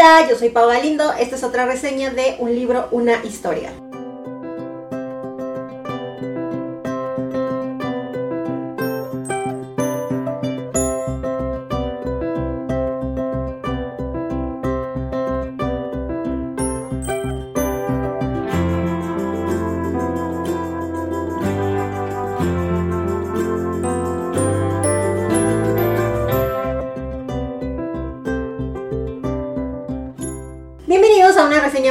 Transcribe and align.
Hola, 0.00 0.28
yo 0.30 0.38
soy 0.38 0.50
Pau 0.50 0.68
Galindo. 0.68 1.12
Esta 1.14 1.34
es 1.34 1.42
otra 1.42 1.66
reseña 1.66 2.10
de 2.10 2.36
un 2.38 2.54
libro, 2.54 2.86
una 2.92 3.24
historia. 3.24 3.72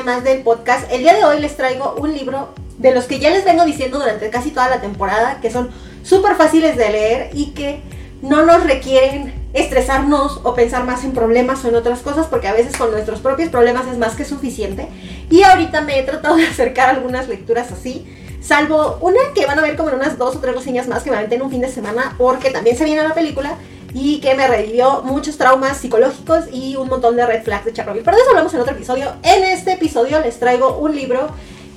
Más 0.07 0.23
del 0.23 0.39
podcast. 0.39 0.89
El 0.89 1.01
día 1.01 1.13
de 1.15 1.25
hoy 1.25 1.41
les 1.41 1.57
traigo 1.57 1.95
un 1.99 2.13
libro 2.13 2.53
de 2.77 2.95
los 2.95 3.03
que 3.07 3.19
ya 3.19 3.29
les 3.29 3.43
vengo 3.43 3.65
diciendo 3.65 3.99
durante 3.99 4.29
casi 4.29 4.51
toda 4.51 4.69
la 4.69 4.79
temporada, 4.79 5.39
que 5.41 5.51
son 5.51 5.69
súper 6.01 6.37
fáciles 6.37 6.77
de 6.77 6.89
leer 6.89 7.29
y 7.33 7.47
que 7.47 7.81
no 8.21 8.45
nos 8.45 8.63
requieren 8.63 9.33
estresarnos 9.51 10.39
o 10.45 10.55
pensar 10.55 10.85
más 10.85 11.03
en 11.03 11.11
problemas 11.11 11.65
o 11.65 11.67
en 11.67 11.75
otras 11.75 11.99
cosas, 11.99 12.27
porque 12.27 12.47
a 12.47 12.53
veces 12.53 12.77
con 12.77 12.91
nuestros 12.91 13.19
propios 13.19 13.49
problemas 13.49 13.85
es 13.87 13.97
más 13.97 14.15
que 14.15 14.23
suficiente. 14.23 14.87
Y 15.29 15.43
ahorita 15.43 15.81
me 15.81 15.99
he 15.99 16.03
tratado 16.03 16.37
de 16.37 16.47
acercar 16.47 16.89
algunas 16.89 17.27
lecturas 17.27 17.69
así, 17.73 18.07
salvo 18.39 18.99
una 19.01 19.19
que 19.35 19.45
van 19.45 19.59
a 19.59 19.61
ver 19.61 19.75
como 19.75 19.89
en 19.89 19.95
unas 19.95 20.17
dos 20.17 20.37
o 20.37 20.39
tres 20.39 20.55
reseñas 20.55 20.87
más 20.87 21.03
que 21.03 21.11
me 21.11 21.17
aventé 21.17 21.35
en 21.35 21.41
un 21.41 21.51
fin 21.51 21.59
de 21.59 21.69
semana, 21.69 22.15
porque 22.17 22.49
también 22.49 22.77
se 22.77 22.85
viene 22.85 23.03
la 23.03 23.13
película 23.13 23.57
y 23.99 24.19
que 24.19 24.35
me 24.35 24.47
revivió 24.47 25.01
muchos 25.03 25.37
traumas 25.37 25.77
psicológicos 25.77 26.45
y 26.51 26.75
un 26.75 26.87
montón 26.87 27.15
de 27.15 27.25
red 27.25 27.43
flags 27.43 27.65
de 27.65 27.73
Chernobyl. 27.73 28.03
Pero 28.03 28.15
de 28.15 28.21
eso 28.21 28.29
hablamos 28.29 28.53
en 28.53 28.59
otro 28.61 28.73
episodio. 28.73 29.13
En 29.23 29.43
este 29.43 29.73
episodio 29.73 30.19
les 30.19 30.37
traigo 30.37 30.77
un 30.77 30.95
libro 30.95 31.29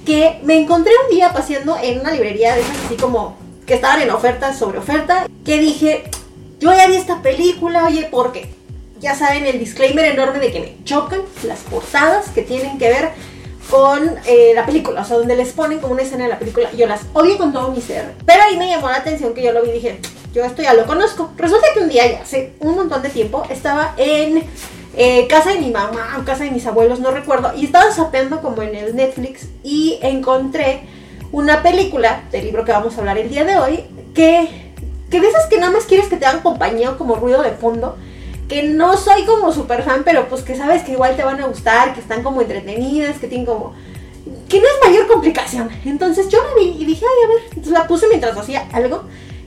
que 0.05 0.39
me 0.43 0.61
encontré 0.61 0.93
un 1.07 1.15
día 1.15 1.33
paseando 1.33 1.79
en 1.83 2.01
una 2.01 2.11
librería 2.13 2.55
de 2.55 2.61
esas 2.61 2.77
así 2.85 2.97
como 2.97 3.37
que 3.67 3.75
estaban 3.75 4.03
en 4.03 4.11
oferta 4.11 4.53
sobre 4.53 4.79
oferta, 4.79 5.29
que 5.45 5.59
dije, 5.59 6.05
yo 6.59 6.75
ya 6.75 6.89
vi 6.89 6.97
esta 6.97 7.23
película, 7.23 7.85
oye, 7.85 8.09
porque 8.11 8.53
ya 8.99 9.15
saben 9.15 9.47
el 9.47 9.59
disclaimer 9.59 10.05
enorme 10.05 10.41
de 10.41 10.53
que 10.53 10.61
me 10.61 10.85
chocan 10.85 11.21
las 11.45 11.61
portadas 11.61 12.29
que 12.31 12.43
tienen 12.43 12.79
que 12.79 12.89
ver 12.89 13.13
con 13.71 14.17
eh, 14.27 14.53
la 14.55 14.67
película, 14.67 15.03
o 15.03 15.05
sea, 15.05 15.17
donde 15.17 15.37
les 15.37 15.53
ponen 15.53 15.79
como 15.79 15.93
una 15.93 16.03
escena 16.03 16.25
de 16.25 16.31
la 16.31 16.39
película, 16.39 16.71
yo 16.73 16.87
las 16.87 17.03
odio 17.13 17.39
con 17.39 17.53
todo 17.53 17.71
mi 17.71 17.81
ser, 17.81 18.15
pero 18.27 18.43
ahí 18.43 18.57
me 18.57 18.69
llamó 18.69 18.89
la 18.89 18.97
atención 18.97 19.33
que 19.33 19.43
yo 19.43 19.53
lo 19.53 19.63
vi 19.63 19.71
y 19.71 19.73
dije, 19.75 20.01
yo 20.33 20.45
esto 20.45 20.63
ya 20.63 20.75
lo 20.75 20.87
conozco. 20.87 21.31
Resulta 21.37 21.67
que 21.75 21.81
un 21.81 21.89
día, 21.89 22.11
ya 22.11 22.23
hace 22.23 22.55
un 22.61 22.75
montón 22.75 23.03
de 23.03 23.09
tiempo, 23.09 23.45
estaba 23.49 23.95
en 23.97 24.45
eh, 24.97 25.27
casa 25.29 25.51
de 25.51 25.61
mi 25.61 25.71
mamá 25.71 26.19
o 26.21 26.25
casa 26.25 26.45
de 26.45 26.51
mis 26.51 26.67
abuelos, 26.67 27.01
no 27.01 27.11
recuerdo, 27.11 27.53
y 27.55 27.65
estaba 27.65 27.91
sapeando 27.93 28.41
como 28.41 28.63
en 28.63 28.75
el 28.75 28.97
Netflix 28.97 29.49
y 29.63 29.99
encontré 30.03 30.83
una 31.33 31.63
película 31.63 32.25
del 32.33 32.47
libro 32.47 32.65
que 32.65 32.73
vamos 32.73 32.97
a 32.97 33.01
hablar 33.01 33.19
el 33.19 33.29
día 33.29 33.45
de 33.45 33.57
hoy, 33.57 33.85
que, 34.15 34.49
que 35.11 35.21
de 35.21 35.29
esas 35.29 35.47
que 35.47 35.59
nada 35.59 35.73
más 35.73 35.85
quieres 35.85 36.09
que 36.09 36.17
te 36.17 36.27
hagan 36.27 36.43
compañía 36.43 36.91
o 36.91 36.99
como 36.99 37.15
ruido 37.15 37.43
de 37.43 37.53
fondo, 37.53 37.97
que 38.51 38.65
no 38.65 38.97
soy 38.97 39.25
como 39.25 39.53
super 39.53 39.85
fan, 39.85 40.03
pero 40.05 40.29
pues 40.29 40.43
que 40.43 40.57
sabes 40.57 40.83
que 40.83 40.93
igual 40.93 41.15
te 41.15 41.23
van 41.23 41.41
a 41.41 41.47
gustar, 41.47 41.95
que 41.95 42.01
están 42.01 42.25
como 42.25 42.43
entretenidas, 42.43 43.17
que 43.19 43.29
tienen 43.29 43.47
como... 43.47 43.75
que 44.49 44.61
no 44.61 44.67
es 44.67 44.85
mayor 44.85 45.07
complicación. 45.07 45.71
Entonces 45.85 46.29
yo 46.29 46.43
la 46.43 46.61
vi 46.61 46.77
y 46.81 46.85
dije, 46.85 47.05
ay, 47.07 47.25
a 47.25 47.29
ver, 47.29 47.45
entonces 47.51 47.73
la 47.73 47.87
puse 47.87 48.09
mientras 48.09 48.37
hacía 48.37 48.67
algo. 48.73 49.05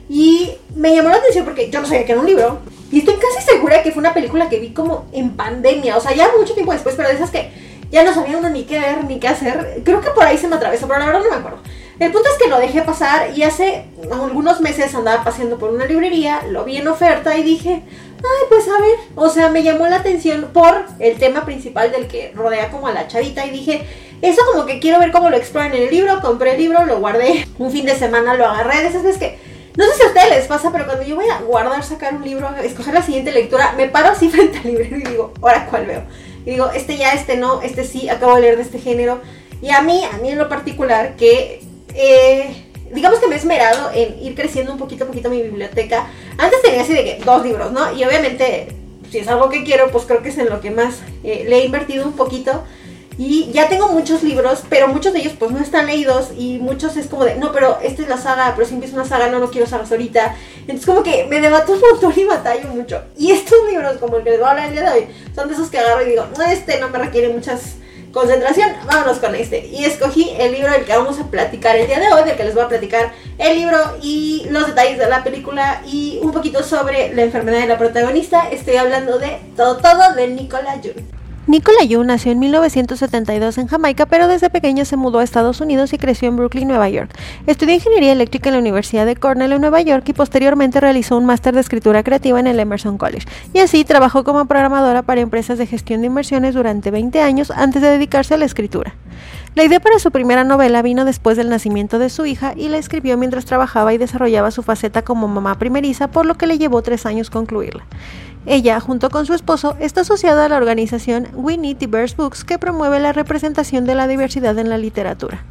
Y 0.08 0.52
me 0.74 0.96
llamó 0.96 1.10
la 1.10 1.16
atención 1.16 1.44
porque 1.44 1.68
yo 1.70 1.82
no 1.82 1.86
sabía 1.86 2.06
que 2.06 2.12
era 2.12 2.20
un 2.22 2.26
libro. 2.26 2.60
Y 2.90 3.00
estoy 3.00 3.16
casi 3.16 3.44
segura 3.44 3.82
que 3.82 3.92
fue 3.92 4.00
una 4.00 4.14
película 4.14 4.48
que 4.48 4.58
vi 4.58 4.72
como 4.72 5.04
en 5.12 5.36
pandemia. 5.36 5.98
O 5.98 6.00
sea, 6.00 6.14
ya 6.14 6.30
mucho 6.38 6.54
tiempo 6.54 6.72
después, 6.72 6.94
pero 6.96 7.10
de 7.10 7.16
esas 7.16 7.30
que 7.30 7.50
ya 7.90 8.04
no 8.04 8.14
sabía 8.14 8.38
uno 8.38 8.48
ni 8.48 8.64
qué 8.64 8.80
ver 8.80 9.04
ni 9.04 9.20
qué 9.20 9.28
hacer. 9.28 9.82
Creo 9.84 10.00
que 10.00 10.10
por 10.10 10.24
ahí 10.24 10.38
se 10.38 10.48
me 10.48 10.56
atravesó, 10.56 10.88
pero 10.88 11.00
la 11.00 11.06
verdad 11.06 11.20
no 11.24 11.30
me 11.30 11.36
acuerdo. 11.36 11.58
El 11.98 12.10
punto 12.10 12.28
es 12.28 12.42
que 12.42 12.48
lo 12.48 12.58
dejé 12.58 12.80
pasar 12.82 13.36
y 13.36 13.42
hace 13.42 13.84
algunos 14.10 14.62
meses 14.62 14.94
andaba 14.94 15.22
paseando 15.22 15.58
por 15.58 15.70
una 15.70 15.84
librería, 15.84 16.42
lo 16.50 16.64
vi 16.64 16.78
en 16.78 16.88
oferta 16.88 17.36
y 17.36 17.42
dije, 17.42 17.82
ay, 18.24 18.46
pues 18.48 18.66
a 18.68 18.80
ver. 18.80 18.98
O 19.14 19.28
sea, 19.28 19.50
me 19.50 19.62
llamó 19.62 19.86
la 19.86 19.96
atención 19.96 20.50
por 20.52 20.84
el 20.98 21.18
tema 21.18 21.44
principal 21.44 21.92
del 21.92 22.08
que 22.08 22.32
rodea 22.34 22.70
como 22.70 22.86
a 22.88 22.92
la 22.92 23.08
chavita 23.08 23.44
y 23.46 23.50
dije, 23.50 23.86
eso 24.22 24.42
como 24.52 24.66
que 24.66 24.80
quiero 24.80 24.98
ver 24.98 25.12
cómo 25.12 25.30
lo 25.30 25.36
exploran 25.36 25.74
en 25.74 25.82
el 25.82 25.90
libro. 25.90 26.20
Compré 26.20 26.52
el 26.52 26.58
libro, 26.58 26.84
lo 26.86 26.98
guardé. 26.98 27.46
Un 27.58 27.70
fin 27.70 27.84
de 27.84 27.96
semana 27.96 28.34
lo 28.34 28.46
agarré. 28.46 28.80
De 28.80 28.88
esas 28.88 29.02
veces 29.02 29.18
que 29.18 29.38
no 29.76 29.84
sé 29.86 29.94
si 29.94 30.02
a 30.02 30.06
ustedes 30.06 30.30
les 30.30 30.46
pasa, 30.46 30.70
pero 30.70 30.86
cuando 30.86 31.02
yo 31.02 31.16
voy 31.16 31.28
a 31.28 31.40
guardar, 31.40 31.82
sacar 31.82 32.14
un 32.14 32.22
libro, 32.22 32.48
escoger 32.62 32.94
la 32.94 33.02
siguiente 33.02 33.32
lectura, 33.32 33.74
me 33.76 33.88
paro 33.88 34.10
así 34.10 34.28
frente 34.30 34.58
al 34.58 34.66
libro 34.66 34.84
y 34.96 35.02
digo, 35.02 35.32
¿ahora 35.42 35.66
cuál 35.66 35.86
veo? 35.86 36.02
Y 36.46 36.50
digo, 36.50 36.70
este 36.70 36.96
ya, 36.96 37.12
este 37.12 37.36
no, 37.36 37.60
este 37.60 37.84
sí, 37.84 38.08
acabo 38.08 38.36
de 38.36 38.42
leer 38.42 38.56
de 38.56 38.62
este 38.62 38.78
género. 38.78 39.20
Y 39.60 39.70
a 39.70 39.80
mí, 39.80 40.04
a 40.04 40.18
mí 40.18 40.30
en 40.30 40.38
lo 40.38 40.48
particular, 40.48 41.16
que 41.16 41.60
eh, 41.94 42.63
digamos 42.94 43.18
que 43.18 43.26
me 43.26 43.34
he 43.34 43.38
esmerado 43.38 43.90
en 43.92 44.22
ir 44.22 44.34
creciendo 44.34 44.72
un 44.72 44.78
poquito 44.78 45.04
a 45.04 45.06
poquito 45.06 45.28
mi 45.28 45.42
biblioteca. 45.42 46.06
Antes 46.38 46.62
tenía 46.62 46.82
así 46.82 46.92
de 46.92 47.04
que 47.04 47.22
dos 47.24 47.42
libros, 47.44 47.72
¿no? 47.72 47.92
Y 47.92 48.04
obviamente, 48.04 48.68
si 49.10 49.18
es 49.18 49.28
algo 49.28 49.48
que 49.48 49.64
quiero, 49.64 49.90
pues 49.90 50.04
creo 50.04 50.22
que 50.22 50.28
es 50.28 50.38
en 50.38 50.48
lo 50.48 50.60
que 50.60 50.70
más 50.70 50.96
eh, 51.22 51.44
le 51.48 51.58
he 51.58 51.64
invertido 51.64 52.06
un 52.06 52.12
poquito. 52.12 52.64
Y 53.16 53.50
ya 53.52 53.68
tengo 53.68 53.88
muchos 53.88 54.24
libros, 54.24 54.64
pero 54.68 54.88
muchos 54.88 55.12
de 55.12 55.20
ellos 55.20 55.34
pues 55.38 55.52
no 55.52 55.60
están 55.60 55.86
leídos 55.86 56.30
y 56.36 56.58
muchos 56.58 56.96
es 56.96 57.06
como 57.06 57.24
de, 57.24 57.36
no, 57.36 57.52
pero 57.52 57.78
esta 57.80 58.02
es 58.02 58.08
la 58.08 58.18
saga, 58.18 58.54
pero 58.56 58.66
si 58.66 58.74
empiezo 58.74 58.96
una 58.96 59.04
saga, 59.04 59.28
no, 59.28 59.38
no 59.38 59.50
quiero 59.50 59.68
sagas 59.68 59.92
ahorita. 59.92 60.34
Entonces 60.62 60.84
como 60.84 61.04
que 61.04 61.24
me 61.26 61.40
debato 61.40 61.72
un 61.72 61.80
montón 61.80 62.12
y 62.16 62.24
batallo 62.24 62.68
mucho. 62.70 63.02
Y 63.16 63.30
estos 63.30 63.58
libros, 63.70 63.98
como 63.98 64.16
el 64.16 64.24
que 64.24 64.30
les 64.30 64.40
voy 64.40 64.48
a 64.48 64.50
hablar 64.50 64.68
el 64.68 64.74
día 64.74 64.90
de 64.90 64.98
hoy, 64.98 65.06
son 65.32 65.46
de 65.46 65.54
esos 65.54 65.70
que 65.70 65.78
agarro 65.78 66.02
y 66.02 66.10
digo, 66.10 66.26
no, 66.36 66.44
este 66.44 66.80
no 66.80 66.88
me 66.88 66.98
requiere 66.98 67.28
muchas 67.28 67.76
concentración, 68.14 68.70
vámonos 68.86 69.18
con 69.18 69.34
este. 69.34 69.66
Y 69.66 69.84
escogí 69.84 70.30
el 70.38 70.52
libro 70.52 70.70
del 70.70 70.84
que 70.84 70.96
vamos 70.96 71.18
a 71.18 71.26
platicar 71.26 71.76
el 71.76 71.88
día 71.88 71.98
de 71.98 72.08
hoy, 72.12 72.24
del 72.24 72.36
que 72.36 72.44
les 72.44 72.54
voy 72.54 72.62
a 72.62 72.68
platicar 72.68 73.12
el 73.36 73.58
libro 73.58 73.76
y 74.00 74.46
los 74.50 74.68
detalles 74.68 74.98
de 74.98 75.08
la 75.08 75.24
película 75.24 75.82
y 75.84 76.20
un 76.22 76.32
poquito 76.32 76.62
sobre 76.62 77.12
la 77.12 77.22
enfermedad 77.22 77.60
de 77.60 77.66
la 77.66 77.76
protagonista. 77.76 78.48
Estoy 78.48 78.76
hablando 78.76 79.18
de 79.18 79.40
Todo 79.56 79.76
Todo 79.76 80.14
de 80.14 80.28
Nicola 80.28 80.80
June. 80.82 81.23
Nicola 81.46 81.84
Yu 81.84 82.02
nació 82.04 82.32
en 82.32 82.38
1972 82.38 83.58
en 83.58 83.66
Jamaica, 83.66 84.06
pero 84.06 84.28
desde 84.28 84.48
pequeña 84.48 84.86
se 84.86 84.96
mudó 84.96 85.18
a 85.18 85.24
Estados 85.24 85.60
Unidos 85.60 85.92
y 85.92 85.98
creció 85.98 86.28
en 86.28 86.38
Brooklyn, 86.38 86.66
Nueva 86.66 86.88
York. 86.88 87.10
Estudió 87.46 87.74
ingeniería 87.74 88.12
eléctrica 88.12 88.48
en 88.48 88.54
la 88.54 88.60
Universidad 88.60 89.04
de 89.04 89.14
Cornell 89.14 89.52
en 89.52 89.60
Nueva 89.60 89.82
York 89.82 90.04
y 90.08 90.14
posteriormente 90.14 90.80
realizó 90.80 91.18
un 91.18 91.26
máster 91.26 91.52
de 91.52 91.60
escritura 91.60 92.02
creativa 92.02 92.40
en 92.40 92.46
el 92.46 92.58
Emerson 92.58 92.96
College. 92.96 93.28
Y 93.52 93.58
así 93.58 93.84
trabajó 93.84 94.24
como 94.24 94.46
programadora 94.46 95.02
para 95.02 95.20
empresas 95.20 95.58
de 95.58 95.66
gestión 95.66 96.00
de 96.00 96.06
inversiones 96.06 96.54
durante 96.54 96.90
20 96.90 97.20
años 97.20 97.50
antes 97.50 97.82
de 97.82 97.88
dedicarse 97.88 98.32
a 98.32 98.38
la 98.38 98.46
escritura. 98.46 98.94
La 99.54 99.64
idea 99.64 99.80
para 99.80 99.98
su 99.98 100.10
primera 100.10 100.44
novela 100.44 100.80
vino 100.80 101.04
después 101.04 101.36
del 101.36 101.50
nacimiento 101.50 101.98
de 101.98 102.08
su 102.08 102.24
hija 102.24 102.54
y 102.56 102.68
la 102.68 102.78
escribió 102.78 103.18
mientras 103.18 103.44
trabajaba 103.44 103.92
y 103.92 103.98
desarrollaba 103.98 104.50
su 104.50 104.62
faceta 104.62 105.02
como 105.02 105.28
mamá 105.28 105.58
primeriza, 105.58 106.08
por 106.08 106.24
lo 106.24 106.36
que 106.36 106.46
le 106.46 106.58
llevó 106.58 106.82
tres 106.82 107.04
años 107.04 107.28
concluirla. 107.28 107.84
Ella, 108.46 108.78
junto 108.78 109.08
con 109.08 109.24
su 109.24 109.32
esposo, 109.32 109.74
está 109.80 110.02
asociada 110.02 110.44
a 110.44 110.48
la 110.48 110.58
organización 110.58 111.28
We 111.32 111.56
Need 111.56 111.78
Diverse 111.78 112.14
Books 112.16 112.44
que 112.44 112.58
promueve 112.58 113.00
la 113.00 113.12
representación 113.12 113.86
de 113.86 113.94
la 113.94 114.06
diversidad 114.06 114.58
en 114.58 114.68
la 114.68 114.76
literatura. 114.76 115.44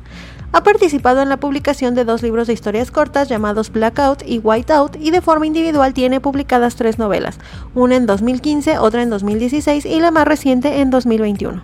Ha 0.52 0.62
participado 0.62 1.24
en 1.24 1.30
la 1.30 1.38
publicación 1.38 1.96
de 1.96 2.06
dos 2.06 2.22
libros 2.22 2.46
de 2.46 2.54
historias 2.54 2.92
cortas 2.92 3.28
llamados 3.28 3.72
Blackout 3.72 4.22
y 4.24 4.38
Whiteout 4.38 4.98
y 5.00 5.10
de 5.10 5.22
forma 5.22 5.48
individual 5.48 5.96
tiene 5.96 6.22
publicadas 6.22 6.76
tres 6.76 7.00
novelas, 7.00 7.40
una 7.74 7.96
en 7.96 8.06
2015, 8.06 8.78
otra 8.78 9.02
en 9.02 9.10
2016 9.10 9.86
y 9.86 10.00
la 10.00 10.12
más 10.12 10.28
reciente 10.28 10.82
en 10.82 10.92
2021. 10.92 11.64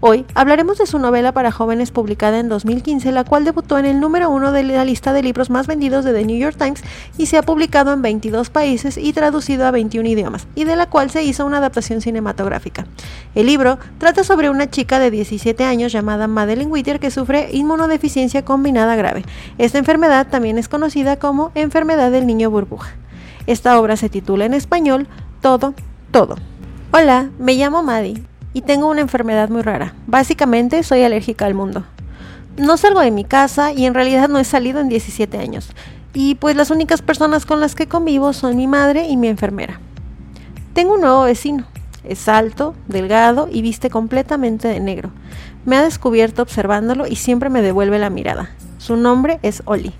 Hoy 0.00 0.24
hablaremos 0.36 0.78
de 0.78 0.86
su 0.86 1.00
novela 1.00 1.32
para 1.32 1.50
jóvenes 1.50 1.90
publicada 1.90 2.38
en 2.38 2.48
2015, 2.48 3.10
la 3.10 3.24
cual 3.24 3.44
debutó 3.44 3.78
en 3.78 3.84
el 3.84 3.98
número 3.98 4.30
uno 4.30 4.52
de 4.52 4.62
la 4.62 4.84
lista 4.84 5.12
de 5.12 5.24
libros 5.24 5.50
más 5.50 5.66
vendidos 5.66 6.04
de 6.04 6.12
The 6.12 6.24
New 6.24 6.38
York 6.38 6.56
Times 6.56 6.84
y 7.16 7.26
se 7.26 7.36
ha 7.36 7.42
publicado 7.42 7.92
en 7.92 8.00
22 8.00 8.48
países 8.50 8.96
y 8.96 9.12
traducido 9.12 9.66
a 9.66 9.72
21 9.72 10.08
idiomas, 10.08 10.46
y 10.54 10.62
de 10.62 10.76
la 10.76 10.88
cual 10.88 11.10
se 11.10 11.24
hizo 11.24 11.44
una 11.44 11.58
adaptación 11.58 12.00
cinematográfica. 12.00 12.86
El 13.34 13.46
libro 13.46 13.80
trata 13.98 14.22
sobre 14.22 14.50
una 14.50 14.70
chica 14.70 15.00
de 15.00 15.10
17 15.10 15.64
años 15.64 15.90
llamada 15.90 16.28
Madeline 16.28 16.70
Whittier 16.70 17.00
que 17.00 17.10
sufre 17.10 17.48
inmunodeficiencia 17.52 18.44
combinada 18.44 18.94
grave. 18.94 19.24
Esta 19.58 19.78
enfermedad 19.78 20.28
también 20.28 20.58
es 20.58 20.68
conocida 20.68 21.16
como 21.16 21.50
enfermedad 21.56 22.12
del 22.12 22.28
niño 22.28 22.52
burbuja. 22.52 22.94
Esta 23.48 23.80
obra 23.80 23.96
se 23.96 24.08
titula 24.08 24.44
en 24.44 24.54
español 24.54 25.08
Todo, 25.40 25.74
Todo. 26.12 26.36
Hola, 26.92 27.30
me 27.40 27.54
llamo 27.56 27.82
Maddie 27.82 28.22
y 28.58 28.60
tengo 28.60 28.88
una 28.88 29.02
enfermedad 29.02 29.50
muy 29.50 29.62
rara. 29.62 29.94
Básicamente 30.08 30.82
soy 30.82 31.04
alérgica 31.04 31.46
al 31.46 31.54
mundo. 31.54 31.84
No 32.56 32.76
salgo 32.76 32.98
de 32.98 33.12
mi 33.12 33.22
casa 33.22 33.72
y 33.72 33.86
en 33.86 33.94
realidad 33.94 34.28
no 34.28 34.40
he 34.40 34.44
salido 34.44 34.80
en 34.80 34.88
17 34.88 35.38
años. 35.38 35.70
Y 36.12 36.34
pues 36.34 36.56
las 36.56 36.72
únicas 36.72 37.00
personas 37.00 37.46
con 37.46 37.60
las 37.60 37.76
que 37.76 37.86
convivo 37.86 38.32
son 38.32 38.56
mi 38.56 38.66
madre 38.66 39.06
y 39.06 39.16
mi 39.16 39.28
enfermera. 39.28 39.78
Tengo 40.72 40.94
un 40.94 41.02
nuevo 41.02 41.22
vecino. 41.22 41.66
Es 42.02 42.28
alto, 42.28 42.74
delgado 42.88 43.48
y 43.48 43.62
viste 43.62 43.90
completamente 43.90 44.66
de 44.66 44.80
negro. 44.80 45.12
Me 45.64 45.76
ha 45.76 45.84
descubierto 45.84 46.42
observándolo 46.42 47.06
y 47.06 47.14
siempre 47.14 47.50
me 47.50 47.62
devuelve 47.62 48.00
la 48.00 48.10
mirada. 48.10 48.50
Su 48.78 48.96
nombre 48.96 49.38
es 49.42 49.62
Oli. 49.66 49.94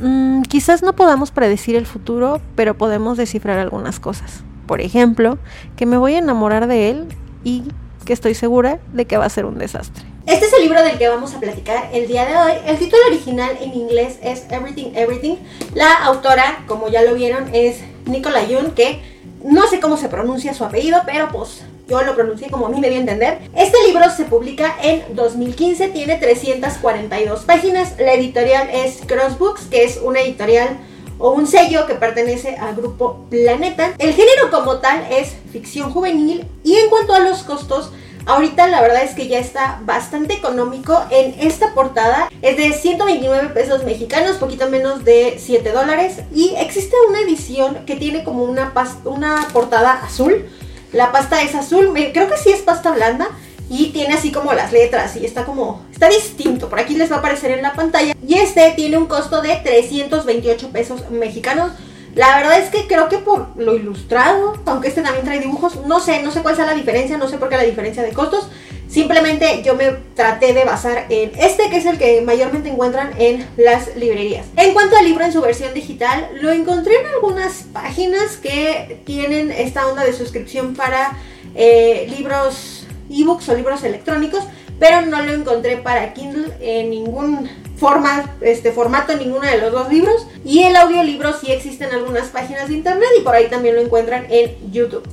Mm, 0.00 0.42
quizás 0.42 0.82
no 0.82 0.96
podamos 0.96 1.30
predecir 1.30 1.76
el 1.76 1.86
futuro, 1.86 2.40
pero 2.56 2.76
podemos 2.76 3.16
descifrar 3.18 3.60
algunas 3.60 4.00
cosas. 4.00 4.42
Por 4.66 4.80
ejemplo, 4.80 5.38
que 5.76 5.86
me 5.86 5.96
voy 5.96 6.14
a 6.14 6.18
enamorar 6.18 6.66
de 6.66 6.90
él 6.90 7.06
y 7.44 7.64
que 8.04 8.12
estoy 8.12 8.34
segura 8.34 8.80
de 8.92 9.06
que 9.06 9.16
va 9.16 9.26
a 9.26 9.30
ser 9.30 9.44
un 9.44 9.58
desastre. 9.58 10.04
Este 10.26 10.46
es 10.46 10.52
el 10.52 10.62
libro 10.62 10.82
del 10.82 10.98
que 10.98 11.08
vamos 11.08 11.34
a 11.34 11.40
platicar 11.40 11.90
el 11.92 12.06
día 12.06 12.24
de 12.26 12.36
hoy. 12.36 12.52
El 12.66 12.78
título 12.78 13.02
original 13.08 13.58
en 13.60 13.74
inglés 13.74 14.18
es 14.22 14.44
Everything 14.50 14.92
Everything. 14.94 15.36
La 15.74 16.04
autora, 16.04 16.64
como 16.68 16.88
ya 16.88 17.02
lo 17.02 17.14
vieron, 17.14 17.52
es 17.52 17.78
Nicola 18.06 18.44
Yoon, 18.44 18.72
que 18.72 19.00
no 19.44 19.66
sé 19.66 19.80
cómo 19.80 19.96
se 19.96 20.08
pronuncia 20.08 20.54
su 20.54 20.64
apellido, 20.64 21.02
pero 21.04 21.28
pues 21.32 21.62
yo 21.88 22.02
lo 22.02 22.14
pronuncié 22.14 22.50
como 22.50 22.66
a 22.66 22.68
mí 22.68 22.80
me 22.80 22.88
dio 22.88 22.98
a 22.98 23.00
entender. 23.00 23.38
Este 23.56 23.76
libro 23.86 24.08
se 24.10 24.24
publica 24.24 24.76
en 24.82 25.02
2015, 25.16 25.88
tiene 25.88 26.16
342 26.16 27.40
páginas. 27.40 27.94
La 27.98 28.14
editorial 28.14 28.68
es 28.72 29.00
Crossbooks, 29.06 29.66
que 29.66 29.84
es 29.84 30.00
una 30.02 30.20
editorial 30.20 30.78
o 31.22 31.30
un 31.30 31.46
sello 31.46 31.86
que 31.86 31.94
pertenece 31.94 32.56
al 32.56 32.74
grupo 32.74 33.24
Planeta. 33.30 33.94
El 33.98 34.12
género 34.12 34.50
como 34.50 34.78
tal 34.78 35.06
es 35.08 35.36
ficción 35.52 35.92
juvenil 35.92 36.46
y 36.64 36.74
en 36.74 36.90
cuanto 36.90 37.14
a 37.14 37.20
los 37.20 37.44
costos, 37.44 37.92
Ahorita 38.24 38.68
la 38.68 38.80
verdad 38.80 39.02
es 39.02 39.16
que 39.16 39.26
ya 39.26 39.40
está 39.40 39.80
bastante 39.84 40.34
económico. 40.34 40.96
En 41.10 41.34
esta 41.40 41.74
portada 41.74 42.30
es 42.40 42.56
de 42.56 42.72
129 42.72 43.48
pesos 43.48 43.82
mexicanos, 43.82 44.36
poquito 44.36 44.70
menos 44.70 45.04
de 45.04 45.38
7 45.40 45.72
dólares. 45.72 46.20
Y 46.32 46.54
existe 46.56 46.94
una 47.08 47.18
edición 47.18 47.84
que 47.84 47.96
tiene 47.96 48.22
como 48.22 48.44
una, 48.44 48.72
una 49.06 49.48
portada 49.52 49.94
azul. 50.04 50.48
La 50.92 51.10
pasta 51.10 51.42
es 51.42 51.56
azul, 51.56 51.92
creo 52.14 52.28
que 52.28 52.36
sí 52.36 52.50
es 52.50 52.60
pasta 52.60 52.92
blanda. 52.92 53.28
Y 53.72 53.86
tiene 53.86 54.12
así 54.12 54.30
como 54.30 54.52
las 54.52 54.70
letras 54.70 55.16
y 55.16 55.24
está 55.24 55.46
como, 55.46 55.80
está 55.90 56.06
distinto. 56.10 56.68
Por 56.68 56.78
aquí 56.78 56.94
les 56.94 57.10
va 57.10 57.16
a 57.16 57.18
aparecer 57.20 57.52
en 57.52 57.62
la 57.62 57.72
pantalla. 57.72 58.14
Y 58.28 58.34
este 58.34 58.70
tiene 58.76 58.98
un 58.98 59.06
costo 59.06 59.40
de 59.40 59.56
328 59.56 60.68
pesos 60.68 61.10
mexicanos. 61.10 61.72
La 62.14 62.36
verdad 62.36 62.60
es 62.60 62.68
que 62.68 62.86
creo 62.86 63.08
que 63.08 63.16
por 63.16 63.56
lo 63.56 63.74
ilustrado, 63.74 64.58
aunque 64.66 64.88
este 64.88 65.00
también 65.00 65.24
trae 65.24 65.40
dibujos, 65.40 65.86
no 65.86 66.00
sé, 66.00 66.22
no 66.22 66.30
sé 66.30 66.42
cuál 66.42 66.54
sea 66.54 66.66
la 66.66 66.74
diferencia, 66.74 67.16
no 67.16 67.28
sé 67.28 67.38
por 67.38 67.48
qué 67.48 67.56
la 67.56 67.62
diferencia 67.62 68.02
de 68.02 68.12
costos. 68.12 68.46
Simplemente 68.88 69.62
yo 69.64 69.74
me 69.74 69.90
traté 70.14 70.52
de 70.52 70.64
basar 70.66 71.06
en 71.08 71.32
este, 71.38 71.70
que 71.70 71.78
es 71.78 71.86
el 71.86 71.96
que 71.96 72.20
mayormente 72.20 72.68
encuentran 72.68 73.14
en 73.18 73.48
las 73.56 73.96
librerías. 73.96 74.44
En 74.58 74.74
cuanto 74.74 74.98
al 74.98 75.06
libro 75.06 75.24
en 75.24 75.32
su 75.32 75.40
versión 75.40 75.72
digital, 75.72 76.28
lo 76.42 76.52
encontré 76.52 77.00
en 77.00 77.06
algunas 77.06 77.62
páginas 77.72 78.36
que 78.36 79.00
tienen 79.06 79.50
esta 79.50 79.86
onda 79.86 80.04
de 80.04 80.12
suscripción 80.12 80.74
para 80.74 81.16
eh, 81.54 82.06
libros 82.14 82.71
ebooks 83.12 83.48
o 83.48 83.54
libros 83.54 83.84
electrónicos, 83.84 84.44
pero 84.78 85.02
no 85.02 85.22
lo 85.22 85.32
encontré 85.32 85.76
para 85.76 86.12
Kindle 86.14 86.52
en 86.60 86.90
ningún 86.90 87.48
forma, 87.76 88.36
este 88.40 88.72
formato 88.72 89.16
ninguno 89.16 89.46
de 89.46 89.58
los 89.58 89.72
dos 89.72 89.88
libros. 89.90 90.26
Y 90.44 90.62
el 90.62 90.76
audiolibro 90.76 91.32
sí 91.32 91.50
existe 91.50 91.84
en 91.84 91.92
algunas 91.92 92.28
páginas 92.28 92.68
de 92.68 92.74
internet 92.74 93.08
y 93.18 93.22
por 93.22 93.34
ahí 93.34 93.48
también 93.48 93.74
lo 93.74 93.80
encuentran 93.80 94.26
en 94.30 94.72
YouTube. 94.72 95.06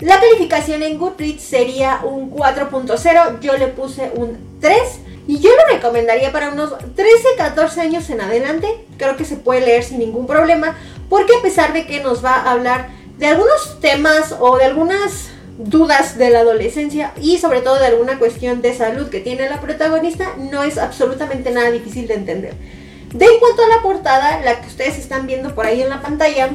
La 0.00 0.20
calificación 0.20 0.82
en 0.82 0.98
Goodreads 0.98 1.42
sería 1.42 2.00
un 2.04 2.30
4.0, 2.30 3.40
yo 3.40 3.56
le 3.56 3.66
puse 3.68 4.12
un 4.14 4.38
3 4.60 4.80
y 5.26 5.40
yo 5.40 5.50
lo 5.50 5.74
recomendaría 5.74 6.30
para 6.30 6.50
unos 6.50 6.72
13-14 6.72 7.78
años 7.78 8.08
en 8.10 8.20
adelante. 8.20 8.68
Creo 8.96 9.16
que 9.16 9.24
se 9.24 9.36
puede 9.36 9.60
leer 9.60 9.82
sin 9.82 9.98
ningún 9.98 10.26
problema 10.26 10.76
porque 11.08 11.36
a 11.36 11.42
pesar 11.42 11.72
de 11.72 11.86
que 11.86 12.00
nos 12.00 12.24
va 12.24 12.34
a 12.34 12.52
hablar 12.52 12.90
de 13.18 13.26
algunos 13.26 13.80
temas 13.80 14.34
o 14.38 14.56
de 14.58 14.64
algunas 14.64 15.30
dudas 15.58 16.16
de 16.16 16.30
la 16.30 16.40
adolescencia 16.40 17.12
y 17.20 17.38
sobre 17.38 17.60
todo 17.60 17.78
de 17.78 17.86
alguna 17.86 18.18
cuestión 18.18 18.62
de 18.62 18.74
salud 18.74 19.10
que 19.10 19.20
tiene 19.20 19.50
la 19.50 19.60
protagonista, 19.60 20.34
no 20.38 20.62
es 20.62 20.78
absolutamente 20.78 21.50
nada 21.50 21.70
difícil 21.70 22.06
de 22.06 22.14
entender. 22.14 22.54
De 23.12 23.24
en 23.24 23.40
cuanto 23.40 23.64
a 23.64 23.68
la 23.68 23.82
portada, 23.82 24.40
la 24.40 24.60
que 24.60 24.68
ustedes 24.68 24.98
están 24.98 25.26
viendo 25.26 25.54
por 25.54 25.66
ahí 25.66 25.82
en 25.82 25.88
la 25.88 26.00
pantalla, 26.00 26.50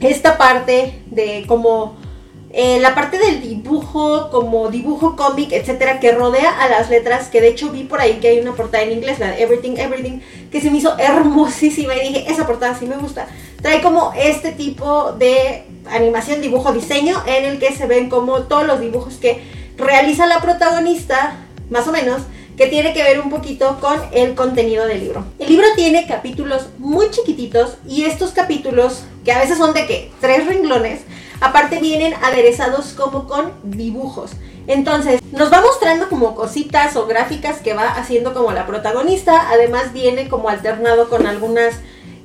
esta 0.00 0.38
parte 0.38 1.02
de 1.06 1.44
como 1.46 1.96
eh, 2.52 2.80
la 2.80 2.94
parte 2.94 3.18
del 3.18 3.40
dibujo, 3.40 4.30
como 4.30 4.70
dibujo 4.70 5.16
cómic, 5.16 5.52
etcétera, 5.52 6.00
que 6.00 6.12
rodea 6.12 6.50
a 6.60 6.68
las 6.68 6.90
letras, 6.90 7.28
que 7.28 7.40
de 7.40 7.48
hecho 7.48 7.70
vi 7.70 7.84
por 7.84 8.00
ahí 8.00 8.14
que 8.14 8.28
hay 8.28 8.40
una 8.40 8.54
portada 8.54 8.82
en 8.82 8.92
inglés, 8.92 9.18
la 9.18 9.28
de 9.28 9.42
Everything, 9.42 9.76
Everything, 9.76 10.20
que 10.50 10.60
se 10.60 10.70
me 10.70 10.78
hizo 10.78 10.98
hermosísima 10.98 11.94
y 11.94 12.08
dije, 12.08 12.24
esa 12.30 12.46
portada 12.46 12.76
sí 12.76 12.86
me 12.86 12.96
gusta. 12.96 13.28
Trae 13.62 13.80
como 13.80 14.12
este 14.16 14.52
tipo 14.52 15.12
de 15.12 15.64
animación, 15.88 16.40
dibujo, 16.40 16.72
diseño, 16.72 17.22
en 17.26 17.44
el 17.44 17.58
que 17.58 17.72
se 17.72 17.86
ven 17.86 18.08
como 18.08 18.42
todos 18.42 18.66
los 18.66 18.80
dibujos 18.80 19.14
que 19.14 19.42
realiza 19.76 20.26
la 20.26 20.40
protagonista, 20.40 21.36
más 21.70 21.86
o 21.88 21.92
menos, 21.92 22.22
que 22.56 22.66
tiene 22.66 22.92
que 22.92 23.02
ver 23.02 23.20
un 23.20 23.30
poquito 23.30 23.78
con 23.80 23.98
el 24.12 24.34
contenido 24.34 24.86
del 24.86 25.00
libro. 25.00 25.24
El 25.38 25.48
libro 25.48 25.66
tiene 25.76 26.06
capítulos 26.06 26.66
muy 26.78 27.10
chiquititos 27.10 27.76
y 27.88 28.04
estos 28.04 28.32
capítulos, 28.32 29.04
que 29.24 29.32
a 29.32 29.38
veces 29.38 29.56
son 29.56 29.72
de 29.72 29.86
que 29.86 30.10
tres 30.20 30.46
renglones, 30.46 31.00
Aparte 31.40 31.80
vienen 31.80 32.14
aderezados 32.22 32.92
como 32.92 33.26
con 33.26 33.52
dibujos. 33.62 34.32
Entonces, 34.66 35.20
nos 35.32 35.50
va 35.50 35.62
mostrando 35.62 36.08
como 36.08 36.34
cositas 36.34 36.94
o 36.96 37.06
gráficas 37.06 37.60
que 37.60 37.72
va 37.72 37.88
haciendo 37.88 38.34
como 38.34 38.52
la 38.52 38.66
protagonista. 38.66 39.48
Además 39.50 39.94
viene 39.94 40.28
como 40.28 40.50
alternado 40.50 41.08
con 41.08 41.26
algunas 41.26 41.76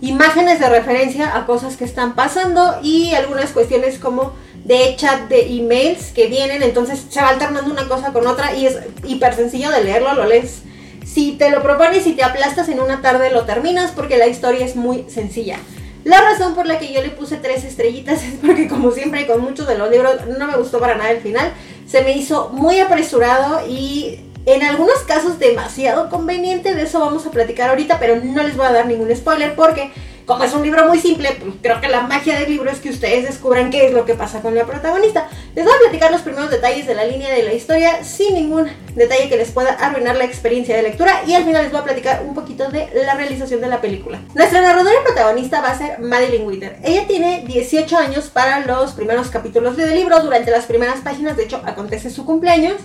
imágenes 0.02 0.60
de 0.60 0.70
referencia 0.70 1.36
a 1.36 1.46
cosas 1.46 1.78
que 1.78 1.86
están 1.86 2.16
pasando 2.16 2.80
y 2.84 3.14
algunas 3.14 3.52
cuestiones 3.52 4.00
como 4.00 4.34
de 4.64 4.96
chat 4.98 5.30
de 5.30 5.58
emails 5.58 6.12
que 6.14 6.28
vienen. 6.28 6.64
Entonces 6.64 7.06
se 7.10 7.22
va 7.22 7.30
alternando 7.30 7.72
una 7.72 7.88
cosa 7.88 8.12
con 8.12 8.28
otra 8.28 8.56
y 8.56 8.66
es 8.66 8.80
hiper 9.06 9.34
sencillo 9.34 9.72
de 9.72 9.84
leerlo, 9.84 10.14
lo 10.14 10.26
lees. 10.26 10.64
Si 11.06 11.34
te 11.34 11.50
lo 11.50 11.62
propones 11.62 12.08
y 12.08 12.14
te 12.14 12.24
aplastas 12.24 12.68
en 12.70 12.80
una 12.80 13.02
tarde 13.02 13.32
lo 13.32 13.44
terminas 13.46 13.92
porque 13.92 14.18
la 14.18 14.28
historia 14.28 14.66
es 14.66 14.76
muy 14.76 15.06
sencilla. 15.08 15.58
La 16.04 16.22
razón 16.22 16.54
por 16.54 16.68
la 16.68 16.78
que 16.78 16.94
yo 16.94 17.02
le 17.02 17.10
puse 17.10 17.38
tres 17.38 17.64
estrellitas 17.64 18.24
es 18.24 18.36
porque 18.46 18.68
como 18.68 18.92
siempre 18.92 19.26
con 19.26 19.42
muchos 19.42 19.68
de 19.68 19.78
los 19.78 19.90
libros 19.90 20.14
no 20.38 20.48
me 20.48 20.58
gustó 20.58 20.80
para 20.80 20.96
nada 20.96 21.12
el 21.12 21.22
final. 21.22 21.54
Se 21.88 22.02
me 22.02 22.18
hizo 22.18 22.50
muy 22.50 22.80
apresurado 22.80 23.68
y 23.68 24.20
en 24.46 24.64
algunos 24.64 25.00
casos 25.00 25.40
demasiado 25.40 26.10
conveniente. 26.10 26.76
De 26.76 26.84
eso 26.84 27.00
vamos 27.00 27.26
a 27.26 27.32
platicar 27.32 27.70
ahorita, 27.70 28.00
pero 28.00 28.18
no 28.24 28.44
les 28.44 28.56
voy 28.56 28.66
a 28.66 28.72
dar 28.72 28.88
ningún 28.88 29.16
spoiler 29.16 29.56
porque 29.56 29.92
como 30.26 30.44
es 30.44 30.54
un 30.54 30.64
libro 30.64 30.88
muy 30.88 31.00
simple, 31.00 31.38
creo 31.62 31.80
que 31.80 31.88
la 31.88 32.02
magia 32.02 32.40
del 32.40 32.50
libro 32.50 32.72
es 32.72 32.80
que 32.80 32.90
ustedes 32.90 33.26
descubran 33.26 33.70
qué 33.70 33.86
es 33.86 33.94
lo 33.94 34.06
que 34.06 34.16
pasa 34.16 34.42
con 34.42 34.56
la 34.56 34.66
protagonista. 34.66 35.30
Les 35.54 35.64
voy 35.64 35.74
a 35.74 35.80
platicar 35.80 36.12
los 36.12 36.22
primeros 36.22 36.50
detalles 36.50 36.88
de 36.88 36.96
la 36.96 37.06
línea 37.06 37.32
de 37.32 37.44
la 37.44 37.54
historia 37.54 38.04
sin 38.04 38.34
ningún 38.34 38.68
detalle 38.96 39.30
que 39.30 39.38
les 39.38 39.52
pueda 39.52 39.74
arruinar 39.74 40.16
la 40.16 40.26
experiencia 40.26 40.76
de 40.76 40.82
lectura 40.82 41.22
y 41.28 41.36
al 41.36 41.46
final 41.46 41.64
les 41.64 41.72
voy 41.72 41.82
a 41.82 41.84
platicar 41.84 42.24
un 42.28 42.34
poquito 42.34 42.70
de 42.72 42.90
la 43.06 43.14
realización 43.14 43.62
de 43.62 43.68
la 43.68 43.82
película. 43.82 44.20
Nuestra 44.34 44.62
narradora 44.62 45.04
protagonista 45.04 45.62
va 45.62 45.70
a 45.70 45.78
ser 45.78 46.00
Madeline 46.00 46.46
Witter. 46.46 46.78
Ella 46.84 47.06
tiene 47.08 47.44
18 47.46 47.96
años 47.96 48.30
para 48.30 48.66
los 48.66 48.94
primeros 48.94 49.30
capítulos 49.30 49.78
del 49.78 49.94
libro. 49.94 50.20
Durante 50.22 50.50
las 50.50 50.66
primeras 50.66 51.02
páginas, 51.02 51.38
de 51.38 51.44
hecho, 51.44 51.62
acontece 51.66 52.10
su 52.10 52.26
cumpleaños. 52.26 52.78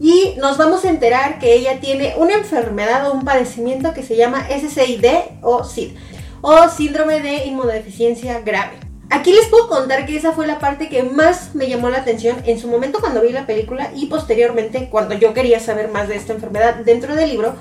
Y 0.00 0.34
nos 0.38 0.56
vamos 0.56 0.84
a 0.84 0.90
enterar 0.90 1.38
que 1.38 1.54
ella 1.54 1.80
tiene 1.80 2.14
una 2.16 2.34
enfermedad 2.34 3.08
o 3.08 3.12
un 3.12 3.24
padecimiento 3.24 3.92
que 3.92 4.02
se 4.02 4.16
llama 4.16 4.46
SCID 4.48 5.06
o 5.42 5.64
SID 5.64 5.92
o 6.40 6.68
síndrome 6.68 7.20
de 7.20 7.44
inmunodeficiencia 7.46 8.40
grave. 8.40 8.78
Aquí 9.10 9.32
les 9.32 9.46
puedo 9.46 9.68
contar 9.68 10.06
que 10.06 10.16
esa 10.16 10.32
fue 10.32 10.46
la 10.46 10.58
parte 10.58 10.88
que 10.88 11.02
más 11.02 11.54
me 11.54 11.68
llamó 11.68 11.90
la 11.90 11.98
atención 11.98 12.38
en 12.46 12.58
su 12.58 12.66
momento 12.66 12.98
cuando 13.00 13.20
vi 13.20 13.30
la 13.30 13.46
película 13.46 13.90
y 13.94 14.06
posteriormente 14.06 14.88
cuando 14.90 15.14
yo 15.14 15.34
quería 15.34 15.60
saber 15.60 15.88
más 15.88 16.08
de 16.08 16.16
esta 16.16 16.32
enfermedad 16.32 16.76
dentro 16.76 17.14
del 17.14 17.28
libro, 17.28 17.54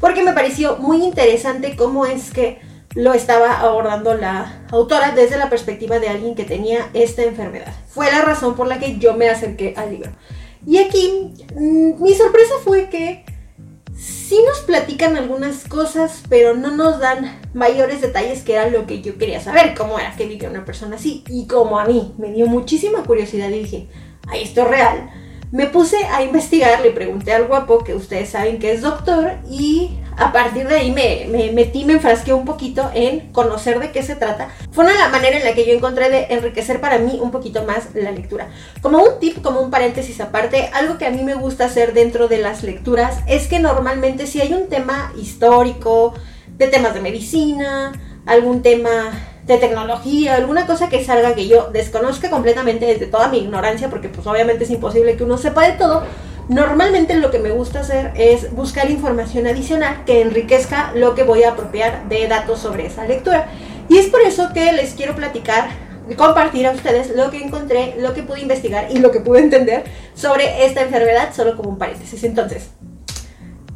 porque 0.00 0.24
me 0.24 0.32
pareció 0.32 0.78
muy 0.78 1.04
interesante 1.04 1.76
cómo 1.76 2.06
es 2.06 2.32
que 2.32 2.60
lo 2.94 3.14
estaba 3.14 3.60
abordando 3.60 4.14
la 4.14 4.64
autora 4.72 5.12
desde 5.12 5.38
la 5.38 5.48
perspectiva 5.48 5.98
de 6.00 6.08
alguien 6.08 6.34
que 6.34 6.44
tenía 6.44 6.88
esta 6.92 7.22
enfermedad. 7.22 7.72
Fue 7.88 8.10
la 8.10 8.22
razón 8.22 8.56
por 8.56 8.66
la 8.66 8.78
que 8.78 8.98
yo 8.98 9.14
me 9.14 9.28
acerqué 9.28 9.74
al 9.76 9.90
libro. 9.90 10.10
Y 10.66 10.78
aquí 10.78 11.32
mm, 11.54 12.02
mi 12.02 12.14
sorpresa 12.14 12.54
fue 12.64 12.88
que 12.90 13.24
sí 13.96 14.38
nos 14.46 14.60
platican 14.60 15.16
algunas 15.16 15.64
cosas, 15.68 16.22
pero 16.28 16.54
no 16.54 16.76
nos 16.76 16.98
dan 16.98 17.40
mayores 17.54 18.00
detalles 18.00 18.42
que 18.42 18.54
era 18.54 18.68
lo 18.68 18.86
que 18.86 19.00
yo 19.00 19.16
quería 19.16 19.40
saber, 19.40 19.74
cómo 19.74 19.98
era 19.98 20.14
que 20.16 20.26
vivía 20.26 20.50
una 20.50 20.64
persona 20.64 20.96
así. 20.96 21.24
Y 21.28 21.46
como 21.46 21.78
a 21.78 21.86
mí 21.86 22.12
me 22.18 22.32
dio 22.32 22.46
muchísima 22.46 23.04
curiosidad 23.04 23.48
y 23.50 23.60
dije, 23.60 23.88
ay, 24.28 24.42
esto 24.42 24.62
es 24.62 24.68
real. 24.68 25.10
Me 25.52 25.66
puse 25.66 25.96
a 26.06 26.22
investigar, 26.22 26.80
le 26.80 26.90
pregunté 26.90 27.32
al 27.32 27.46
guapo, 27.46 27.84
que 27.84 27.94
ustedes 27.94 28.30
saben 28.30 28.58
que 28.58 28.72
es 28.72 28.82
doctor, 28.82 29.34
y 29.48 30.00
a 30.16 30.32
partir 30.32 30.66
de 30.66 30.74
ahí 30.76 30.90
me, 30.90 31.26
me, 31.30 31.52
metí, 31.52 31.84
me 31.84 31.94
enfrasqué 31.94 32.32
un 32.32 32.44
poquito 32.44 32.90
en 32.94 33.32
conocer 33.32 33.78
de 33.78 33.92
qué 33.92 34.02
se 34.02 34.16
trata. 34.16 34.48
Fue 34.72 34.84
una 34.84 35.08
manera 35.08 35.36
en 35.36 35.44
la 35.44 35.54
que 35.54 35.64
yo 35.64 35.72
encontré 35.72 36.10
de 36.10 36.26
enriquecer 36.30 36.80
para 36.80 36.98
mí 36.98 37.20
un 37.22 37.30
poquito 37.30 37.64
más 37.64 37.94
la 37.94 38.10
lectura. 38.10 38.48
Como 38.82 38.98
un 38.98 39.20
tip, 39.20 39.40
como 39.40 39.60
un 39.60 39.70
paréntesis 39.70 40.20
aparte, 40.20 40.70
algo 40.72 40.98
que 40.98 41.06
a 41.06 41.10
mí 41.10 41.22
me 41.22 41.34
gusta 41.34 41.66
hacer 41.66 41.92
dentro 41.92 42.28
de 42.28 42.38
las 42.38 42.62
lecturas 42.62 43.20
es 43.28 43.46
que 43.46 43.60
normalmente 43.60 44.26
si 44.26 44.40
hay 44.40 44.52
un 44.52 44.68
tema 44.68 45.12
histórico, 45.16 46.14
de 46.56 46.68
temas 46.68 46.94
de 46.94 47.00
medicina, 47.00 47.92
algún 48.24 48.62
tema 48.62 49.12
de 49.46 49.58
tecnología, 49.58 50.34
alguna 50.34 50.66
cosa 50.66 50.88
que 50.88 51.04
salga 51.04 51.34
que 51.34 51.48
yo 51.48 51.70
desconozca 51.72 52.30
completamente 52.30 52.86
desde 52.86 53.06
toda 53.06 53.28
mi 53.28 53.38
ignorancia, 53.38 53.88
porque 53.88 54.08
pues 54.08 54.26
obviamente 54.26 54.64
es 54.64 54.70
imposible 54.70 55.16
que 55.16 55.24
uno 55.24 55.38
sepa 55.38 55.66
de 55.66 55.72
todo, 55.72 56.02
Normalmente 56.48 57.16
lo 57.16 57.32
que 57.32 57.40
me 57.40 57.50
gusta 57.50 57.80
hacer 57.80 58.12
es 58.14 58.54
buscar 58.54 58.88
información 58.88 59.48
adicional 59.48 60.04
que 60.04 60.22
enriquezca 60.22 60.92
lo 60.94 61.16
que 61.16 61.24
voy 61.24 61.42
a 61.42 61.50
apropiar 61.50 62.08
de 62.08 62.28
datos 62.28 62.60
sobre 62.60 62.86
esa 62.86 63.04
lectura. 63.04 63.48
Y 63.88 63.98
es 63.98 64.06
por 64.06 64.20
eso 64.20 64.50
que 64.54 64.72
les 64.72 64.94
quiero 64.94 65.16
platicar 65.16 65.70
compartir 66.16 66.68
a 66.68 66.70
ustedes 66.70 67.10
lo 67.16 67.32
que 67.32 67.42
encontré, 67.42 67.96
lo 67.98 68.14
que 68.14 68.22
pude 68.22 68.42
investigar 68.42 68.92
y 68.92 68.98
lo 68.98 69.10
que 69.10 69.18
pude 69.18 69.40
entender 69.40 69.82
sobre 70.14 70.64
esta 70.66 70.82
enfermedad, 70.82 71.34
solo 71.34 71.56
como 71.56 71.70
un 71.70 71.78
paréntesis. 71.78 72.22
Entonces, 72.22 72.68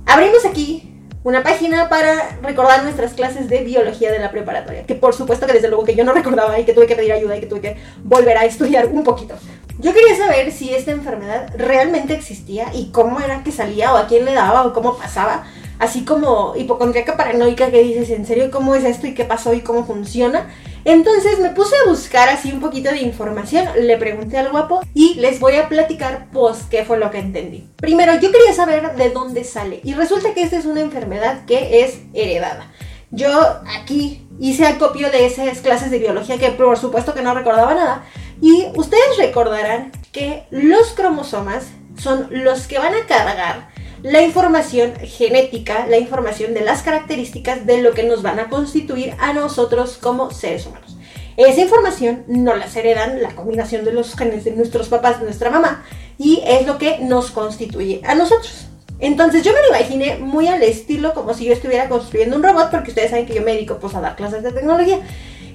abrimos 0.07 0.45
aquí 0.45 0.90
una 1.23 1.43
página 1.43 1.89
para 1.89 2.39
recordar 2.43 2.83
nuestras 2.83 3.13
clases 3.13 3.49
de 3.49 3.63
biología 3.63 4.11
de 4.11 4.19
la 4.19 4.31
preparatoria, 4.31 4.87
que 4.87 4.95
por 4.95 5.15
supuesto 5.15 5.47
que 5.47 5.53
desde 5.53 5.69
luego 5.69 5.85
que 5.85 5.95
yo 5.95 6.05
no 6.05 6.13
recordaba 6.15 6.59
y 6.59 6.65
que 6.65 6.73
tuve 6.73 6.87
que 6.87 6.97
pedir 6.97 7.13
ayuda 7.13 7.37
y 7.37 7.41
que 7.41 7.47
tuve 7.47 7.61
que 7.61 7.77
volver 8.03 8.39
a 8.39 8.45
estudiar 8.45 8.87
un 8.87 9.05
poquito. 9.05 9.35
Yo 9.79 9.95
quería 9.95 10.17
saber 10.17 10.53
si 10.53 10.75
esta 10.75 10.91
enfermedad 10.91 11.53
realmente 11.57 12.15
existía 12.15 12.67
y 12.75 12.91
cómo 12.91 13.21
era 13.21 13.43
que 13.43 13.53
salía 13.53 13.95
o 13.95 13.97
a 13.97 14.07
quién 14.07 14.25
le 14.25 14.35
daba 14.35 14.67
o 14.67 14.73
cómo 14.75 14.97
pasaba, 14.97 15.45
así 15.79 16.05
como 16.05 16.55
hipocondríaca 16.57 17.17
paranoica 17.17 17.71
que 17.71 17.83
dices, 17.83 18.11
¿en 18.11 18.27
serio 18.27 18.51
cómo 18.51 18.75
es 18.75 18.85
esto 18.85 19.07
y 19.07 19.15
qué 19.15 19.25
pasó 19.25 19.55
y 19.55 19.61
cómo 19.61 19.87
funciona? 19.87 20.49
Entonces 20.91 21.39
me 21.39 21.51
puse 21.51 21.77
a 21.77 21.89
buscar 21.89 22.29
así 22.29 22.51
un 22.51 22.59
poquito 22.59 22.91
de 22.91 22.99
información, 22.99 23.65
le 23.79 23.97
pregunté 23.97 24.39
al 24.39 24.51
guapo 24.51 24.81
y 24.93 25.15
les 25.15 25.39
voy 25.39 25.55
a 25.55 25.69
platicar 25.69 26.27
pues 26.33 26.65
qué 26.69 26.85
fue 26.85 26.99
lo 26.99 27.13
que 27.13 27.21
entendí. 27.21 27.71
Primero, 27.77 28.15
yo 28.15 28.33
quería 28.33 28.53
saber 28.53 28.97
de 28.97 29.11
dónde 29.11 29.45
sale 29.45 29.81
y 29.85 29.95
resulta 29.95 30.35
que 30.35 30.43
esta 30.43 30.59
es 30.59 30.65
una 30.65 30.81
enfermedad 30.81 31.45
que 31.45 31.85
es 31.85 32.01
heredada. 32.13 32.73
Yo 33.13 33.31
aquí 33.79 34.27
hice 34.41 34.67
acopio 34.67 35.13
de 35.13 35.27
esas 35.27 35.61
clases 35.61 35.93
de 35.93 36.01
biología 36.01 36.39
que 36.39 36.51
por 36.51 36.77
supuesto 36.77 37.15
que 37.15 37.23
no 37.23 37.35
recordaba 37.35 37.73
nada 37.73 38.05
y 38.41 38.67
ustedes 38.75 39.17
recordarán 39.17 39.93
que 40.11 40.43
los 40.51 40.89
cromosomas 40.89 41.69
son 42.03 42.27
los 42.31 42.67
que 42.67 42.81
van 42.81 42.95
a 42.95 43.07
cargar 43.07 43.69
la 44.03 44.23
información 44.23 44.95
genética, 45.03 45.87
la 45.87 45.99
información 45.99 46.55
de 46.55 46.63
las 46.63 46.83
características 46.83 47.67
de 47.67 47.83
lo 47.83 47.93
que 47.93 48.03
nos 48.03 48.23
van 48.23 48.39
a 48.39 48.49
constituir 48.49 49.15
a 49.19 49.33
nosotros 49.33 49.99
como 50.01 50.31
seres 50.31 50.67
humanos. 50.67 50.97
Esa 51.37 51.61
información 51.61 52.25
no 52.27 52.55
la 52.57 52.67
heredan 52.67 53.23
la 53.23 53.35
combinación 53.35 53.85
de 53.85 53.93
los 53.93 54.15
genes 54.15 54.45
de 54.45 54.53
nuestros 54.53 54.89
papás, 54.89 55.21
de 55.21 55.27
nuestra 55.27 55.51
mamá, 55.51 55.85
y 56.19 56.43
es 56.47 56.67
lo 56.67 56.79
que 56.79 56.99
nos 56.99 57.31
constituye 57.31 58.01
a 58.05 58.15
nosotros. 58.15 58.67
Entonces 58.99 59.43
yo 59.43 59.53
me 59.53 59.63
lo 59.63 59.69
imaginé 59.69 60.19
muy 60.19 60.49
al 60.49 60.63
estilo 60.63 61.15
como 61.15 61.33
si 61.33 61.47
yo 61.47 61.53
estuviera 61.53 61.89
construyendo 61.89 62.37
un 62.37 62.43
robot, 62.43 62.71
porque 62.71 62.91
ustedes 62.91 63.11
saben 63.11 63.27
que 63.27 63.35
yo 63.35 63.43
me 63.43 63.53
dedico 63.53 63.79
pues 63.79 63.95
a 63.95 64.01
dar 64.01 64.17
clases 64.17 64.43
de 64.43 64.53
tecnología. 64.53 65.01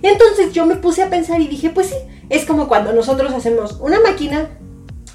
Entonces 0.02 0.54
yo 0.54 0.66
me 0.66 0.75
puse 0.75 1.04
a 1.04 1.10
pensar 1.10 1.42
y 1.42 1.48
dije, 1.48 1.70
pues 1.70 1.88
sí, 1.88 1.96
es 2.30 2.46
como 2.46 2.68
cuando 2.68 2.94
nosotros 2.94 3.34
hacemos 3.34 3.80
una 3.80 4.00
máquina 4.00 4.50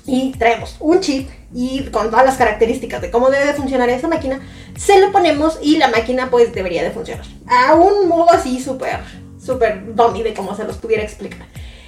y 0.07 0.33
traemos 0.33 0.77
un 0.81 1.01
chip 1.01 1.29
y 1.53 1.85
con 1.87 2.11
todas 2.11 2.25
las 2.25 2.37
características 2.37 3.01
de 3.01 3.11
cómo 3.11 3.31
debe 3.31 3.47
de 3.47 3.55
funcionar 3.55 3.89
esa 3.89 4.09
máquina, 4.09 4.41
se 4.77 5.01
lo 5.01 5.13
ponemos 5.13 5.59
y 5.63 5.79
la 5.79 5.89
máquina 5.89 6.31
pues 6.31 6.53
debería 6.53 6.83
de 6.83 6.91
funcionar. 6.91 7.25
A 7.47 7.75
un 7.75 8.09
modo 8.09 8.31
así 8.33 8.61
súper, 8.61 9.01
súper 9.45 9.95
dummy 9.95 10.23
de 10.23 10.35
cómo 10.35 10.55
se 10.55 10.65
los 10.65 10.77
pudiera 10.77 11.03
explicar. 11.03 11.47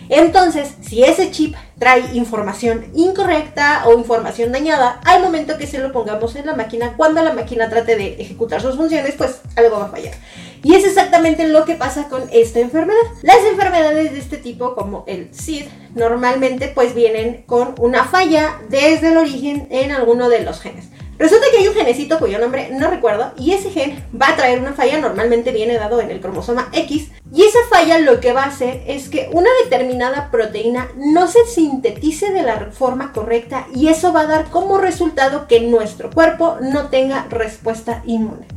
Entonces, 0.08 0.74
si 0.82 1.04
ese 1.04 1.30
chip 1.30 1.54
trae 1.78 2.14
información 2.14 2.86
incorrecta 2.94 3.84
o 3.86 3.96
información 3.96 4.52
dañada, 4.52 5.00
al 5.04 5.22
momento 5.22 5.56
que 5.56 5.66
se 5.66 5.78
lo 5.78 5.92
pongamos 5.92 6.36
en 6.36 6.46
la 6.46 6.54
máquina, 6.54 6.94
cuando 6.96 7.22
la 7.22 7.32
máquina 7.32 7.70
trate 7.70 7.96
de 7.96 8.20
ejecutar 8.20 8.60
sus 8.60 8.76
funciones, 8.76 9.14
pues 9.16 9.40
algo 9.56 9.78
va 9.78 9.86
a 9.86 9.88
fallar. 9.88 10.14
Y 10.62 10.74
es 10.74 10.84
exactamente 10.84 11.48
lo 11.48 11.64
que 11.64 11.74
pasa 11.74 12.08
con 12.08 12.22
esta 12.32 12.60
enfermedad. 12.60 13.00
Las 13.22 13.44
enfermedades 13.50 14.12
de 14.12 14.18
este 14.18 14.36
tipo, 14.36 14.74
como 14.74 15.04
el 15.06 15.34
SID, 15.34 15.64
normalmente 15.94 16.68
pues 16.68 16.94
vienen 16.94 17.42
con 17.46 17.74
una 17.78 18.04
falla 18.04 18.60
desde 18.68 19.08
el 19.08 19.16
origen 19.16 19.66
en 19.70 19.90
alguno 19.90 20.28
de 20.28 20.42
los 20.42 20.60
genes. 20.60 20.86
Resulta 21.18 21.46
que 21.52 21.58
hay 21.58 21.68
un 21.68 21.74
genecito 21.74 22.18
cuyo 22.18 22.38
nombre 22.38 22.70
no 22.72 22.90
recuerdo 22.90 23.32
y 23.36 23.52
ese 23.52 23.70
gen 23.70 24.02
va 24.20 24.30
a 24.30 24.36
traer 24.36 24.58
una 24.58 24.72
falla, 24.72 24.98
normalmente 24.98 25.52
viene 25.52 25.74
dado 25.74 26.00
en 26.00 26.10
el 26.10 26.20
cromosoma 26.20 26.68
X, 26.72 27.10
y 27.32 27.44
esa 27.44 27.60
falla 27.70 27.98
lo 27.98 28.18
que 28.18 28.32
va 28.32 28.42
a 28.42 28.48
hacer 28.48 28.82
es 28.86 29.08
que 29.08 29.30
una 29.32 29.48
determinada 29.62 30.30
proteína 30.30 30.88
no 30.96 31.28
se 31.28 31.46
sintetice 31.46 32.32
de 32.32 32.42
la 32.42 32.70
forma 32.72 33.12
correcta 33.12 33.68
y 33.74 33.88
eso 33.88 34.12
va 34.12 34.22
a 34.22 34.26
dar 34.26 34.50
como 34.50 34.78
resultado 34.78 35.46
que 35.46 35.60
nuestro 35.60 36.10
cuerpo 36.10 36.56
no 36.60 36.88
tenga 36.88 37.26
respuesta 37.30 38.02
inmune. 38.04 38.51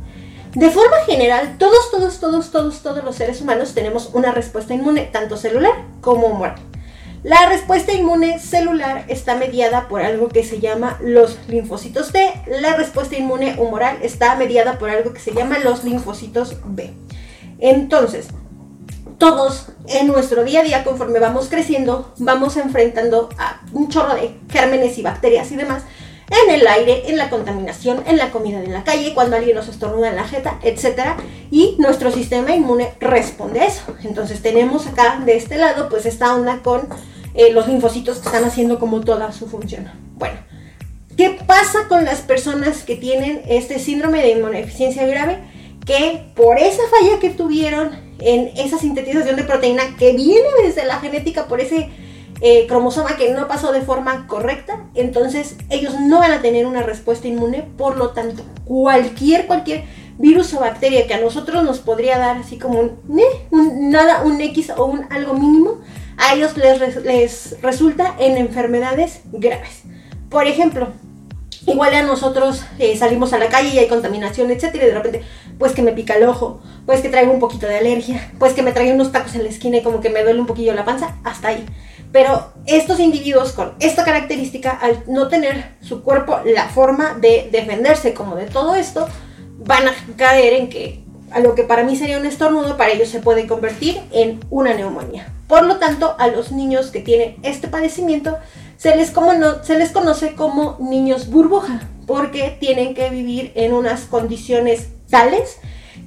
De 0.56 0.70
forma 0.70 0.96
general, 1.04 1.56
todos, 1.58 1.90
todos, 1.90 2.18
todos, 2.18 2.50
todos, 2.50 2.80
todos 2.80 3.04
los 3.04 3.14
seres 3.14 3.42
humanos 3.42 3.74
tenemos 3.74 4.08
una 4.14 4.32
respuesta 4.32 4.72
inmune, 4.72 5.02
tanto 5.02 5.36
celular 5.36 5.74
como 6.00 6.28
humoral. 6.28 6.54
La 7.22 7.46
respuesta 7.50 7.92
inmune 7.92 8.38
celular 8.38 9.04
está 9.08 9.34
mediada 9.36 9.86
por 9.86 10.00
algo 10.00 10.28
que 10.28 10.44
se 10.44 10.58
llama 10.58 10.96
los 11.02 11.36
linfocitos 11.48 12.10
T. 12.10 12.32
La 12.62 12.74
respuesta 12.74 13.18
inmune 13.18 13.56
humoral 13.58 13.98
está 14.00 14.34
mediada 14.36 14.78
por 14.78 14.88
algo 14.88 15.12
que 15.12 15.20
se 15.20 15.34
llama 15.34 15.58
los 15.58 15.84
linfocitos 15.84 16.56
B. 16.64 16.90
Entonces, 17.58 18.28
todos 19.18 19.66
en 19.88 20.06
nuestro 20.06 20.42
día 20.42 20.60
a 20.60 20.64
día, 20.64 20.84
conforme 20.84 21.18
vamos 21.18 21.48
creciendo, 21.50 22.14
vamos 22.16 22.56
enfrentando 22.56 23.28
a 23.36 23.60
un 23.74 23.90
chorro 23.90 24.14
de 24.14 24.34
gérmenes 24.48 24.96
y 24.96 25.02
bacterias 25.02 25.52
y 25.52 25.56
demás 25.56 25.82
en 26.30 26.54
el 26.54 26.66
aire, 26.66 27.04
en 27.08 27.16
la 27.16 27.30
contaminación, 27.30 28.02
en 28.06 28.16
la 28.16 28.30
comida 28.30 28.60
de 28.60 28.68
la 28.68 28.84
calle, 28.84 29.14
cuando 29.14 29.36
alguien 29.36 29.56
nos 29.56 29.68
estornuda 29.68 30.08
en 30.08 30.16
la 30.16 30.26
jeta, 30.26 30.58
etc. 30.62 31.14
Y 31.50 31.76
nuestro 31.78 32.10
sistema 32.10 32.54
inmune 32.54 32.92
responde 33.00 33.60
a 33.60 33.66
eso. 33.66 33.82
Entonces 34.02 34.42
tenemos 34.42 34.86
acá 34.86 35.22
de 35.24 35.36
este 35.36 35.56
lado 35.56 35.88
pues 35.88 36.06
esta 36.06 36.34
onda 36.34 36.60
con 36.62 36.88
eh, 37.34 37.52
los 37.52 37.68
linfocitos 37.68 38.18
que 38.18 38.26
están 38.26 38.44
haciendo 38.44 38.78
como 38.78 39.02
toda 39.02 39.30
su 39.32 39.46
función. 39.46 39.90
Bueno, 40.14 40.38
¿qué 41.16 41.38
pasa 41.46 41.86
con 41.88 42.04
las 42.04 42.20
personas 42.20 42.82
que 42.82 42.96
tienen 42.96 43.42
este 43.46 43.78
síndrome 43.78 44.22
de 44.22 44.30
inmunodeficiencia 44.30 45.06
grave? 45.06 45.38
Que 45.84 46.32
por 46.34 46.58
esa 46.58 46.82
falla 46.90 47.20
que 47.20 47.30
tuvieron 47.30 47.90
en 48.18 48.50
esa 48.56 48.78
sintetización 48.78 49.36
de 49.36 49.44
proteína 49.44 49.96
que 49.96 50.12
viene 50.12 50.48
desde 50.64 50.84
la 50.84 50.98
genética 50.98 51.46
por 51.46 51.60
ese 51.60 51.90
eh, 52.40 52.66
cromosoma 52.66 53.16
que 53.16 53.32
no 53.32 53.48
pasó 53.48 53.72
de 53.72 53.80
forma 53.80 54.26
correcta, 54.26 54.84
entonces 54.94 55.56
ellos 55.70 55.98
no 56.00 56.18
van 56.18 56.32
a 56.32 56.42
tener 56.42 56.66
una 56.66 56.82
respuesta 56.82 57.28
inmune, 57.28 57.62
por 57.76 57.96
lo 57.96 58.10
tanto, 58.10 58.42
cualquier, 58.64 59.46
cualquier 59.46 59.84
virus 60.18 60.52
o 60.54 60.60
bacteria 60.60 61.06
que 61.06 61.14
a 61.14 61.20
nosotros 61.20 61.62
nos 61.64 61.78
podría 61.80 62.18
dar 62.18 62.36
así 62.38 62.58
como 62.58 62.80
un, 62.80 63.00
un 63.50 63.90
nada, 63.90 64.22
un 64.22 64.40
X 64.40 64.72
o 64.76 64.86
un 64.86 65.06
algo 65.10 65.34
mínimo, 65.34 65.78
a 66.18 66.34
ellos 66.34 66.56
les, 66.56 67.04
les 67.04 67.60
resulta 67.62 68.14
en 68.18 68.36
enfermedades 68.36 69.20
graves. 69.32 69.82
Por 70.30 70.46
ejemplo, 70.46 70.88
igual 71.66 71.94
a 71.94 72.02
nosotros 72.02 72.64
eh, 72.78 72.96
salimos 72.96 73.32
a 73.32 73.38
la 73.38 73.48
calle 73.48 73.70
y 73.70 73.78
hay 73.78 73.88
contaminación, 73.88 74.50
etcétera, 74.50 74.84
y 74.84 74.88
de 74.88 74.94
repente, 74.94 75.22
pues 75.58 75.72
que 75.72 75.82
me 75.82 75.92
pica 75.92 76.16
el 76.16 76.24
ojo, 76.24 76.60
pues 76.86 77.00
que 77.00 77.08
traigo 77.08 77.32
un 77.32 77.40
poquito 77.40 77.66
de 77.66 77.76
alergia, 77.76 78.32
pues 78.38 78.52
que 78.54 78.62
me 78.62 78.72
traigo 78.72 78.94
unos 78.94 79.12
tacos 79.12 79.34
en 79.34 79.42
la 79.42 79.48
esquina 79.48 79.78
y 79.78 79.82
como 79.82 80.00
que 80.00 80.10
me 80.10 80.22
duele 80.22 80.40
un 80.40 80.46
poquillo 80.46 80.74
la 80.74 80.84
panza, 80.84 81.16
hasta 81.24 81.48
ahí. 81.48 81.66
Pero 82.16 82.50
estos 82.64 82.98
individuos 82.98 83.52
con 83.52 83.74
esta 83.78 84.02
característica, 84.02 84.70
al 84.70 85.02
no 85.06 85.28
tener 85.28 85.72
su 85.82 86.02
cuerpo 86.02 86.40
la 86.46 86.66
forma 86.66 87.12
de 87.12 87.50
defenderse 87.52 88.14
como 88.14 88.36
de 88.36 88.46
todo 88.46 88.74
esto, 88.74 89.06
van 89.58 89.86
a 89.86 89.92
caer 90.16 90.54
en 90.54 90.70
que 90.70 91.04
a 91.30 91.40
lo 91.40 91.54
que 91.54 91.64
para 91.64 91.84
mí 91.84 91.94
sería 91.94 92.16
un 92.18 92.24
estornudo, 92.24 92.78
para 92.78 92.92
ellos 92.92 93.10
se 93.10 93.20
puede 93.20 93.46
convertir 93.46 94.00
en 94.12 94.40
una 94.48 94.72
neumonía. 94.72 95.30
Por 95.46 95.66
lo 95.66 95.76
tanto, 95.76 96.16
a 96.18 96.28
los 96.28 96.52
niños 96.52 96.90
que 96.90 97.00
tienen 97.00 97.36
este 97.42 97.68
padecimiento 97.68 98.38
se 98.78 98.96
les, 98.96 99.10
como 99.10 99.34
no, 99.34 99.62
se 99.62 99.76
les 99.76 99.90
conoce 99.90 100.32
como 100.34 100.78
niños 100.80 101.28
burbuja, 101.28 101.82
porque 102.06 102.56
tienen 102.58 102.94
que 102.94 103.10
vivir 103.10 103.52
en 103.56 103.74
unas 103.74 104.06
condiciones 104.06 104.88
tales 105.10 105.58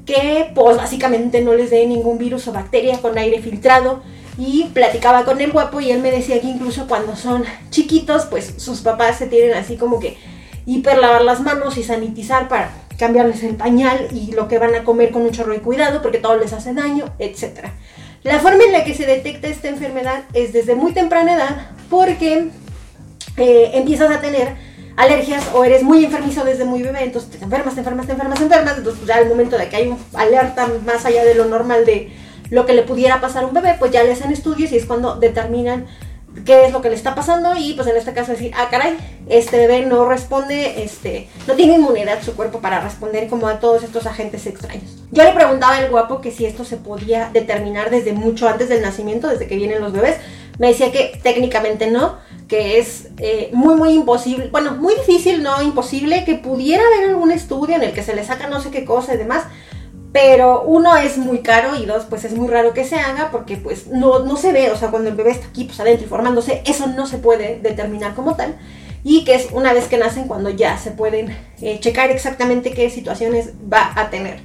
que 0.07 0.51
pues 0.55 0.75
básicamente 0.75 1.41
no 1.41 1.53
les 1.53 1.69
dé 1.69 1.85
ningún 1.85 2.17
virus 2.17 2.47
o 2.47 2.51
bacteria 2.51 2.97
con 2.97 3.15
aire 3.15 3.43
filtrado 3.43 4.01
y 4.39 4.72
platicaba 4.74 5.25
con 5.25 5.41
el 5.41 5.51
guapo 5.51 5.81
y 5.81 5.91
él 5.91 6.01
me 6.01 6.12
decía 6.12 6.39
que 6.39 6.48
incluso 6.48 6.88
cuando 6.88 7.17
son 7.17 7.43
chiquitos, 7.72 8.25
pues 8.25 8.53
sus 8.58 8.79
papás 8.79 9.17
se 9.17 9.27
tienen 9.27 9.53
así 9.53 9.75
como 9.75 10.00
que 10.00 10.17
hiper 10.65 10.98
lavar 10.98 11.24
las 11.24 11.41
manos 11.41 11.77
y 11.77 11.84
sanitizar 11.84 12.48
para 12.48 12.72
cambiarles 12.98 13.43
el 13.43 13.55
pañal 13.55 14.08
y 14.12 14.31
lo 14.31 14.48
que 14.48 14.58
van 14.58 14.75
a 14.75 14.86
comer 14.86 15.12
con 15.12 15.29
chorro 15.31 15.51
de 15.51 15.60
cuidado 15.60 16.01
porque 16.01 16.19
todo 16.19 16.38
les 16.38 16.53
hace 16.53 16.74
daño, 16.74 17.13
etc. 17.19 17.67
La 18.24 18.39
forma 18.39 18.63
en 18.63 18.72
la 18.72 18.86
que 18.86 18.93
se 18.93 19.05
detecta 19.05 19.48
esta 19.48 19.67
enfermedad 19.67 20.24
es 20.34 20.53
desde 20.53 20.74
muy 20.74 20.93
temprana 20.93 21.36
edad 21.36 21.72
porque 21.89 22.48
eh, 23.36 23.72
empiezas 23.74 24.10
a 24.10 24.22
tener 24.22 24.55
alergias 24.96 25.43
o 25.53 25.65
eres 25.65 25.84
muy 25.84 26.05
enfermizo 26.05 26.46
desde 26.46 26.63
muy 26.63 26.81
bebé, 26.81 27.03
entonces 27.03 27.31
te 27.31 27.43
enfermas, 27.43 27.74
te 27.74 27.81
enfermas, 27.81 28.05
te 28.05 28.13
enfermas, 28.13 28.39
te 28.39 28.46
enfermas, 28.46 28.77
entonces 28.77 29.01
pues, 29.01 29.08
ya 29.08 29.22
al 29.22 29.27
momento 29.27 29.58
de 29.58 29.67
que 29.67 29.75
hay 29.75 29.88
un 29.88 29.98
alerta 30.13 30.69
más 30.86 31.05
allá 31.05 31.25
de 31.25 31.36
lo 31.36 31.46
normal 31.46 31.86
de 31.86 32.12
lo 32.49 32.65
que 32.65 32.73
le 32.73 32.83
pudiera 32.83 33.21
pasar 33.21 33.43
a 33.43 33.47
un 33.47 33.53
bebé, 33.53 33.75
pues 33.79 33.91
ya 33.91 34.03
le 34.03 34.11
hacen 34.11 34.31
estudios 34.31 34.71
y 34.71 34.77
es 34.77 34.85
cuando 34.85 35.15
determinan 35.15 35.85
qué 36.45 36.65
es 36.65 36.71
lo 36.71 36.81
que 36.81 36.89
le 36.89 36.95
está 36.95 37.15
pasando 37.15 37.55
y 37.57 37.73
pues 37.73 37.87
en 37.87 37.97
este 37.97 38.13
caso 38.13 38.31
decir, 38.31 38.51
ah 38.55 38.67
caray, 38.69 38.97
este 39.27 39.57
bebé 39.57 39.85
no 39.85 40.07
responde, 40.07 40.83
este, 40.83 41.27
no 41.47 41.55
tiene 41.55 41.75
inmunidad 41.75 42.21
su 42.23 42.35
cuerpo 42.35 42.59
para 42.59 42.79
responder 42.81 43.27
como 43.27 43.47
a 43.47 43.59
todos 43.59 43.83
estos 43.83 44.05
agentes 44.05 44.45
extraños. 44.45 44.97
Yo 45.11 45.23
le 45.23 45.31
preguntaba 45.31 45.77
al 45.77 45.89
guapo 45.89 46.21
que 46.21 46.31
si 46.31 46.45
esto 46.45 46.65
se 46.65 46.77
podía 46.77 47.29
determinar 47.33 47.89
desde 47.89 48.13
mucho 48.13 48.47
antes 48.47 48.69
del 48.69 48.81
nacimiento, 48.81 49.27
desde 49.27 49.47
que 49.47 49.55
vienen 49.55 49.81
los 49.81 49.91
bebés, 49.91 50.17
me 50.59 50.67
decía 50.67 50.91
que 50.91 51.19
técnicamente 51.23 51.89
no, 51.89 52.17
que 52.47 52.79
es 52.79 53.07
eh, 53.17 53.49
muy 53.53 53.75
muy 53.75 53.93
imposible, 53.93 54.49
bueno, 54.51 54.71
muy 54.71 54.93
difícil, 54.95 55.41
no 55.41 55.61
imposible, 55.61 56.25
que 56.25 56.35
pudiera 56.35 56.83
haber 56.83 57.09
algún 57.09 57.31
estudio 57.31 57.75
en 57.75 57.83
el 57.83 57.93
que 57.93 58.03
se 58.03 58.15
le 58.15 58.25
saca 58.25 58.47
no 58.47 58.61
sé 58.61 58.69
qué 58.69 58.85
cosa 58.85 59.13
y 59.13 59.17
demás, 59.17 59.43
pero 60.11 60.63
uno 60.63 60.97
es 60.97 61.17
muy 61.17 61.39
caro 61.39 61.75
y 61.75 61.85
dos, 61.85 62.05
pues 62.09 62.25
es 62.25 62.33
muy 62.33 62.47
raro 62.47 62.73
que 62.73 62.83
se 62.83 62.95
haga 62.95 63.29
porque 63.31 63.57
pues 63.57 63.87
no, 63.87 64.19
no 64.19 64.37
se 64.37 64.51
ve, 64.51 64.71
o 64.71 64.75
sea, 64.75 64.89
cuando 64.89 65.09
el 65.09 65.15
bebé 65.15 65.31
está 65.31 65.47
aquí 65.47 65.65
pues 65.65 65.79
adentro 65.79 66.05
y 66.05 66.09
formándose, 66.09 66.61
eso 66.65 66.87
no 66.87 67.05
se 67.05 67.17
puede 67.17 67.59
determinar 67.59 68.15
como 68.15 68.35
tal. 68.35 68.57
Y 69.03 69.23
que 69.23 69.35
es 69.35 69.47
una 69.51 69.71
vez 69.71 69.87
que 69.87 69.97
nacen 69.97 70.27
cuando 70.27 70.49
ya 70.49 70.77
se 70.77 70.91
pueden 70.91 71.37
eh, 71.61 71.79
checar 71.79 72.11
exactamente 72.11 72.71
qué 72.71 72.89
situaciones 72.89 73.51
va 73.71 73.93
a 73.95 74.09
tener. 74.09 74.39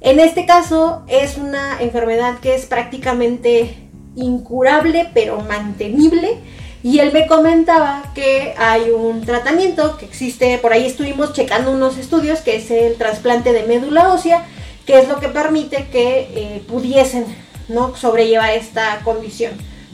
En 0.00 0.20
este 0.20 0.46
caso 0.46 1.04
es 1.06 1.36
una 1.38 1.80
enfermedad 1.80 2.38
que 2.40 2.54
es 2.54 2.66
prácticamente 2.66 3.76
incurable 4.16 5.10
pero 5.14 5.40
mantenible. 5.40 6.38
Y 6.82 6.98
él 6.98 7.12
me 7.14 7.26
comentaba 7.26 8.12
que 8.14 8.52
hay 8.58 8.90
un 8.90 9.22
tratamiento 9.22 9.96
que 9.96 10.04
existe, 10.04 10.58
por 10.58 10.74
ahí 10.74 10.84
estuvimos 10.84 11.32
checando 11.32 11.70
unos 11.70 11.96
estudios, 11.96 12.40
que 12.42 12.56
es 12.56 12.70
el 12.70 12.96
trasplante 12.96 13.54
de 13.54 13.62
médula 13.62 14.12
ósea, 14.12 14.44
que 14.86 14.98
es 14.98 15.08
lo 15.08 15.20
que 15.20 15.28
permite 15.28 15.88
que 15.90 16.28
eh, 16.34 16.64
pudiesen 16.68 17.26
¿no? 17.68 17.96
sobrellevar 17.96 18.50
esta 18.50 19.00
condición. 19.04 19.52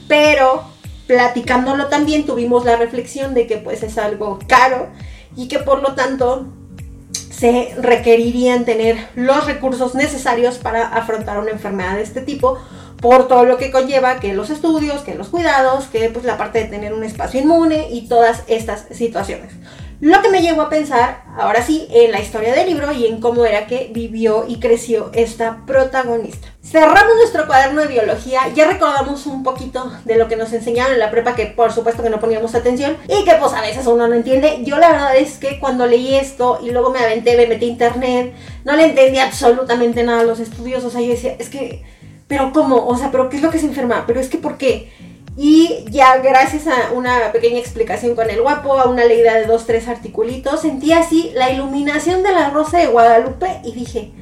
Pero 0.08 0.64
platicándolo 1.06 1.86
también 1.86 2.26
tuvimos 2.26 2.64
la 2.64 2.76
reflexión 2.76 3.34
de 3.34 3.46
que 3.46 3.56
pues 3.56 3.82
es 3.82 3.98
algo 3.98 4.38
caro 4.46 4.88
y 5.36 5.48
que 5.48 5.58
por 5.58 5.82
lo 5.82 5.94
tanto 5.94 6.46
se 7.12 7.74
requerirían 7.78 8.64
tener 8.64 9.08
los 9.14 9.46
recursos 9.46 9.94
necesarios 9.94 10.58
para 10.58 10.86
afrontar 10.88 11.38
una 11.38 11.50
enfermedad 11.50 11.96
de 11.96 12.02
este 12.02 12.20
tipo 12.20 12.58
por 13.00 13.28
todo 13.28 13.44
lo 13.44 13.56
que 13.56 13.70
conlleva 13.70 14.20
que 14.20 14.34
los 14.34 14.50
estudios, 14.50 15.02
que 15.02 15.14
los 15.14 15.28
cuidados, 15.28 15.86
que 15.86 16.10
pues 16.10 16.24
la 16.24 16.36
parte 16.36 16.58
de 16.58 16.66
tener 16.66 16.92
un 16.92 17.02
espacio 17.02 17.40
inmune 17.40 17.88
y 17.90 18.08
todas 18.08 18.42
estas 18.46 18.86
situaciones. 18.90 19.52
Lo 20.00 20.22
que 20.22 20.30
me 20.30 20.40
llevó 20.40 20.62
a 20.62 20.70
pensar, 20.70 21.24
ahora 21.36 21.62
sí, 21.62 21.86
en 21.90 22.10
la 22.10 22.20
historia 22.20 22.54
del 22.54 22.68
libro 22.68 22.90
y 22.90 23.04
en 23.04 23.20
cómo 23.20 23.44
era 23.44 23.66
que 23.66 23.90
vivió 23.92 24.46
y 24.48 24.58
creció 24.58 25.10
esta 25.12 25.66
protagonista. 25.66 26.48
Cerramos 26.62 27.16
nuestro 27.16 27.46
cuaderno 27.46 27.82
de 27.82 27.88
biología, 27.88 28.48
ya 28.54 28.66
recordamos 28.66 29.26
un 29.26 29.42
poquito 29.42 29.92
de 30.06 30.16
lo 30.16 30.26
que 30.26 30.36
nos 30.36 30.54
enseñaron 30.54 30.94
en 30.94 31.00
la 31.00 31.10
prepa, 31.10 31.34
que 31.34 31.46
por 31.46 31.70
supuesto 31.70 32.02
que 32.02 32.08
no 32.08 32.18
poníamos 32.18 32.54
atención 32.54 32.96
y 33.08 33.26
que 33.26 33.34
pues 33.34 33.52
a 33.52 33.60
veces 33.60 33.86
uno 33.86 34.08
no 34.08 34.14
entiende. 34.14 34.60
Yo 34.64 34.78
la 34.78 34.90
verdad 34.90 35.16
es 35.16 35.36
que 35.36 35.60
cuando 35.60 35.86
leí 35.86 36.14
esto 36.14 36.60
y 36.62 36.70
luego 36.70 36.88
me 36.88 37.00
aventé, 37.00 37.36
me 37.36 37.46
metí 37.46 37.66
a 37.66 37.68
internet, 37.68 38.34
no 38.64 38.76
le 38.76 38.84
entendí 38.84 39.18
absolutamente 39.18 40.02
nada 40.02 40.20
a 40.20 40.24
los 40.24 40.40
estudios, 40.40 40.82
o 40.82 40.90
sea, 40.90 41.02
yo 41.02 41.08
decía, 41.08 41.36
es 41.38 41.50
que 41.50 41.84
pero 42.26 42.52
¿cómo? 42.52 42.86
O 42.86 42.96
sea, 42.96 43.10
¿pero 43.10 43.28
qué 43.28 43.38
es 43.38 43.42
lo 43.42 43.50
que 43.50 43.58
se 43.58 43.66
enferma? 43.66 44.04
Pero 44.06 44.20
es 44.20 44.28
que 44.28 44.38
¿por 44.38 44.56
qué? 44.56 44.92
Y 45.36 45.84
ya 45.90 46.18
gracias 46.18 46.66
a 46.66 46.92
una 46.92 47.32
pequeña 47.32 47.58
explicación 47.58 48.14
con 48.14 48.28
el 48.28 48.42
guapo, 48.42 48.78
a 48.78 48.88
una 48.88 49.04
leída 49.04 49.34
de 49.34 49.46
dos, 49.46 49.66
tres 49.66 49.88
articulitos, 49.88 50.60
sentí 50.60 50.92
así 50.92 51.30
la 51.34 51.50
iluminación 51.50 52.22
de 52.22 52.32
la 52.32 52.50
rosa 52.50 52.78
de 52.78 52.88
Guadalupe 52.88 53.60
y 53.64 53.72
dije, 53.72 54.12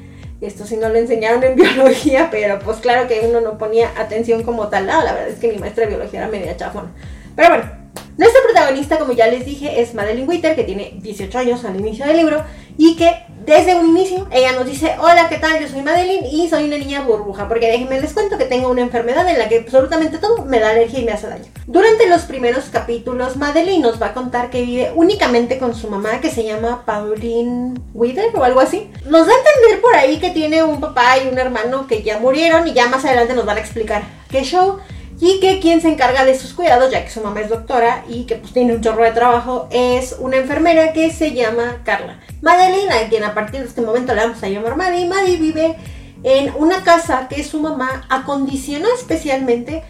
esto 0.41 0.65
sí 0.67 0.77
no 0.77 0.88
lo 0.88 0.97
enseñaron 0.97 1.43
en 1.43 1.57
biología, 1.57 2.29
pero 2.31 2.59
pues 2.59 2.79
claro 2.79 3.09
que 3.09 3.27
uno 3.29 3.41
no 3.41 3.59
ponía 3.59 3.91
atención 3.97 4.43
como 4.43 4.69
tal. 4.69 4.87
la 4.87 5.03
verdad 5.03 5.29
es 5.29 5.38
que 5.38 5.49
mi 5.49 5.59
maestra 5.59 5.85
de 5.85 5.91
biología 5.91 6.21
era 6.21 6.29
media 6.29 6.57
chafón. 6.57 6.93
Pero 7.35 7.49
bueno, 7.49 7.77
nuestra 8.19 8.43
protagonista, 8.43 8.99
como 8.99 9.13
ya 9.13 9.29
les 9.29 9.47
dije, 9.47 9.81
es 9.81 9.95
Madeline 9.95 10.29
Witter, 10.29 10.57
que 10.57 10.65
tiene 10.65 10.95
18 11.01 11.39
años 11.39 11.65
al 11.65 11.79
inicio 11.79 12.05
del 12.05 12.17
libro 12.17 12.43
y 12.77 12.97
que 12.97 13.15
desde 13.47 13.77
un 13.77 13.91
inicio 13.91 14.27
ella 14.33 14.53
nos 14.53 14.67
dice, 14.67 14.97
hola, 14.99 15.29
¿qué 15.29 15.39
tal? 15.39 15.61
Yo 15.61 15.69
soy 15.69 15.83
Madeline 15.83 16.27
y 16.27 16.49
soy 16.49 16.65
una 16.65 16.79
niña 16.79 17.03
burbuja, 17.03 17.47
porque 17.47 17.71
déjenme 17.71 18.01
les 18.01 18.13
cuento 18.13 18.37
que 18.37 18.45
tengo 18.45 18.71
una 18.71 18.81
enfermedad 18.81 19.29
en 19.29 19.39
la 19.39 19.49
que 19.49 19.59
absolutamente 19.59 20.19
todo 20.19 20.45
me 20.45 20.59
da 20.59 20.71
alergia 20.71 20.99
y 20.99 21.05
me 21.05 21.13
hace 21.13 21.29
daño. 21.29 21.45
Durante 21.69 22.09
los 22.09 22.23
primeros 22.23 22.65
capítulos, 22.65 23.37
Madeline 23.37 23.83
nos 23.83 24.03
va 24.03 24.07
a 24.07 24.15
contar 24.15 24.51
que 24.51 24.63
vive 24.63 24.91
únicamente 24.97 25.59
con 25.59 25.77
su 25.77 25.89
mamá, 25.89 26.21
que 26.21 26.33
se 26.33 26.43
llama 26.43 26.83
Pauline 26.85 27.75
Wither 27.95 28.33
o 28.35 28.43
algo 28.43 28.59
así. 28.59 28.91
Nos 29.07 29.29
da 29.29 29.33
a 29.33 29.39
entender 29.39 29.81
por 29.81 29.95
ahí 29.95 30.19
que 30.19 30.31
tiene 30.31 30.65
un 30.65 30.81
papá 30.81 31.19
y 31.19 31.29
un 31.29 31.39
hermano 31.39 31.87
que 31.87 32.03
ya 32.03 32.19
murieron 32.19 32.67
y 32.67 32.73
ya 32.73 32.89
más 32.89 33.05
adelante 33.05 33.35
nos 33.35 33.47
van 33.47 33.59
a 33.59 33.61
explicar 33.61 34.03
qué 34.29 34.43
show 34.43 34.81
y 35.21 35.41
que 35.41 35.61
quien 35.61 35.81
se 35.81 35.89
encarga 35.89 36.25
de 36.25 36.39
sus 36.39 36.55
cuidados, 36.55 36.91
ya 36.91 37.05
que 37.05 37.11
su 37.11 37.21
mamá 37.21 37.41
es 37.41 37.49
doctora 37.49 38.05
y 38.09 38.25
que 38.25 38.37
pues 38.37 38.53
tiene 38.53 38.75
un 38.75 38.81
chorro 38.81 39.03
de 39.05 39.13
trabajo, 39.13 39.69
es 39.71 40.17
una 40.19 40.37
enfermera 40.37 40.93
que 40.93 41.11
se 41.11 41.33
llama 41.33 41.83
Carla. 41.85 42.21
Madeline, 42.41 43.09
quien 43.09 43.25
a 43.25 43.35
partir 43.35 43.61
de 43.61 43.67
este 43.67 43.81
momento 43.81 44.15
le 44.15 44.23
vamos 44.23 44.43
a 44.43 44.49
llamar 44.49 44.77
Maddie, 44.77 45.07
Maddie 45.07 45.37
vive 45.37 45.76
en 46.23 46.52
una 46.57 46.83
casa 46.85 47.26
que 47.28 47.43
su 47.43 47.61
mamá 47.61 48.07
acondicionó 48.09 48.89
especialmente 48.95 49.83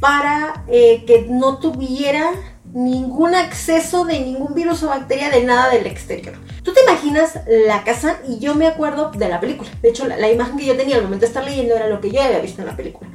para 0.00 0.64
eh, 0.68 1.04
que 1.06 1.26
no 1.28 1.58
tuviera 1.58 2.30
ningún 2.72 3.34
acceso 3.34 4.04
de 4.04 4.20
ningún 4.20 4.54
virus 4.54 4.82
o 4.82 4.88
bacteria 4.88 5.30
de 5.30 5.42
nada 5.44 5.70
del 5.70 5.86
exterior. 5.86 6.34
Tú 6.62 6.72
te 6.72 6.82
imaginas 6.82 7.40
la 7.46 7.84
casa 7.84 8.18
y 8.28 8.38
yo 8.38 8.54
me 8.54 8.66
acuerdo 8.66 9.10
de 9.12 9.28
la 9.28 9.40
película. 9.40 9.70
De 9.80 9.88
hecho, 9.88 10.06
la, 10.06 10.16
la 10.16 10.30
imagen 10.30 10.58
que 10.58 10.66
yo 10.66 10.76
tenía 10.76 10.96
al 10.96 11.02
momento 11.02 11.22
de 11.22 11.28
estar 11.28 11.44
leyendo 11.44 11.74
era 11.74 11.88
lo 11.88 12.00
que 12.00 12.10
yo 12.10 12.20
había 12.20 12.40
visto 12.40 12.60
en 12.60 12.68
la 12.68 12.76
película. 12.76 13.05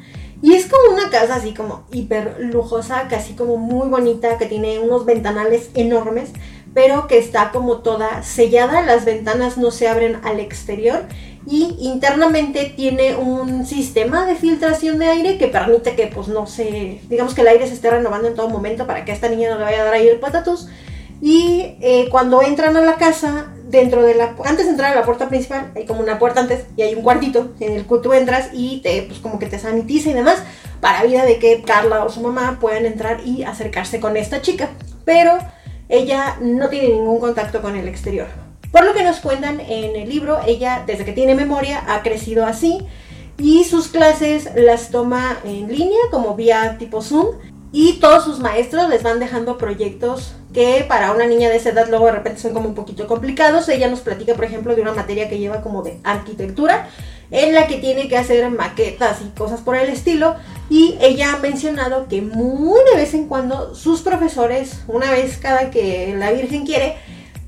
Y 0.41 0.53
es 0.53 0.65
como 0.65 0.95
una 0.95 1.09
casa 1.09 1.35
así 1.35 1.53
como 1.53 1.83
hiper 1.91 2.37
lujosa, 2.39 3.07
casi 3.07 3.33
como 3.33 3.57
muy 3.57 3.87
bonita, 3.89 4.37
que 4.37 4.47
tiene 4.47 4.79
unos 4.79 5.05
ventanales 5.05 5.69
enormes, 5.75 6.31
pero 6.73 7.07
que 7.07 7.17
está 7.17 7.51
como 7.51 7.77
toda 7.77 8.23
sellada, 8.23 8.81
las 8.81 9.05
ventanas 9.05 9.57
no 9.57 9.71
se 9.71 9.87
abren 9.87 10.19
al 10.23 10.39
exterior 10.39 11.03
y 11.45 11.75
internamente 11.79 12.73
tiene 12.75 13.15
un 13.15 13.65
sistema 13.65 14.25
de 14.25 14.35
filtración 14.35 14.99
de 14.99 15.07
aire 15.07 15.37
que 15.37 15.47
permite 15.47 15.95
que 15.95 16.07
pues 16.07 16.27
no 16.27 16.45
se, 16.45 17.01
digamos 17.09 17.33
que 17.33 17.41
el 17.41 17.47
aire 17.47 17.67
se 17.67 17.73
esté 17.73 17.89
renovando 17.89 18.27
en 18.27 18.35
todo 18.35 18.47
momento 18.47 18.85
para 18.85 19.05
que 19.05 19.11
a 19.11 19.15
esta 19.15 19.27
niña 19.27 19.49
no 19.49 19.57
le 19.57 19.63
vaya 19.63 19.81
a 19.81 19.85
dar 19.85 19.93
ahí 19.95 20.07
el 20.07 20.19
patatus. 20.19 20.67
Y 21.21 21.77
eh, 21.81 22.07
cuando 22.09 22.41
entran 22.41 22.75
a 22.75 22.81
la 22.81 22.95
casa, 22.95 23.53
dentro 23.71 24.03
de 24.03 24.15
la 24.15 24.35
antes 24.43 24.65
de 24.65 24.71
entrar 24.71 24.91
a 24.91 24.95
la 24.95 25.05
puerta 25.05 25.29
principal 25.29 25.71
hay 25.75 25.85
como 25.85 26.01
una 26.01 26.19
puerta 26.19 26.41
antes 26.41 26.65
y 26.75 26.81
hay 26.81 26.93
un 26.93 27.03
cuartito 27.03 27.53
en 27.59 27.73
el 27.73 27.87
que 27.87 27.97
tú 28.03 28.13
entras 28.13 28.49
y 28.53 28.81
te 28.81 29.03
pues 29.03 29.19
como 29.19 29.39
que 29.39 29.45
te 29.45 29.57
sanitiza 29.57 30.09
y 30.09 30.13
demás 30.13 30.43
para 30.81 31.03
vida 31.03 31.23
de 31.23 31.39
que 31.39 31.63
Carla 31.63 32.03
o 32.03 32.09
su 32.09 32.21
mamá 32.21 32.57
puedan 32.59 32.85
entrar 32.85 33.21
y 33.25 33.43
acercarse 33.43 33.99
con 33.99 34.17
esta 34.17 34.41
chica. 34.41 34.69
Pero 35.05 35.37
ella 35.89 36.37
no 36.41 36.69
tiene 36.69 36.89
ningún 36.89 37.19
contacto 37.19 37.61
con 37.61 37.75
el 37.75 37.87
exterior. 37.87 38.27
Por 38.71 38.85
lo 38.85 38.93
que 38.93 39.03
nos 39.03 39.19
cuentan 39.19 39.59
en 39.59 39.95
el 39.95 40.09
libro 40.09 40.39
ella 40.45 40.83
desde 40.85 41.05
que 41.05 41.13
tiene 41.13 41.35
memoria 41.35 41.83
ha 41.87 42.01
crecido 42.01 42.45
así 42.45 42.79
y 43.37 43.63
sus 43.63 43.89
clases 43.89 44.49
las 44.55 44.89
toma 44.89 45.37
en 45.43 45.67
línea 45.67 45.99
como 46.09 46.35
vía 46.35 46.77
tipo 46.77 47.01
Zoom 47.01 47.35
y 47.73 47.93
todos 47.93 48.25
sus 48.25 48.39
maestros 48.39 48.89
les 48.89 49.01
van 49.01 49.19
dejando 49.19 49.57
proyectos 49.57 50.33
que 50.53 50.85
para 50.89 51.13
una 51.13 51.25
niña 51.25 51.49
de 51.49 51.55
esa 51.55 51.69
edad 51.69 51.87
luego 51.89 52.07
de 52.07 52.11
repente 52.11 52.41
son 52.41 52.53
como 52.53 52.67
un 52.67 52.75
poquito 52.75 53.07
complicados. 53.07 53.69
Ella 53.69 53.87
nos 53.87 54.01
platica, 54.01 54.33
por 54.33 54.43
ejemplo, 54.43 54.75
de 54.75 54.81
una 54.81 54.91
materia 54.91 55.29
que 55.29 55.39
lleva 55.39 55.61
como 55.61 55.81
de 55.81 55.97
arquitectura, 56.03 56.89
en 57.31 57.55
la 57.55 57.67
que 57.67 57.77
tiene 57.77 58.09
que 58.09 58.17
hacer 58.17 58.49
maquetas 58.49 59.21
y 59.21 59.29
cosas 59.37 59.61
por 59.61 59.77
el 59.77 59.89
estilo. 59.89 60.35
Y 60.69 60.97
ella 60.99 61.33
ha 61.33 61.37
mencionado 61.37 62.09
que 62.09 62.21
muy 62.21 62.79
de 62.91 62.97
vez 62.97 63.13
en 63.13 63.27
cuando 63.27 63.73
sus 63.73 64.01
profesores, 64.01 64.81
una 64.89 65.09
vez 65.09 65.37
cada 65.37 65.69
que 65.69 66.13
la 66.17 66.31
Virgen 66.31 66.65
quiere, 66.65 66.97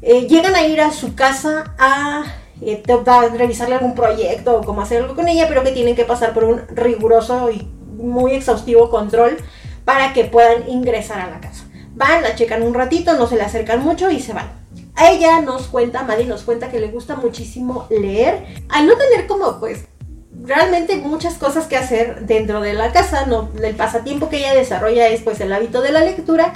eh, 0.01 0.27
llegan 0.27 0.55
a 0.55 0.65
ir 0.65 0.79
a 0.79 0.91
su 0.91 1.15
casa 1.15 1.75
a, 1.77 2.23
eh, 2.61 2.81
a 2.87 3.27
revisarle 3.27 3.75
algún 3.75 3.93
proyecto 3.93 4.55
o 4.55 4.63
como 4.63 4.81
hacer 4.81 5.01
algo 5.01 5.15
con 5.15 5.27
ella, 5.27 5.49
pero 5.49 5.63
que 5.65 5.71
tienen 5.71 5.97
que 5.97 6.05
pasar 6.05 6.33
por 6.33 6.45
un 6.45 6.61
riguroso 6.69 7.51
y 7.51 7.67
muy 7.97 8.33
exhaustivo 8.33 8.89
control 8.89 9.37
para 9.85 10.13
que 10.13 10.25
puedan 10.25 10.69
ingresar 10.69 11.19
a 11.19 11.29
la 11.29 11.39
casa. 11.39 11.65
Van, 11.95 12.23
la 12.23 12.35
checan 12.35 12.63
un 12.63 12.73
ratito, 12.73 13.13
no 13.13 13.27
se 13.27 13.35
le 13.35 13.43
acercan 13.43 13.83
mucho 13.83 14.09
y 14.09 14.19
se 14.19 14.33
van. 14.33 14.51
A 14.95 15.11
ella 15.11 15.41
nos 15.41 15.67
cuenta, 15.67 16.03
Maddie 16.03 16.25
nos 16.25 16.43
cuenta 16.43 16.69
que 16.69 16.79
le 16.79 16.87
gusta 16.87 17.15
muchísimo 17.15 17.87
leer. 17.89 18.45
Al 18.69 18.87
no 18.87 18.95
tener 18.95 19.27
como 19.27 19.59
pues 19.59 19.85
realmente 20.43 20.97
muchas 20.97 21.35
cosas 21.35 21.67
que 21.67 21.77
hacer 21.77 22.25
dentro 22.25 22.61
de 22.61 22.73
la 22.73 22.91
casa, 22.91 23.25
no, 23.25 23.49
el 23.61 23.75
pasatiempo 23.75 24.29
que 24.29 24.37
ella 24.37 24.53
desarrolla 24.53 25.07
es 25.07 25.21
pues 25.21 25.39
el 25.41 25.53
hábito 25.53 25.81
de 25.81 25.91
la 25.91 26.01
lectura. 26.01 26.53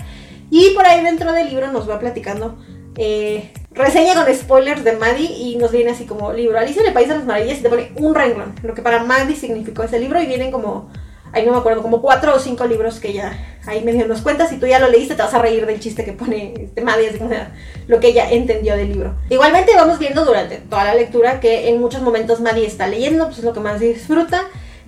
Y 0.49 0.71
por 0.71 0.85
ahí 0.85 1.03
dentro 1.03 1.33
del 1.33 1.49
libro 1.49 1.71
nos 1.71 1.89
va 1.89 1.99
platicando 1.99 2.57
eh, 2.99 3.51
reseña 3.71 4.15
con 4.15 4.33
spoilers 4.33 4.83
de 4.83 4.93
Maddie 4.93 5.31
y 5.31 5.55
nos 5.57 5.71
viene 5.71 5.91
así 5.91 6.05
como 6.05 6.33
libro 6.33 6.57
Alicia 6.57 6.81
en 6.81 6.87
el 6.87 6.93
País 6.93 7.07
de 7.07 7.15
las 7.15 7.25
Maravillas 7.25 7.59
y 7.59 7.61
te 7.61 7.69
pone 7.69 7.91
un 7.95 8.15
renglón, 8.15 8.55
lo 8.63 8.73
que 8.73 8.81
para 8.81 9.03
Maddie 9.03 9.35
significó 9.35 9.83
ese 9.83 9.99
libro 9.99 10.19
y 10.21 10.25
vienen 10.25 10.51
como 10.51 10.89
ahí 11.33 11.45
no 11.45 11.51
me 11.51 11.57
acuerdo, 11.57 11.81
como 11.81 12.01
cuatro 12.01 12.35
o 12.35 12.39
cinco 12.39 12.65
libros 12.65 12.99
que 12.99 13.13
ya 13.13 13.57
ahí 13.65 13.83
medio 13.83 14.07
nos 14.07 14.21
cuenta. 14.21 14.47
Si 14.47 14.57
tú 14.57 14.65
ya 14.65 14.79
lo 14.79 14.87
leíste, 14.87 15.15
te 15.15 15.21
vas 15.21 15.33
a 15.33 15.39
reír 15.39 15.65
del 15.65 15.79
chiste 15.79 16.05
que 16.05 16.13
pone 16.13 16.53
este 16.57 16.81
Maddie, 16.81 17.09
así 17.09 17.17
como 17.17 17.31
lo 17.87 17.99
que 17.99 18.07
ella 18.07 18.31
entendió 18.31 18.75
del 18.75 18.93
libro. 18.93 19.15
Igualmente 19.29 19.75
vamos 19.75 19.99
viendo 19.99 20.25
durante 20.25 20.57
toda 20.57 20.85
la 20.85 20.95
lectura 20.95 21.39
que 21.39 21.69
en 21.69 21.79
muchos 21.79 22.01
momentos 22.01 22.39
Maddie 22.39 22.65
está 22.65 22.87
leyendo, 22.87 23.25
pues 23.25 23.39
es 23.39 23.43
lo 23.43 23.53
que 23.53 23.59
más 23.59 23.79
disfruta. 23.79 24.43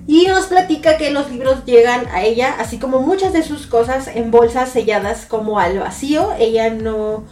Y 0.08 0.26
nos 0.26 0.48
platica 0.48 0.98
que 0.98 1.12
los 1.12 1.30
libros 1.30 1.66
llegan 1.66 2.08
a 2.12 2.24
ella, 2.24 2.56
así 2.58 2.80
como 2.80 3.00
muchas 3.02 3.32
de 3.32 3.44
sus 3.44 3.68
cosas, 3.68 4.08
en 4.08 4.32
bolsas 4.32 4.70
selladas 4.70 5.26
como 5.26 5.60
al 5.60 5.78
vacío. 5.78 6.32
Ella 6.40 6.72
no... 6.72 7.26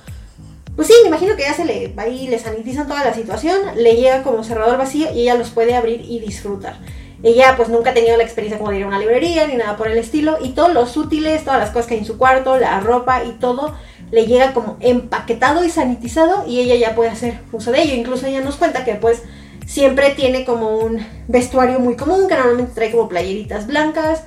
Pues 0.76 0.88
sí, 0.88 0.94
me 1.02 1.08
imagino 1.08 1.36
que 1.36 1.42
ya 1.42 1.56
se 1.56 1.66
le 1.66 1.88
va 1.88 2.08
y 2.08 2.28
le 2.28 2.38
sanitizan 2.38 2.88
toda 2.88 3.04
la 3.04 3.16
situación, 3.16 3.58
le 3.78 3.96
llega 3.96 4.22
como 4.22 4.44
cerrador 4.44 4.78
vacío 4.78 5.08
y 5.12 5.22
ella 5.22 5.34
los 5.34 5.50
puede 5.50 5.76
abrir 5.76 6.02
y 6.02 6.20
disfrutar. 6.20 6.78
Ella 7.24 7.56
pues 7.58 7.70
nunca 7.70 7.92
ha 7.92 7.94
tenido 7.94 8.16
la 8.16 8.24
experiencia 8.24 8.60
como 8.60 8.72
de 8.72 8.78
ir 8.78 8.84
a 8.84 8.88
una 8.88 9.00
librería 9.00 9.48
ni 9.48 9.56
nada 9.56 9.76
por 9.76 9.88
el 9.88 9.98
estilo 9.98 10.38
y 10.42 10.50
todos 10.50 10.74
los 10.74 10.96
útiles, 10.98 11.44
todas 11.44 11.60
las 11.60 11.72
cosas 11.72 11.88
que 11.88 11.96
hay 11.96 12.02
en 12.02 12.06
su 12.06 12.18
cuarto, 12.18 12.58
la 12.58 12.80
ropa 12.80 13.24
y 13.24 13.32
todo 13.34 13.76
le 14.12 14.26
llega 14.26 14.54
como 14.54 14.78
empaquetado 14.80 15.66
y 15.66 15.70
sanitizado 15.70 16.48
y 16.48 16.60
ella 16.60 16.76
ya 16.76 16.96
puede 16.96 17.10
hacer 17.10 17.40
uso 17.52 17.72
de 17.72 17.82
ello. 17.82 17.96
Incluso 17.96 18.28
ella 18.28 18.42
nos 18.42 18.56
cuenta 18.56 18.86
que 18.86 18.96
pues 18.96 19.24
Siempre 19.68 20.12
tiene 20.12 20.46
como 20.46 20.78
un 20.78 21.06
vestuario 21.28 21.82
muy 21.82 21.98
común, 21.98 22.30
que 22.30 22.36
normalmente 22.36 22.72
trae 22.74 22.90
como 22.90 23.10
playeritas 23.10 23.68
blancas. 23.68 24.24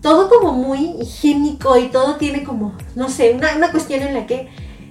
Todo 0.00 0.28
como 0.28 0.52
muy 0.52 0.94
higiénico 1.00 1.76
y 1.76 1.88
todo 1.88 2.14
tiene 2.14 2.44
como, 2.44 2.72
no 2.94 3.08
sé, 3.08 3.32
una, 3.32 3.56
una 3.56 3.72
cuestión 3.72 4.02
en 4.02 4.14
la 4.14 4.26
que 4.26 4.48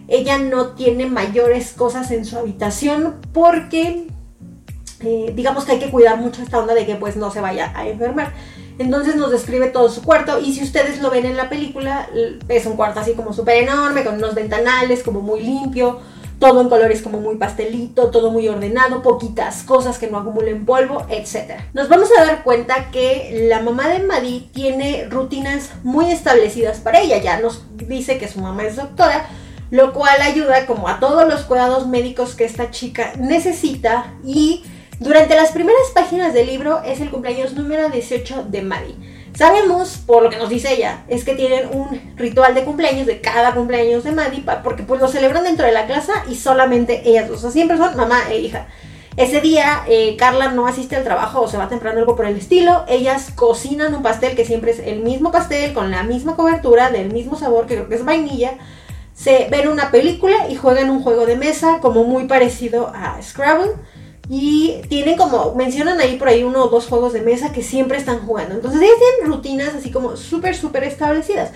ella 0.09 0.37
no 0.37 0.73
tiene 0.73 1.05
mayores 1.05 1.71
cosas 1.71 2.11
en 2.11 2.25
su 2.25 2.37
habitación 2.37 3.15
porque 3.31 4.07
digamos 5.33 5.65
que 5.65 5.73
hay 5.73 5.79
que 5.79 5.91
cuidar 5.91 6.17
mucho 6.17 6.41
esta 6.41 6.59
onda 6.59 6.73
de 6.73 6.85
que 6.85 6.95
pues 6.95 7.15
no 7.15 7.31
se 7.31 7.41
vaya 7.41 7.71
a 7.75 7.87
enfermar. 7.87 8.33
Entonces 8.77 9.15
nos 9.15 9.31
describe 9.31 9.67
todo 9.67 9.89
su 9.89 10.03
cuarto 10.03 10.39
y 10.39 10.53
si 10.53 10.63
ustedes 10.63 11.01
lo 11.01 11.09
ven 11.09 11.25
en 11.25 11.37
la 11.37 11.47
película, 11.47 12.09
es 12.49 12.65
un 12.65 12.75
cuarto 12.75 12.99
así 12.99 13.13
como 13.13 13.31
súper 13.31 13.63
enorme, 13.63 14.03
con 14.03 14.15
unos 14.15 14.35
ventanales, 14.35 15.01
como 15.01 15.21
muy 15.21 15.41
limpio, 15.41 16.01
todo 16.39 16.61
en 16.61 16.69
colores 16.69 17.01
como 17.01 17.19
muy 17.19 17.37
pastelito, 17.37 18.09
todo 18.09 18.31
muy 18.31 18.47
ordenado, 18.49 19.01
poquitas 19.01 19.63
cosas 19.63 19.97
que 19.97 20.07
no 20.07 20.17
acumulen 20.17 20.65
polvo, 20.65 21.05
etc. 21.09 21.61
Nos 21.73 21.87
vamos 21.87 22.09
a 22.17 22.25
dar 22.25 22.43
cuenta 22.43 22.91
que 22.91 23.47
la 23.49 23.61
mamá 23.61 23.87
de 23.87 23.99
Maddie 23.99 24.49
tiene 24.53 25.07
rutinas 25.09 25.71
muy 25.83 26.11
establecidas 26.11 26.79
para 26.79 26.99
ella, 26.99 27.17
ya 27.19 27.39
nos 27.39 27.63
dice 27.77 28.17
que 28.17 28.27
su 28.27 28.41
mamá 28.41 28.63
es 28.63 28.75
doctora, 28.75 29.27
lo 29.71 29.93
cual 29.93 30.21
ayuda 30.21 30.65
como 30.65 30.87
a 30.87 30.99
todos 30.99 31.27
los 31.27 31.43
cuidados 31.43 31.87
médicos 31.87 32.35
que 32.35 32.45
esta 32.45 32.71
chica 32.71 33.13
necesita 33.17 34.13
y 34.23 34.63
durante 34.99 35.35
las 35.35 35.51
primeras 35.51 35.91
páginas 35.93 36.33
del 36.33 36.47
libro 36.47 36.81
es 36.83 37.01
el 37.01 37.09
cumpleaños 37.09 37.53
número 37.53 37.89
18 37.89 38.45
de 38.49 38.61
Maddie. 38.61 38.95
Sabemos, 39.35 39.97
por 40.05 40.23
lo 40.23 40.29
que 40.29 40.37
nos 40.37 40.49
dice 40.49 40.73
ella, 40.73 41.03
es 41.09 41.25
que 41.25 41.35
tienen 41.35 41.67
un 41.73 42.13
ritual 42.15 42.55
de 42.55 42.63
cumpleaños 42.63 43.05
de 43.05 43.19
cada 43.19 43.53
cumpleaños 43.53 44.05
de 44.05 44.13
Maddie, 44.13 44.45
porque 44.63 44.83
pues 44.83 45.01
lo 45.01 45.09
celebran 45.09 45.43
dentro 45.43 45.65
de 45.65 45.73
la 45.73 45.87
clase 45.87 46.13
y 46.29 46.35
solamente 46.35 47.01
ellas 47.09 47.27
dos. 47.27 47.41
Siempre 47.51 47.77
son 47.77 47.97
mamá 47.97 48.21
e 48.31 48.39
hija. 48.39 48.67
Ese 49.17 49.41
día 49.41 49.83
eh, 49.87 50.15
Carla 50.17 50.51
no 50.51 50.67
asiste 50.67 50.95
al 50.95 51.03
trabajo 51.03 51.41
o 51.41 51.47
se 51.49 51.57
va 51.57 51.67
temprano 51.67 51.99
algo 51.99 52.15
por 52.15 52.25
el 52.25 52.37
estilo. 52.37 52.85
Ellas 52.87 53.31
cocinan 53.35 53.93
un 53.93 54.03
pastel 54.03 54.35
que 54.35 54.45
siempre 54.45 54.71
es 54.71 54.79
el 54.79 55.01
mismo 55.01 55.31
pastel, 55.31 55.73
con 55.73 55.91
la 55.91 56.03
misma 56.03 56.37
cobertura, 56.37 56.89
del 56.89 57.11
mismo 57.11 57.37
sabor, 57.37 57.65
que 57.65 57.75
creo 57.75 57.89
que 57.89 57.95
es 57.95 58.05
vainilla. 58.05 58.53
Se 59.13 59.47
ven 59.49 59.67
una 59.67 59.91
película 59.91 60.49
y 60.49 60.55
juegan 60.55 60.89
un 60.89 61.01
juego 61.01 61.25
de 61.25 61.35
mesa 61.35 61.79
como 61.81 62.05
muy 62.05 62.25
parecido 62.27 62.91
a 62.95 63.21
Scrabble. 63.21 63.71
Y 64.29 64.81
tienen 64.89 65.17
como, 65.17 65.53
mencionan 65.55 65.99
ahí 65.99 66.17
por 66.17 66.29
ahí 66.29 66.43
uno 66.43 66.63
o 66.63 66.69
dos 66.69 66.87
juegos 66.87 67.13
de 67.13 67.21
mesa 67.21 67.51
que 67.51 67.61
siempre 67.61 67.97
están 67.97 68.25
jugando. 68.25 68.55
Entonces 68.55 68.81
ellos 68.81 68.97
tienen 68.97 69.31
rutinas 69.31 69.75
así 69.75 69.91
como 69.91 70.17
súper, 70.17 70.55
súper 70.55 70.83
establecidas. 70.83 71.51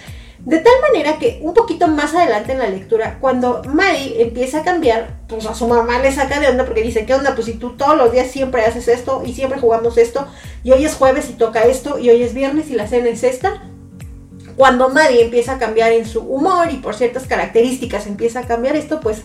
De 0.45 0.59
tal 0.59 0.73
manera 0.81 1.19
que 1.19 1.39
un 1.41 1.53
poquito 1.53 1.87
más 1.87 2.15
adelante 2.15 2.53
en 2.53 2.59
la 2.59 2.69
lectura, 2.69 3.17
cuando 3.19 3.61
Maddie 3.65 4.21
empieza 4.21 4.59
a 4.59 4.63
cambiar, 4.63 5.19
pues 5.27 5.45
a 5.45 5.53
su 5.53 5.67
mamá 5.67 5.99
le 5.99 6.13
saca 6.13 6.39
de 6.39 6.47
onda 6.47 6.65
porque 6.65 6.81
dice, 6.81 7.05
¿qué 7.05 7.13
onda? 7.13 7.35
Pues 7.35 7.47
si 7.47 7.53
tú 7.53 7.75
todos 7.75 7.97
los 7.97 8.11
días 8.13 8.31
siempre 8.31 8.63
haces 8.63 8.87
esto 8.87 9.21
y 9.25 9.33
siempre 9.33 9.59
jugamos 9.59 9.97
esto, 9.97 10.27
y 10.63 10.71
hoy 10.71 10.85
es 10.85 10.95
jueves 10.95 11.29
y 11.29 11.33
toca 11.33 11.63
esto, 11.63 11.99
y 11.99 12.09
hoy 12.09 12.23
es 12.23 12.33
viernes 12.33 12.69
y 12.69 12.75
la 12.75 12.87
cena 12.87 13.09
es 13.09 13.23
esta. 13.23 13.63
Cuando 14.55 14.89
Maddie 14.89 15.23
empieza 15.23 15.53
a 15.53 15.57
cambiar 15.57 15.91
en 15.91 16.05
su 16.05 16.21
humor 16.21 16.71
y 16.71 16.77
por 16.77 16.95
ciertas 16.95 17.27
características 17.27 18.07
empieza 18.07 18.39
a 18.39 18.47
cambiar 18.47 18.77
esto, 18.77 19.01
pues 19.01 19.23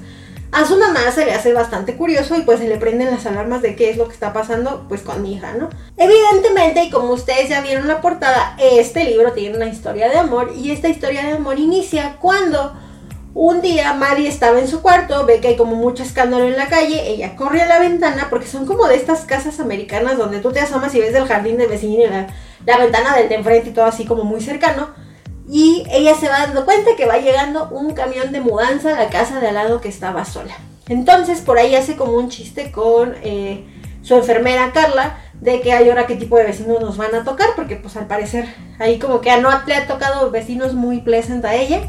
a 0.55 0.65
su 0.65 0.79
mamá 0.79 1.11
se 1.13 1.25
le 1.25 1.33
hace 1.33 1.53
bastante 1.53 1.97
curioso 1.97 2.37
y 2.37 2.43
pues 2.43 2.61
se 2.61 2.69
le 2.69 2.77
prenden 2.77 3.11
las 3.11 3.27
alarmas 3.27 3.61
de 3.61 3.75
qué 3.75 3.91
es 3.91 3.97
lo 3.97 4.07
que 4.07 4.15
está 4.15 4.33
pasando 4.33 4.87
pues 4.89 5.01
con 5.01 5.21
mi 5.21 5.35
hija, 5.35 5.53
¿no? 5.55 5.69
Evidentemente, 5.97 6.85
y 6.85 6.91
como 6.91 7.11
ustedes 7.11 7.49
ya 7.49 7.61
vieron 7.61 7.89
la 7.89 8.01
portada, 8.01 8.57
este 8.61 9.03
libro 9.03 9.33
tiene 9.33 9.57
una 9.57 9.67
historia 9.67 10.09
de 10.09 10.17
amor 10.17 10.53
y 10.57 10.71
esta 10.71 10.89
historia 10.89 11.25
de 11.25 11.33
amor 11.33 11.59
inicia 11.59 12.19
cuando 12.21 12.73
un 13.35 13.63
día 13.63 13.95
Maddie 13.95 14.29
estaba 14.29 14.61
en 14.61 14.69
su 14.69 14.81
cuarto, 14.81 15.27
ve 15.27 15.41
que 15.41 15.49
hay 15.49 15.57
como 15.57 15.75
mucho 15.75 16.05
escándalo 16.05 16.45
en 16.45 16.57
la 16.57 16.69
calle, 16.69 17.05
ella 17.09 17.35
corre 17.35 17.61
a 17.61 17.67
la 17.67 17.81
ventana 17.81 18.29
porque 18.31 18.47
son 18.47 18.65
como 18.65 18.87
de 18.87 18.95
estas 18.95 19.23
casas 19.23 19.59
americanas 19.59 20.17
donde 20.17 20.39
tú 20.39 20.53
te 20.53 20.61
asomas 20.61 20.95
y 20.95 21.01
ves 21.01 21.13
del 21.13 21.27
jardín 21.27 21.57
de 21.57 21.67
vecino 21.67 22.05
y 22.05 22.07
la, 22.07 22.29
la 22.65 22.79
ventana 22.79 23.17
del 23.17 23.29
de 23.29 23.35
enfrente 23.35 23.71
y 23.71 23.73
todo 23.73 23.87
así 23.87 24.05
como 24.05 24.23
muy 24.23 24.41
cercano. 24.41 24.91
Y 25.55 25.85
ella 25.89 26.17
se 26.17 26.29
va 26.29 26.41
dando 26.41 26.65
cuenta 26.65 26.97
que 26.97 27.07
va 27.07 27.19
llegando 27.19 27.69
un 27.71 27.95
camión 27.95 28.33
de 28.33 28.41
mudanza 28.41 28.93
a 28.93 29.05
la 29.05 29.09
casa 29.09 29.39
de 29.39 29.47
al 29.47 29.55
lado 29.55 29.81
que 29.81 29.89
estaba 29.89 30.25
sola. 30.25 30.53
Entonces 30.89 31.43
por 31.43 31.59
ahí 31.59 31.77
hace 31.77 31.95
como 31.95 32.15
un 32.15 32.29
chiste 32.29 32.73
con 32.73 33.15
eh, 33.23 33.65
su 34.03 34.17
enfermera 34.17 34.73
Carla 34.73 35.17
de 35.41 35.61
que 35.61 35.73
hay 35.73 35.89
ahora 35.89 36.09
qué 36.09 36.17
tipo 36.17 36.37
de 36.39 36.43
vecinos 36.43 36.81
nos 36.81 36.97
van 36.97 37.15
a 37.15 37.23
tocar, 37.23 37.51
porque 37.55 37.77
pues 37.77 37.97
al 37.97 38.09
parecer 38.09 38.53
ahí 38.81 38.99
como 38.99 39.21
que 39.21 39.31
no 39.41 39.49
le 39.65 39.75
ha 39.77 39.87
tocado 39.87 40.29
vecinos 40.33 40.75
muy 40.75 41.03
pleasant 41.03 41.45
a 41.45 41.55
ella. 41.55 41.83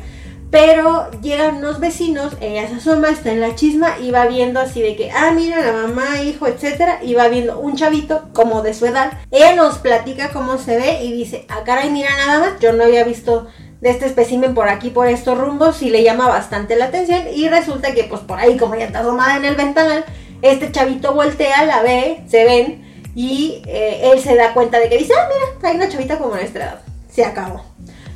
Pero 0.55 1.11
llegan 1.21 1.57
unos 1.57 1.81
vecinos, 1.81 2.31
ella 2.39 2.65
se 2.69 2.75
asoma, 2.75 3.09
está 3.09 3.29
en 3.29 3.41
la 3.41 3.55
chisma 3.55 3.97
y 4.01 4.11
va 4.11 4.25
viendo 4.25 4.61
así 4.61 4.81
de 4.81 4.95
que, 4.95 5.11
ah, 5.11 5.31
mira, 5.35 5.59
la 5.59 5.73
mamá, 5.73 6.21
hijo, 6.21 6.47
etcétera, 6.47 6.99
y 7.03 7.13
va 7.13 7.27
viendo 7.27 7.59
un 7.59 7.75
chavito 7.75 8.29
como 8.31 8.61
de 8.61 8.73
su 8.73 8.85
edad. 8.85 9.11
Ella 9.31 9.53
nos 9.53 9.79
platica 9.79 10.29
cómo 10.29 10.57
se 10.57 10.77
ve 10.77 11.03
y 11.03 11.11
dice, 11.11 11.45
ah, 11.49 11.63
caray, 11.65 11.89
mira 11.89 12.09
nada 12.15 12.39
más, 12.39 12.59
yo 12.61 12.71
no 12.71 12.85
había 12.85 13.03
visto 13.03 13.47
de 13.81 13.89
este 13.89 14.05
espécimen 14.05 14.53
por 14.53 14.69
aquí, 14.69 14.91
por 14.91 15.09
estos 15.09 15.37
rumbos, 15.37 15.81
y 15.81 15.89
le 15.89 16.03
llama 16.03 16.29
bastante 16.29 16.77
la 16.77 16.85
atención. 16.85 17.23
Y 17.35 17.49
resulta 17.49 17.93
que, 17.93 18.05
pues 18.05 18.21
por 18.21 18.39
ahí, 18.39 18.55
como 18.55 18.75
ya 18.75 18.85
está 18.85 19.01
asomada 19.01 19.35
en 19.35 19.43
el 19.43 19.57
ventanal, 19.57 20.05
este 20.41 20.71
chavito 20.71 21.13
voltea, 21.13 21.65
la 21.65 21.81
ve, 21.81 22.23
se 22.29 22.45
ven, 22.45 23.11
y 23.13 23.61
eh, 23.67 24.09
él 24.13 24.21
se 24.21 24.37
da 24.37 24.53
cuenta 24.53 24.79
de 24.79 24.87
que 24.87 24.99
dice, 24.99 25.11
ah, 25.19 25.27
mira, 25.27 25.69
hay 25.69 25.75
una 25.75 25.89
chavita 25.89 26.17
como 26.17 26.35
nuestra 26.35 26.63
edad. 26.63 26.79
Se 27.11 27.25
acabó. 27.25 27.74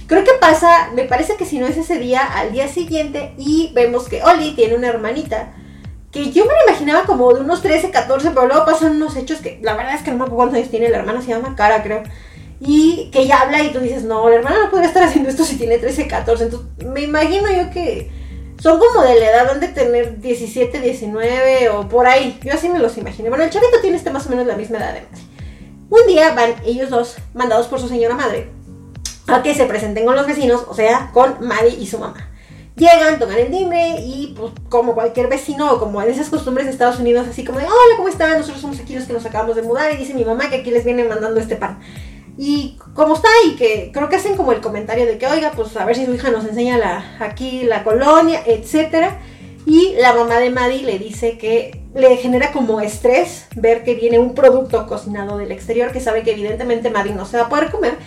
Creo 0.10 0.24
que 0.24 0.32
pasa, 0.42 0.90
me 0.96 1.04
parece 1.04 1.36
que 1.36 1.46
si 1.46 1.60
no 1.60 1.68
es 1.68 1.78
ese 1.78 2.00
día, 2.00 2.26
al 2.26 2.52
día 2.52 2.68
siguiente, 2.68 3.36
y 3.38 3.72
vemos 3.76 4.10
que 4.10 4.24
Oli 4.24 4.56
tiene 4.56 4.76
una 4.76 4.88
hermanita 4.88 5.54
que 6.12 6.32
yo 6.32 6.46
me 6.46 6.54
la 6.54 6.72
imaginaba 6.72 7.06
como 7.06 7.32
de 7.32 7.42
unos 7.42 7.62
13, 7.62 7.92
14, 7.92 8.32
pero 8.32 8.48
luego 8.48 8.66
pasan 8.66 8.96
unos 8.96 9.16
hechos 9.16 9.38
que 9.40 9.60
la 9.62 9.76
verdad 9.76 9.94
es 9.94 10.02
que 10.02 10.10
no 10.10 10.18
me 10.18 10.24
acuerdo 10.24 10.38
cuántos 10.38 10.58
años 10.58 10.72
tiene 10.72 10.90
la 10.90 10.98
hermana, 10.98 11.22
se 11.22 11.28
llama 11.28 11.56
Cara, 11.56 11.84
creo. 11.84 12.02
Y 12.60 13.12
que 13.12 13.20
ella 13.20 13.42
habla 13.42 13.62
y 13.62 13.72
tú 13.72 13.82
dices, 13.82 14.04
no, 14.04 14.28
la 14.28 14.38
hermana 14.38 14.58
no 14.64 14.72
podría 14.72 14.88
estar 14.88 15.04
haciendo 15.04 15.30
esto 15.30 15.46
si 15.46 15.58
tiene 15.58 15.78
13, 15.78 16.08
14. 16.08 16.44
Entonces, 16.46 16.88
me 16.88 17.02
imagino 17.02 17.48
yo 17.52 17.70
que 17.70 18.10
son 18.60 18.80
como 18.80 19.04
de 19.04 19.20
la 19.20 19.30
edad, 19.30 19.56
de 19.58 19.68
tener 19.68 20.20
17, 20.20 20.82
19 20.82 21.70
o 21.70 21.88
por 21.88 22.08
ahí. 22.08 22.40
Yo 22.44 22.52
así 22.54 22.68
me 22.68 22.80
los 22.80 22.98
imaginé. 22.98 23.30
Bueno, 23.30 23.44
el 23.44 23.52
chavito 23.52 23.80
tiene 23.80 23.98
este 23.98 24.10
más 24.10 24.26
o 24.26 24.32
menos 24.32 24.48
la 24.48 24.58
misma 24.58 24.80
edad 24.80 24.96
de 24.96 25.04
Un 25.92 26.08
día 26.08 26.34
van 26.34 26.56
ellos 26.66 26.90
dos, 26.90 27.18
mandados 27.36 27.68
por 27.68 27.80
su 27.80 27.88
señora 27.88 28.16
madre, 28.16 28.50
a 29.32 29.44
que 29.44 29.54
se 29.54 29.66
presenten 29.66 30.06
con 30.06 30.16
los 30.16 30.28
vecinos, 30.28 30.66
o 30.68 30.74
sea, 30.74 31.12
con 31.14 31.36
Maddie 31.46 31.78
y 31.80 31.88
su 31.88 32.00
mamá. 32.00 32.30
Llegan, 32.76 33.20
toman 33.20 33.38
el 33.38 33.52
timbre 33.52 33.96
y 34.00 34.34
pues 34.38 34.54
como 34.70 34.94
cualquier 34.94 35.28
vecino 35.28 35.80
como 35.80 36.02
en 36.02 36.10
esas 36.10 36.30
costumbres 36.30 36.66
de 36.66 36.72
Estados 36.72 37.00
Unidos, 37.00 37.28
así 37.30 37.44
como 37.44 37.60
de, 37.60 37.66
hola, 37.66 37.98
¿cómo 37.98 38.08
están? 38.08 38.38
Nosotros 38.38 38.62
somos 38.62 38.80
aquí 38.80 38.96
los 38.96 39.04
que 39.04 39.14
nos 39.14 39.26
acabamos 39.26 39.58
de 39.58 39.64
mudar 39.64 39.94
y 39.94 39.98
dice 39.98 40.14
mi 40.14 40.24
mamá 40.24 40.50
que 40.50 40.58
aquí 40.58 40.72
les 40.72 40.86
viene 40.86 41.04
mandando 41.04 41.40
este 41.40 41.58
pan. 41.58 41.80
Y 42.38 42.78
como 42.94 43.16
está 43.16 43.28
ahí, 43.44 43.58
que 43.58 43.92
creo 43.94 44.08
que 44.08 44.16
hacen 44.16 44.38
como 44.38 44.54
el 44.54 44.62
comentario 44.62 45.06
de 45.06 45.18
que, 45.18 45.28
oiga, 45.28 45.52
pues 45.54 45.76
a 45.76 45.84
ver 45.84 45.98
si 45.98 46.06
su 46.06 46.14
hija 46.14 46.32
nos 46.32 46.46
enseña 46.46 46.78
la, 46.78 47.18
aquí 47.20 47.64
la 47.64 47.84
colonia, 47.84 48.42
etcétera. 48.46 49.20
Y 49.66 49.96
la 50.00 50.14
mamá 50.14 50.40
de 50.40 50.50
Maddie 50.50 50.84
le 50.84 50.98
dice 51.00 51.38
que 51.38 51.84
le 51.94 52.16
genera 52.16 52.54
como 52.54 52.80
estrés 52.80 53.48
ver 53.58 53.84
que 53.84 53.96
viene 53.96 54.20
un 54.20 54.36
producto 54.36 54.88
cocinado 54.88 55.38
del 55.38 55.52
exterior 55.52 55.92
que 55.92 56.00
sabe 56.00 56.24
que 56.24 56.32
evidentemente 56.32 56.90
Maddie 56.90 57.14
no 57.14 57.26
se 57.26 57.36
va 57.36 57.44
a 57.44 57.50
poder 57.50 57.72
comer 57.72 57.98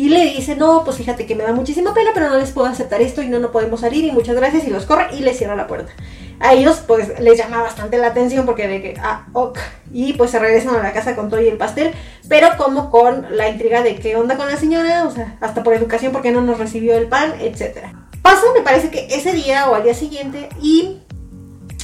y 0.00 0.08
le 0.08 0.24
dice, 0.24 0.56
no, 0.56 0.82
pues 0.82 0.96
fíjate 0.96 1.26
que 1.26 1.34
me 1.34 1.44
da 1.44 1.52
muchísima 1.52 1.92
pena, 1.92 2.12
pero 2.14 2.30
no 2.30 2.38
les 2.38 2.52
puedo 2.52 2.66
aceptar 2.66 3.02
esto 3.02 3.20
y 3.20 3.28
no, 3.28 3.38
no 3.38 3.52
podemos 3.52 3.80
salir 3.80 4.02
y 4.02 4.10
muchas 4.10 4.34
gracias 4.34 4.66
y 4.66 4.70
los 4.70 4.86
corre 4.86 5.08
y 5.14 5.20
le 5.20 5.34
cierra 5.34 5.54
la 5.56 5.66
puerta. 5.66 5.92
A 6.40 6.54
ellos 6.54 6.82
pues 6.86 7.20
les 7.20 7.36
llama 7.36 7.60
bastante 7.60 7.98
la 7.98 8.06
atención 8.06 8.46
porque 8.46 8.66
de 8.66 8.80
que, 8.80 8.94
ah, 8.98 9.26
ok, 9.34 9.58
y 9.92 10.14
pues 10.14 10.30
se 10.30 10.38
regresan 10.38 10.74
a 10.74 10.82
la 10.82 10.94
casa 10.94 11.14
con 11.14 11.28
todo 11.28 11.42
y 11.42 11.48
el 11.48 11.58
pastel, 11.58 11.92
pero 12.30 12.48
como 12.56 12.90
con 12.90 13.26
la 13.36 13.50
intriga 13.50 13.82
de 13.82 13.96
qué 13.96 14.16
onda 14.16 14.38
con 14.38 14.48
la 14.48 14.56
señora, 14.56 15.04
o 15.04 15.10
sea, 15.10 15.36
hasta 15.42 15.62
por 15.62 15.74
educación 15.74 16.12
porque 16.12 16.32
no 16.32 16.40
nos 16.40 16.58
recibió 16.58 16.96
el 16.96 17.06
pan, 17.06 17.34
etcétera. 17.38 17.92
Pasa, 18.22 18.44
me 18.54 18.62
parece 18.62 18.90
que 18.90 19.06
ese 19.10 19.34
día 19.34 19.68
o 19.68 19.74
al 19.74 19.82
día 19.82 19.92
siguiente 19.92 20.48
y 20.62 21.02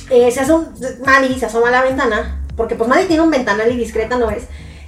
eh, 0.09 0.31
se 0.31 0.41
asoma, 0.41 0.73
Maddie 1.05 1.39
se 1.39 1.45
asoma 1.45 1.69
a 1.69 1.73
la 1.73 1.83
ventana, 1.83 2.47
porque 2.57 2.77
pues 2.77 2.89
Maddie 2.89 3.09
tiene 3.09 3.25
un 3.25 3.31
ventanal 3.31 3.71
y 3.71 3.77
discreta 3.77 4.17
no 4.17 4.31
es, 4.31 4.45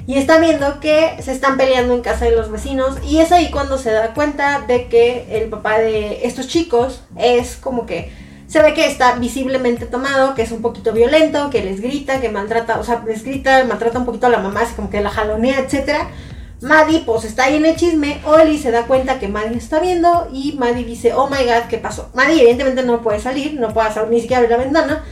y 0.09 0.17
está 0.17 0.39
viendo 0.39 0.81
que 0.81 1.17
se 1.21 1.33
están 1.33 1.59
peleando 1.59 1.93
en 1.93 2.01
casa 2.01 2.25
de 2.25 2.31
los 2.31 2.51
vecinos 2.51 2.97
y 3.07 3.19
es 3.19 3.31
ahí 3.31 3.51
cuando 3.51 3.77
se 3.77 3.91
da 3.91 4.15
cuenta 4.15 4.65
de 4.67 4.89
que 4.89 5.27
el 5.39 5.51
papá 5.51 5.81
de 5.81 6.27
estos 6.27 6.49
chicos 6.49 7.03
es 7.19 7.57
como 7.57 7.85
que 7.85 8.11
se 8.47 8.63
ve 8.63 8.73
que 8.73 8.87
está 8.87 9.17
visiblemente 9.17 9.85
tomado, 9.85 10.35
que 10.35 10.41
es 10.41 10.51
un 10.51 10.63
poquito 10.63 10.95
violento, 10.95 11.51
que 11.51 11.63
les 11.63 11.83
grita, 11.83 12.23
que 12.23 12.31
maltrata, 12.31 12.81
o 12.81 12.85
sea, 12.85 13.05
les 13.07 13.23
grita, 13.23 13.65
maltrata 13.65 13.99
un 13.99 14.07
poquito 14.07 14.29
a 14.29 14.31
la 14.31 14.39
mamá, 14.39 14.63
así 14.63 14.73
como 14.73 14.89
que 14.89 15.03
la 15.03 15.11
jalonea, 15.11 15.59
etcétera. 15.59 16.09
Maddie 16.63 17.03
pues 17.05 17.25
está 17.25 17.45
ahí 17.45 17.57
en 17.57 17.67
el 17.67 17.77
chisme, 17.77 18.23
Oli 18.25 18.57
se 18.57 18.71
da 18.71 18.85
cuenta 18.85 19.19
que 19.19 19.29
Maddie 19.29 19.59
está 19.59 19.79
viendo 19.79 20.31
y 20.33 20.55
Maddie 20.55 20.85
dice, 20.85 21.13
oh 21.13 21.29
my 21.29 21.45
god, 21.45 21.69
¿qué 21.69 21.77
pasó? 21.77 22.09
Maddie 22.15 22.41
evidentemente 22.41 22.83
no 22.83 23.03
puede 23.03 23.21
salir, 23.21 23.61
no 23.61 23.75
puede 23.75 23.93
salir 23.93 24.11
ni 24.11 24.23
siquiera 24.23 24.39
abrir 24.39 24.57
la 24.57 24.65
ventana, 24.65 25.05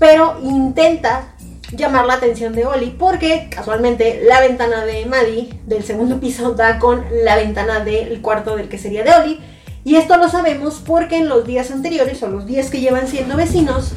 pero 0.00 0.40
intenta 0.42 1.34
llamar 1.72 2.06
la 2.06 2.14
atención 2.14 2.54
de 2.54 2.66
Oli 2.66 2.94
porque 2.98 3.48
casualmente 3.50 4.22
la 4.24 4.40
ventana 4.40 4.84
de 4.84 5.06
Maddie 5.06 5.50
del 5.66 5.84
segundo 5.84 6.20
piso 6.20 6.52
da 6.54 6.78
con 6.78 7.04
la 7.24 7.36
ventana 7.36 7.84
del 7.84 8.20
cuarto 8.20 8.56
del 8.56 8.68
que 8.68 8.78
sería 8.78 9.04
de 9.04 9.12
Oli 9.12 9.40
y 9.84 9.96
esto 9.96 10.16
lo 10.16 10.28
sabemos 10.28 10.82
porque 10.84 11.16
en 11.16 11.28
los 11.28 11.46
días 11.46 11.70
anteriores 11.70 12.22
o 12.22 12.28
los 12.28 12.46
días 12.46 12.70
que 12.70 12.80
llevan 12.80 13.06
siendo 13.06 13.36
vecinos 13.36 13.92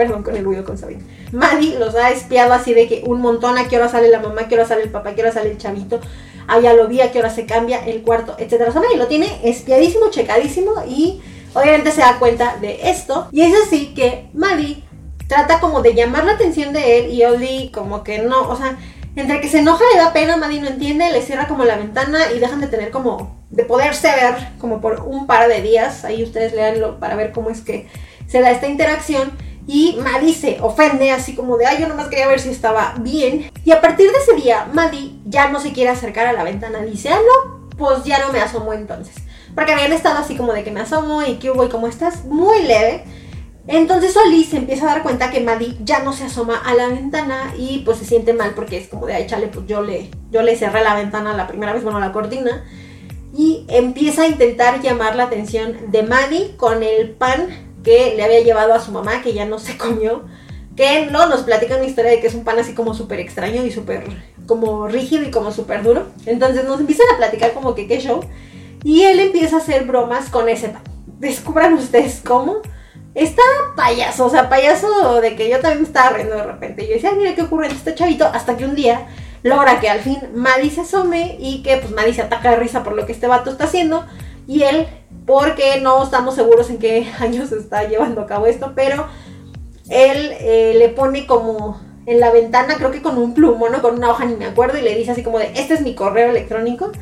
perdón 0.00 0.22
con 0.22 0.34
el 0.34 0.44
ruido 0.44 0.64
con 0.64 0.78
Sabine. 0.78 1.02
Maddie 1.30 1.78
los 1.78 1.94
ha 1.94 2.10
espiado 2.10 2.54
así 2.54 2.72
de 2.72 2.88
que 2.88 3.02
un 3.06 3.20
montón 3.20 3.58
a 3.58 3.68
qué 3.68 3.76
hora 3.76 3.88
sale 3.90 4.08
la 4.08 4.18
mamá, 4.18 4.42
a 4.42 4.48
qué 4.48 4.54
hora 4.54 4.64
sale 4.64 4.82
el 4.82 4.88
papá, 4.88 5.10
a 5.10 5.14
qué 5.14 5.20
hora 5.20 5.30
sale 5.30 5.50
el 5.50 5.58
chavito. 5.58 6.00
Ya 6.62 6.72
lo 6.72 6.88
vi, 6.88 7.02
a 7.02 7.12
qué 7.12 7.18
hora 7.18 7.28
se 7.28 7.44
cambia 7.44 7.84
el 7.84 8.00
cuarto, 8.00 8.34
etcétera. 8.38 8.70
O 8.70 8.72
sea, 8.72 8.82
lo 8.96 9.06
tiene 9.08 9.40
espiadísimo, 9.44 10.10
checadísimo 10.10 10.72
y 10.88 11.20
obviamente 11.52 11.92
se 11.92 12.00
da 12.00 12.18
cuenta 12.18 12.56
de 12.62 12.90
esto. 12.90 13.28
Y 13.30 13.42
es 13.42 13.52
así 13.66 13.92
que 13.94 14.30
Maddie 14.32 14.82
trata 15.30 15.60
como 15.60 15.80
de 15.80 15.94
llamar 15.94 16.24
la 16.24 16.32
atención 16.32 16.72
de 16.72 16.98
él 16.98 17.12
y 17.12 17.24
Oli 17.24 17.70
como 17.72 18.02
que 18.02 18.18
no, 18.18 18.48
o 18.48 18.56
sea, 18.56 18.76
entre 19.14 19.40
que 19.40 19.48
se 19.48 19.60
enoja 19.60 19.84
le 19.94 20.00
da 20.00 20.12
pena, 20.12 20.36
Maddie 20.36 20.60
no 20.60 20.66
entiende, 20.66 21.08
le 21.12 21.22
cierra 21.22 21.46
como 21.46 21.64
la 21.64 21.76
ventana 21.76 22.32
y 22.34 22.40
dejan 22.40 22.60
de 22.60 22.66
tener 22.66 22.90
como, 22.90 23.38
de 23.48 23.62
poderse 23.62 24.08
ver 24.08 24.34
como 24.58 24.80
por 24.80 25.02
un 25.02 25.28
par 25.28 25.48
de 25.48 25.62
días, 25.62 26.04
ahí 26.04 26.24
ustedes 26.24 26.52
leanlo 26.52 26.98
para 26.98 27.14
ver 27.14 27.30
cómo 27.30 27.48
es 27.50 27.60
que 27.60 27.88
se 28.26 28.40
da 28.40 28.50
esta 28.50 28.66
interacción. 28.66 29.30
Y 29.68 30.00
Maddie 30.02 30.34
se 30.34 30.58
ofende 30.60 31.12
así 31.12 31.36
como 31.36 31.56
de, 31.56 31.66
ay, 31.66 31.80
yo 31.80 31.86
nomás 31.86 32.08
quería 32.08 32.26
ver 32.26 32.40
si 32.40 32.48
estaba 32.48 32.94
bien. 32.98 33.52
Y 33.64 33.70
a 33.70 33.80
partir 33.80 34.10
de 34.10 34.18
ese 34.18 34.34
día, 34.34 34.66
Maddie 34.72 35.12
ya 35.26 35.48
no 35.48 35.60
se 35.60 35.72
quiere 35.72 35.90
acercar 35.90 36.26
a 36.26 36.32
la 36.32 36.42
ventana. 36.42 36.80
Dice, 36.80 37.10
ah, 37.10 37.18
no, 37.20 37.68
pues 37.76 38.02
ya 38.02 38.18
no 38.18 38.32
me 38.32 38.40
asomo 38.40 38.72
entonces. 38.72 39.14
Porque 39.54 39.72
habían 39.72 39.92
estado 39.92 40.18
así 40.18 40.34
como 40.34 40.52
de 40.52 40.64
que 40.64 40.72
me 40.72 40.80
asomo 40.80 41.22
y 41.22 41.36
que 41.36 41.52
hubo 41.52 41.64
y 41.64 41.68
cómo 41.68 41.86
estás, 41.86 42.24
muy 42.24 42.62
leve. 42.64 43.04
Entonces 43.72 44.16
Oli 44.16 44.42
se 44.42 44.56
empieza 44.56 44.82
a 44.82 44.94
dar 44.94 45.04
cuenta 45.04 45.30
que 45.30 45.40
Maddie 45.40 45.76
ya 45.84 46.00
no 46.00 46.12
se 46.12 46.24
asoma 46.24 46.56
a 46.56 46.74
la 46.74 46.88
ventana 46.88 47.54
y 47.56 47.82
pues 47.84 47.98
se 47.98 48.04
siente 48.04 48.32
mal 48.32 48.50
porque 48.56 48.76
es 48.76 48.88
como 48.88 49.06
de, 49.06 49.14
ay, 49.14 49.28
chale, 49.28 49.46
pues 49.46 49.64
yo 49.68 49.80
le, 49.80 50.10
yo 50.32 50.42
le 50.42 50.56
cerré 50.56 50.82
la 50.82 50.96
ventana 50.96 51.36
la 51.36 51.46
primera 51.46 51.72
vez, 51.72 51.84
bueno, 51.84 52.00
la 52.00 52.10
cortina. 52.10 52.64
Y 53.32 53.66
empieza 53.68 54.22
a 54.22 54.26
intentar 54.26 54.82
llamar 54.82 55.14
la 55.14 55.22
atención 55.22 55.76
de 55.92 56.02
Maddie 56.02 56.56
con 56.56 56.82
el 56.82 57.10
pan 57.10 57.46
que 57.84 58.14
le 58.16 58.24
había 58.24 58.40
llevado 58.40 58.74
a 58.74 58.80
su 58.80 58.90
mamá, 58.90 59.22
que 59.22 59.34
ya 59.34 59.46
no 59.46 59.60
se 59.60 59.78
comió. 59.78 60.24
Que 60.74 61.06
no 61.06 61.28
nos 61.28 61.42
platica 61.42 61.76
una 61.76 61.86
historia 61.86 62.10
de 62.10 62.20
que 62.20 62.26
es 62.26 62.34
un 62.34 62.42
pan 62.42 62.58
así 62.58 62.74
como 62.74 62.92
súper 62.92 63.20
extraño 63.20 63.64
y 63.64 63.70
súper 63.70 64.02
como 64.46 64.88
rígido 64.88 65.22
y 65.22 65.30
como 65.30 65.52
súper 65.52 65.84
duro. 65.84 66.08
Entonces 66.26 66.64
nos 66.64 66.80
empiezan 66.80 67.06
a 67.14 67.18
platicar 67.18 67.52
como 67.52 67.76
que 67.76 67.86
qué 67.86 68.00
show. 68.00 68.20
Y 68.82 69.02
él 69.02 69.20
empieza 69.20 69.56
a 69.56 69.58
hacer 69.60 69.84
bromas 69.84 70.28
con 70.28 70.48
ese 70.48 70.70
pan. 70.70 70.82
Descubran 71.20 71.74
ustedes 71.74 72.20
cómo. 72.24 72.62
Está 73.14 73.42
payaso, 73.74 74.26
o 74.26 74.30
sea, 74.30 74.48
payaso 74.48 75.20
de 75.20 75.34
que 75.34 75.50
yo 75.50 75.58
también 75.60 75.84
estaba 75.84 76.10
riendo 76.10 76.36
de 76.36 76.44
repente. 76.44 76.86
Yo 76.86 76.94
decía, 76.94 77.12
mira 77.12 77.34
qué 77.34 77.42
ocurre 77.42 77.66
en 77.66 77.72
este 77.72 77.94
chavito, 77.94 78.24
hasta 78.24 78.56
que 78.56 78.64
un 78.64 78.76
día 78.76 79.08
logra 79.42 79.80
que 79.80 79.88
al 79.88 80.00
fin 80.00 80.18
Maddie 80.34 80.70
se 80.70 80.82
asome 80.82 81.36
y 81.40 81.62
que 81.62 81.78
pues 81.78 81.90
Maddie 81.92 82.14
se 82.14 82.22
ataca 82.22 82.50
de 82.50 82.56
risa 82.56 82.84
por 82.84 82.94
lo 82.94 83.06
que 83.06 83.12
este 83.12 83.26
vato 83.26 83.50
está 83.50 83.64
haciendo. 83.64 84.06
Y 84.46 84.62
él, 84.62 84.86
porque 85.26 85.80
no 85.80 86.02
estamos 86.02 86.34
seguros 86.36 86.70
en 86.70 86.78
qué 86.78 87.08
años 87.18 87.50
está 87.52 87.84
llevando 87.88 88.20
a 88.20 88.26
cabo 88.26 88.46
esto, 88.46 88.72
pero 88.76 89.06
él 89.88 90.32
eh, 90.40 90.74
le 90.76 90.88
pone 90.88 91.26
como 91.26 91.80
en 92.06 92.20
la 92.20 92.30
ventana, 92.30 92.76
creo 92.76 92.90
que 92.90 93.02
con 93.02 93.18
un 93.18 93.34
plumón 93.34 93.74
o 93.74 93.82
con 93.82 93.96
una 93.96 94.10
hoja, 94.10 94.24
ni 94.24 94.34
me 94.34 94.46
acuerdo, 94.46 94.78
y 94.78 94.82
le 94.82 94.96
dice 94.96 95.10
así 95.12 95.22
como 95.22 95.38
de, 95.38 95.52
este 95.54 95.74
es 95.74 95.80
mi 95.80 95.94
correo 95.94 96.30
electrónico. 96.30 96.92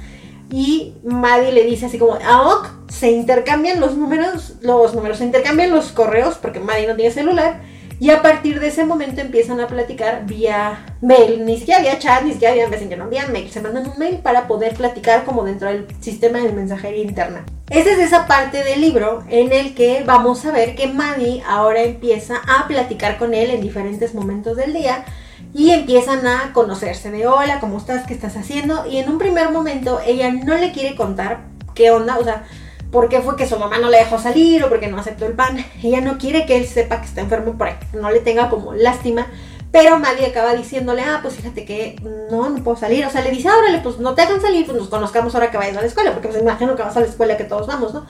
Y 0.50 0.94
Maddie 1.04 1.52
le 1.52 1.64
dice 1.64 1.86
así 1.86 1.98
como, 1.98 2.18
ah, 2.24 2.77
se 2.88 3.10
intercambian 3.10 3.80
los 3.80 3.96
números, 3.96 4.54
los 4.60 4.94
números, 4.94 5.18
se 5.18 5.24
intercambian 5.24 5.70
los 5.70 5.92
correos, 5.92 6.36
porque 6.40 6.60
Maddie 6.60 6.86
no 6.86 6.96
tiene 6.96 7.10
celular. 7.10 7.60
Y 8.00 8.10
a 8.10 8.22
partir 8.22 8.60
de 8.60 8.68
ese 8.68 8.84
momento 8.84 9.20
empiezan 9.20 9.60
a 9.60 9.66
platicar 9.66 10.24
vía 10.24 10.86
mail. 11.00 11.44
Ni 11.44 11.58
siquiera 11.58 11.80
había 11.80 11.98
chat, 11.98 12.22
ni 12.22 12.32
siquiera 12.32 12.52
había 12.52 12.68
messenger, 12.68 12.96
no 12.96 13.04
había 13.04 13.26
mail. 13.26 13.50
Se 13.50 13.60
mandan 13.60 13.88
un 13.88 13.98
mail 13.98 14.18
para 14.18 14.46
poder 14.46 14.74
platicar 14.74 15.24
como 15.24 15.42
dentro 15.42 15.68
del 15.68 15.86
sistema 16.00 16.38
de 16.38 16.52
mensajería 16.52 17.02
interna. 17.02 17.44
Esa 17.70 17.90
es 17.90 17.98
esa 17.98 18.28
parte 18.28 18.62
del 18.62 18.80
libro 18.80 19.24
en 19.28 19.52
el 19.52 19.74
que 19.74 20.04
vamos 20.06 20.46
a 20.46 20.52
ver 20.52 20.76
que 20.76 20.86
Maddie 20.86 21.42
ahora 21.46 21.82
empieza 21.82 22.36
a 22.46 22.68
platicar 22.68 23.18
con 23.18 23.34
él 23.34 23.50
en 23.50 23.60
diferentes 23.60 24.14
momentos 24.14 24.56
del 24.56 24.72
día 24.72 25.04
y 25.52 25.70
empiezan 25.70 26.26
a 26.26 26.52
conocerse 26.52 27.10
de 27.10 27.26
hola, 27.26 27.58
¿cómo 27.58 27.78
estás? 27.78 28.06
¿Qué 28.06 28.14
estás 28.14 28.36
haciendo? 28.36 28.86
Y 28.86 28.98
en 28.98 29.08
un 29.08 29.18
primer 29.18 29.50
momento 29.50 30.00
ella 30.06 30.30
no 30.30 30.56
le 30.56 30.72
quiere 30.72 30.94
contar 30.94 31.40
qué 31.74 31.90
onda, 31.90 32.18
o 32.18 32.24
sea, 32.24 32.44
por 32.90 33.08
qué 33.08 33.20
fue 33.20 33.36
que 33.36 33.46
su 33.46 33.58
mamá 33.58 33.78
no 33.78 33.90
le 33.90 33.98
dejó 33.98 34.18
salir 34.18 34.64
o 34.64 34.68
porque 34.68 34.88
no 34.88 34.98
aceptó 34.98 35.26
el 35.26 35.34
pan. 35.34 35.64
Ella 35.82 36.00
no 36.00 36.18
quiere 36.18 36.46
que 36.46 36.56
él 36.56 36.66
sepa 36.66 37.00
que 37.00 37.06
está 37.06 37.20
enfermo 37.20 37.56
para 37.58 37.78
que 37.78 37.96
no 37.96 38.10
le 38.10 38.20
tenga 38.20 38.48
como 38.48 38.72
lástima. 38.74 39.26
Pero 39.70 39.98
Maddie 39.98 40.26
acaba 40.26 40.54
diciéndole, 40.54 41.02
ah, 41.02 41.18
pues 41.20 41.34
fíjate 41.34 41.66
que 41.66 42.00
no, 42.30 42.48
no 42.48 42.64
puedo 42.64 42.76
salir. 42.76 43.04
O 43.04 43.10
sea, 43.10 43.20
le 43.20 43.30
dice, 43.30 43.50
órale, 43.50 43.80
pues 43.80 43.98
no 43.98 44.14
te 44.14 44.22
hagan 44.22 44.40
salir, 44.40 44.64
pues 44.64 44.78
nos 44.78 44.88
conozcamos 44.88 45.34
ahora 45.34 45.50
que 45.50 45.58
vayas 45.58 45.76
a 45.76 45.82
la 45.82 45.86
escuela, 45.86 46.12
porque 46.12 46.28
pues 46.28 46.40
imagino 46.40 46.74
que 46.74 46.82
vas 46.82 46.96
a 46.96 47.00
la 47.00 47.06
escuela 47.06 47.36
que 47.36 47.44
todos 47.44 47.66
vamos, 47.66 47.92
¿no? 47.92 48.06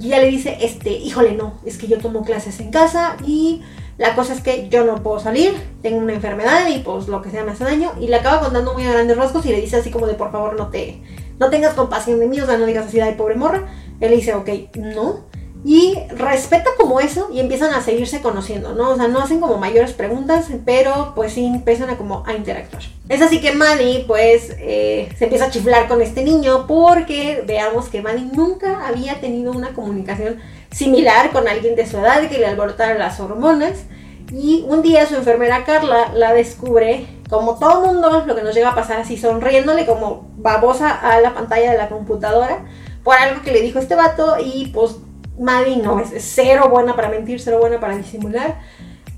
Y 0.00 0.06
ella 0.06 0.20
le 0.20 0.28
dice, 0.28 0.56
este, 0.62 0.90
híjole, 0.90 1.32
no, 1.32 1.60
es 1.66 1.76
que 1.76 1.86
yo 1.86 1.98
tomo 1.98 2.24
clases 2.24 2.58
en 2.60 2.70
casa 2.70 3.16
y 3.26 3.62
la 3.98 4.14
cosa 4.14 4.32
es 4.32 4.40
que 4.40 4.70
yo 4.70 4.84
no 4.84 5.02
puedo 5.02 5.20
salir, 5.20 5.54
tengo 5.82 5.98
una 5.98 6.14
enfermedad 6.14 6.66
y 6.68 6.78
pues 6.78 7.08
lo 7.08 7.20
que 7.20 7.30
sea 7.30 7.44
me 7.44 7.52
hace 7.52 7.64
daño. 7.64 7.92
Y 8.00 8.08
le 8.08 8.16
acaba 8.16 8.40
contando 8.40 8.72
muy 8.72 8.86
a 8.86 8.92
grandes 8.92 9.16
rasgos 9.18 9.44
y 9.44 9.50
le 9.50 9.60
dice 9.60 9.76
así 9.76 9.90
como 9.90 10.06
de, 10.06 10.14
por 10.14 10.32
favor, 10.32 10.56
no 10.56 10.68
te, 10.68 11.02
no 11.38 11.50
tengas 11.50 11.74
compasión 11.74 12.18
de 12.20 12.26
mí, 12.26 12.40
o 12.40 12.46
sea, 12.46 12.56
no 12.56 12.64
digas 12.64 12.86
así, 12.86 13.00
ay, 13.00 13.16
pobre 13.16 13.34
morra. 13.34 13.68
Él 14.02 14.10
dice, 14.10 14.34
ok, 14.34 14.48
no. 14.74 15.20
Y 15.64 15.96
respeta 16.16 16.70
como 16.76 16.98
eso 16.98 17.28
y 17.32 17.38
empiezan 17.38 17.72
a 17.72 17.80
seguirse 17.80 18.20
conociendo, 18.20 18.74
¿no? 18.74 18.90
O 18.90 18.96
sea, 18.96 19.06
no 19.06 19.20
hacen 19.20 19.38
como 19.38 19.58
mayores 19.58 19.92
preguntas, 19.92 20.46
pero 20.66 21.12
pues 21.14 21.34
sí 21.34 21.46
empiezan 21.46 21.88
a 21.88 21.96
como 21.96 22.24
a 22.26 22.34
interactuar. 22.34 22.82
Es 23.08 23.22
así 23.22 23.40
que 23.40 23.52
Maddie 23.52 24.04
pues 24.08 24.56
eh, 24.58 25.08
se 25.16 25.24
empieza 25.24 25.44
a 25.44 25.50
chiflar 25.50 25.86
con 25.86 26.02
este 26.02 26.24
niño 26.24 26.66
porque 26.66 27.44
veamos 27.46 27.88
que 27.88 28.02
Maddie 28.02 28.28
nunca 28.32 28.88
había 28.88 29.20
tenido 29.20 29.52
una 29.52 29.72
comunicación 29.72 30.40
similar 30.72 31.30
con 31.30 31.46
alguien 31.46 31.76
de 31.76 31.86
su 31.86 31.96
edad 31.98 32.28
que 32.28 32.38
le 32.38 32.46
alborotara 32.46 32.98
las 32.98 33.20
hormonas. 33.20 33.84
Y 34.32 34.64
un 34.66 34.82
día 34.82 35.06
su 35.06 35.14
enfermera 35.14 35.64
Carla 35.64 36.10
la 36.12 36.32
descubre, 36.32 37.06
como 37.30 37.60
todo 37.60 37.86
mundo, 37.86 38.24
lo 38.26 38.34
que 38.34 38.42
nos 38.42 38.52
llega 38.52 38.70
a 38.70 38.74
pasar 38.74 38.98
así, 38.98 39.16
sonriéndole 39.16 39.86
como 39.86 40.28
babosa 40.38 40.90
a 40.90 41.20
la 41.20 41.34
pantalla 41.34 41.70
de 41.70 41.78
la 41.78 41.88
computadora 41.88 42.64
por 43.02 43.16
algo 43.16 43.42
que 43.42 43.52
le 43.52 43.60
dijo 43.60 43.78
este 43.78 43.94
vato 43.94 44.36
y 44.42 44.68
pues 44.68 44.96
Maddie 45.38 45.76
no 45.76 46.00
es 46.00 46.10
cero 46.18 46.68
buena 46.70 46.94
para 46.94 47.08
mentir, 47.08 47.40
cero 47.40 47.58
buena 47.58 47.80
para 47.80 47.96
disimular. 47.96 48.60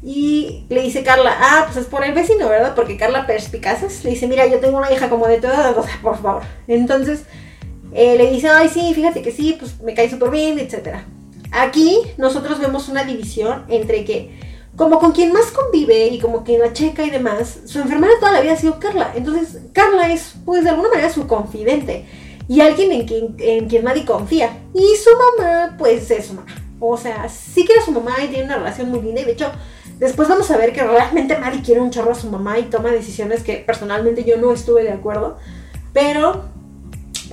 Y 0.02 0.66
le 0.68 0.82
dice 0.82 1.02
Carla, 1.02 1.34
ah, 1.40 1.62
pues 1.64 1.78
es 1.78 1.86
por 1.86 2.04
el 2.04 2.12
vecino, 2.12 2.48
¿verdad? 2.48 2.74
Porque 2.74 2.98
Carla 2.98 3.26
perspicaces 3.26 4.04
le 4.04 4.10
dice, 4.10 4.26
mira, 4.26 4.46
yo 4.46 4.60
tengo 4.60 4.76
una 4.76 4.92
hija 4.92 5.08
como 5.08 5.26
de 5.26 5.38
toda 5.38 5.54
edad, 5.54 5.76
por 6.02 6.20
favor. 6.20 6.42
Entonces 6.68 7.22
eh, 7.92 8.16
le 8.16 8.30
dice, 8.30 8.48
ay, 8.48 8.68
sí, 8.68 8.92
fíjate 8.94 9.22
que 9.22 9.32
sí, 9.32 9.56
pues 9.58 9.80
me 9.80 9.94
cae 9.94 10.10
súper 10.10 10.30
bien, 10.30 10.58
etc. 10.58 10.98
Aquí 11.52 12.00
nosotros 12.18 12.58
vemos 12.58 12.88
una 12.88 13.04
división 13.04 13.64
entre 13.68 14.04
que, 14.04 14.38
como 14.76 14.98
con 14.98 15.12
quien 15.12 15.32
más 15.32 15.46
convive 15.52 16.08
y 16.08 16.18
como 16.18 16.44
quien 16.44 16.60
la 16.60 16.72
checa 16.72 17.04
y 17.04 17.10
demás, 17.10 17.60
su 17.64 17.78
enfermera 17.78 18.12
toda 18.18 18.32
la 18.32 18.40
vida 18.40 18.52
ha 18.52 18.56
sido 18.56 18.78
Carla. 18.78 19.12
Entonces 19.14 19.62
Carla 19.72 20.12
es, 20.12 20.34
pues 20.44 20.64
de 20.64 20.70
alguna 20.70 20.90
manera, 20.90 21.10
su 21.10 21.26
confidente 21.26 22.04
y 22.48 22.60
alguien 22.60 22.92
en 22.92 23.06
quien, 23.06 23.36
en 23.38 23.68
quien 23.68 23.84
nadie 23.84 24.04
confía. 24.04 24.56
Y 24.74 24.96
su 24.96 25.10
mamá, 25.38 25.76
pues 25.78 26.10
es 26.10 26.26
su 26.26 26.34
mamá. 26.34 26.54
O 26.80 26.96
sea, 26.96 27.28
sí 27.28 27.64
que 27.64 27.72
era 27.72 27.84
su 27.84 27.92
mamá 27.92 28.16
y 28.22 28.28
tiene 28.28 28.44
una 28.44 28.56
relación 28.56 28.90
muy 28.90 29.00
linda. 29.00 29.22
Y 29.22 29.24
de 29.24 29.32
hecho, 29.32 29.50
después 29.98 30.28
vamos 30.28 30.50
a 30.50 30.56
ver 30.56 30.72
que 30.72 30.82
realmente 30.82 31.38
Maddie 31.38 31.62
quiere 31.62 31.80
un 31.80 31.90
chorro 31.90 32.12
a 32.12 32.14
su 32.14 32.28
mamá 32.28 32.58
y 32.58 32.64
toma 32.64 32.90
decisiones 32.90 33.42
que 33.42 33.56
personalmente 33.56 34.24
yo 34.24 34.36
no 34.36 34.52
estuve 34.52 34.82
de 34.82 34.92
acuerdo. 34.92 35.38
Pero 35.92 36.44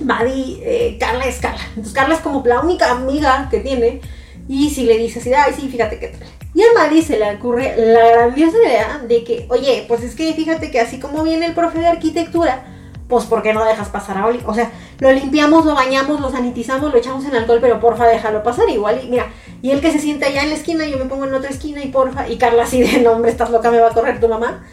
Maddie, 0.02 0.60
eh, 0.62 0.96
Carla 0.98 1.26
es 1.26 1.38
Carla. 1.38 1.64
Entonces 1.70 1.92
Carla 1.92 2.14
es 2.14 2.20
como 2.20 2.42
la 2.46 2.60
única 2.60 2.90
amiga 2.90 3.48
que 3.50 3.60
tiene. 3.60 4.00
Y 4.48 4.70
si 4.70 4.84
le 4.84 4.96
dice 4.96 5.20
así, 5.20 5.32
ay, 5.34 5.52
sí, 5.54 5.68
fíjate 5.68 5.98
que 5.98 6.08
tal. 6.08 6.28
Y 6.54 6.62
a 6.62 6.66
Maddie 6.74 7.02
se 7.02 7.18
le 7.18 7.34
ocurre 7.34 7.74
la 7.76 8.10
grandiosa 8.10 8.58
idea 8.58 9.02
de 9.06 9.24
que, 9.24 9.46
oye, 9.48 9.84
pues 9.88 10.02
es 10.02 10.14
que 10.14 10.32
fíjate 10.34 10.70
que 10.70 10.80
así 10.80 10.98
como 10.98 11.22
viene 11.22 11.46
el 11.46 11.54
profe 11.54 11.78
de 11.78 11.86
arquitectura, 11.86 12.64
pues 13.12 13.26
¿por 13.26 13.42
qué 13.42 13.52
no 13.52 13.62
dejas 13.62 13.90
pasar 13.90 14.16
a 14.16 14.24
Oli? 14.24 14.40
O 14.46 14.54
sea, 14.54 14.70
lo 14.98 15.12
limpiamos, 15.12 15.66
lo 15.66 15.74
bañamos, 15.74 16.18
lo 16.18 16.30
sanitizamos, 16.30 16.90
lo 16.90 16.98
echamos 16.98 17.26
en 17.26 17.36
alcohol, 17.36 17.58
pero 17.60 17.78
porfa 17.78 18.06
déjalo 18.06 18.42
pasar 18.42 18.70
igual. 18.70 19.02
Y 19.04 19.08
mira, 19.10 19.26
y 19.60 19.70
él 19.70 19.82
que 19.82 19.92
se 19.92 19.98
sienta 19.98 20.28
allá 20.28 20.42
en 20.42 20.48
la 20.48 20.54
esquina, 20.54 20.86
yo 20.86 20.96
me 20.96 21.04
pongo 21.04 21.26
en 21.26 21.34
otra 21.34 21.50
esquina 21.50 21.84
y 21.84 21.88
porfa, 21.88 22.26
y 22.26 22.38
Carla 22.38 22.62
así 22.62 22.80
de, 22.80 23.00
nombre, 23.02 23.30
estás 23.30 23.50
loca, 23.50 23.70
me 23.70 23.80
va 23.80 23.90
a 23.90 23.92
correr 23.92 24.18
tu 24.18 24.28
mamá. 24.28 24.64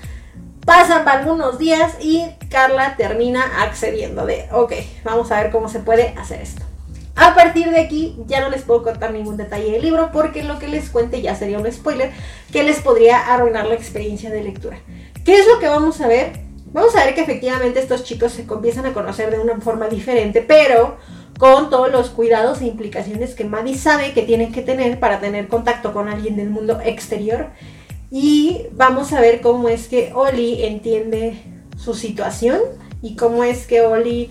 Pasan 0.66 1.06
algunos 1.06 1.60
días 1.60 1.98
y 2.00 2.28
Carla 2.50 2.96
termina 2.96 3.44
accediendo 3.62 4.26
de, 4.26 4.48
ok, 4.54 4.72
vamos 5.04 5.30
a 5.34 5.44
ver 5.44 5.52
cómo 5.52 5.68
se 5.68 5.80
puede 5.80 6.16
hacer 6.18 6.40
esto. 6.40 6.64
A 7.18 7.36
partir 7.36 7.70
de 7.72 7.82
aquí 7.82 8.16
ya 8.26 8.40
no 8.40 8.50
les 8.50 8.62
puedo 8.62 8.84
contar 8.84 9.12
ningún 9.12 9.36
detalle 9.36 9.70
del 9.74 9.82
libro 9.82 10.12
porque 10.14 10.44
lo 10.44 10.60
que 10.60 10.70
les 10.70 10.90
cuente 10.90 11.22
ya 11.22 11.36
sería 11.36 11.60
un 11.60 11.70
spoiler 11.70 12.12
que 12.54 12.64
les 12.64 12.80
podría 12.80 13.34
arruinar 13.34 13.66
la 13.66 13.76
experiencia 13.76 14.30
de 14.30 14.44
lectura. 14.44 14.78
¿Qué 15.26 15.38
es 15.38 15.46
lo 15.46 15.60
que 15.60 15.68
vamos 15.68 16.00
a 16.00 16.08
ver? 16.08 16.49
Vamos 16.72 16.96
a 16.96 17.06
ver 17.06 17.16
que 17.16 17.22
efectivamente 17.22 17.80
estos 17.80 18.04
chicos 18.04 18.32
se 18.32 18.46
comienzan 18.46 18.86
a 18.86 18.94
conocer 18.94 19.32
de 19.32 19.40
una 19.40 19.60
forma 19.60 19.88
diferente, 19.88 20.42
pero 20.42 20.98
con 21.40 21.70
todos 21.70 21.92
los 21.92 22.10
cuidados 22.10 22.62
e 22.62 22.66
implicaciones 22.66 23.34
que 23.34 23.46
Maddie 23.46 23.78
sabe 23.78 24.14
que 24.14 24.24
tienen 24.24 24.52
que 24.52 24.62
tener 24.62 25.00
para 25.00 25.20
tener 25.20 25.48
contacto 25.48 25.94
con 25.94 26.08
alguien 26.08 26.36
del 26.36 26.50
mundo 26.50 26.80
exterior. 26.84 27.48
Y 28.12 28.68
vamos 28.74 29.14
a 29.14 29.22
ver 29.22 29.42
cómo 29.42 29.70
es 29.70 29.88
que 29.88 30.12
Oli 30.14 30.64
entiende 30.64 31.42
su 31.78 31.94
situación 31.94 32.60
y 33.02 33.16
cómo 33.16 33.44
es 33.44 33.66
que 33.66 33.82
Oli, 33.82 34.30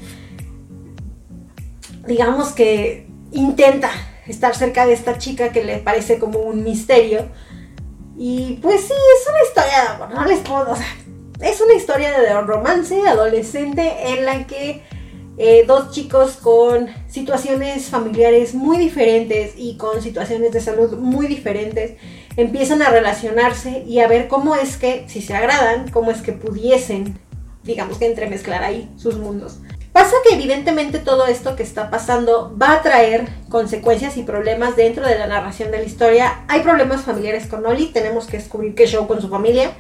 digamos 2.07 2.51
que 2.51 3.07
intenta 3.33 3.91
estar 4.27 4.55
cerca 4.55 4.87
de 4.87 4.93
esta 4.93 5.19
chica 5.19 5.51
que 5.51 5.65
le 5.65 5.79
parece 5.79 6.19
como 6.19 6.41
un 6.41 6.63
misterio 6.63 7.29
Y 8.19 8.59
pues 8.61 8.83
sí, 8.83 8.93
es 8.93 9.29
una 9.29 9.43
historia 9.47 9.83
de 9.83 9.89
amor, 9.89 10.11
no 10.13 10.25
les 10.27 10.41
puedo, 10.41 10.73
o 10.73 10.77
es 11.41 11.61
una 11.61 11.75
historia 11.75 12.19
de 12.19 12.41
romance 12.41 13.01
adolescente 13.07 14.13
en 14.13 14.25
la 14.25 14.47
que 14.47 14.83
eh, 15.37 15.65
dos 15.67 15.93
chicos 15.93 16.33
con 16.33 16.89
situaciones 17.09 17.87
familiares 17.87 18.55
muy 18.55 18.77
diferentes 18.77 19.53
y 19.57 19.77
con 19.77 20.03
situaciones 20.03 20.51
de 20.53 20.61
salud 20.61 20.99
muy 20.99 21.29
diferentes 21.29 21.93
empiezan 22.37 22.83
a 22.83 22.91
relacionarse 22.91 23.85
y 23.87 24.01
a 24.01 24.09
ver 24.09 24.27
cómo 24.27 24.57
es 24.57 24.77
que, 24.77 25.05
si 25.09 25.23
se 25.23 25.35
agradan, 25.35 25.91
cómo 25.91 26.11
es 26.11 26.23
que 26.23 26.33
pudiesen, 26.33 27.19
digamos 27.63 27.99
que 27.99 28.07
entremezclar 28.07 28.65
ahí 28.65 28.91
sus 28.97 29.17
mundos. 29.17 29.59
Pasa 29.93 30.15
que 30.29 30.35
evidentemente 30.35 30.99
todo 30.99 31.27
esto 31.27 31.57
que 31.57 31.63
está 31.63 31.89
pasando 31.89 32.57
va 32.61 32.75
a 32.75 32.83
traer 32.83 33.29
consecuencias 33.49 34.17
y 34.17 34.23
problemas 34.23 34.77
dentro 34.77 35.07
de 35.07 35.19
la 35.19 35.27
narración 35.27 35.71
de 35.71 35.79
la 35.79 35.85
historia. 35.85 36.45
Hay 36.49 36.61
problemas 36.61 37.03
familiares 37.03 37.47
con 37.47 37.65
Oli, 37.65 37.87
tenemos 37.87 38.27
que 38.27 38.39
descubrir 38.39 38.75
qué 38.75 38.87
show 38.87 39.07
con 39.07 39.21
su 39.21 39.29
familia. 39.29 39.73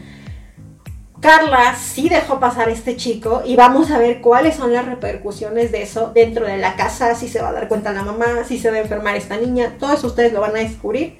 Carla 1.20 1.74
sí 1.74 2.08
dejó 2.08 2.38
pasar 2.38 2.68
a 2.68 2.72
este 2.72 2.96
chico 2.96 3.42
y 3.44 3.56
vamos 3.56 3.90
a 3.90 3.98
ver 3.98 4.20
cuáles 4.20 4.54
son 4.54 4.72
las 4.72 4.86
repercusiones 4.86 5.72
de 5.72 5.82
eso 5.82 6.12
dentro 6.14 6.46
de 6.46 6.58
la 6.58 6.76
casa, 6.76 7.14
si 7.16 7.28
se 7.28 7.42
va 7.42 7.48
a 7.48 7.52
dar 7.52 7.66
cuenta 7.66 7.92
la 7.92 8.04
mamá, 8.04 8.44
si 8.46 8.58
se 8.58 8.70
va 8.70 8.76
a 8.76 8.80
enfermar 8.80 9.16
esta 9.16 9.36
niña, 9.36 9.74
todo 9.80 9.92
eso 9.92 10.06
ustedes 10.06 10.32
lo 10.32 10.40
van 10.40 10.54
a 10.56 10.60
descubrir. 10.60 11.18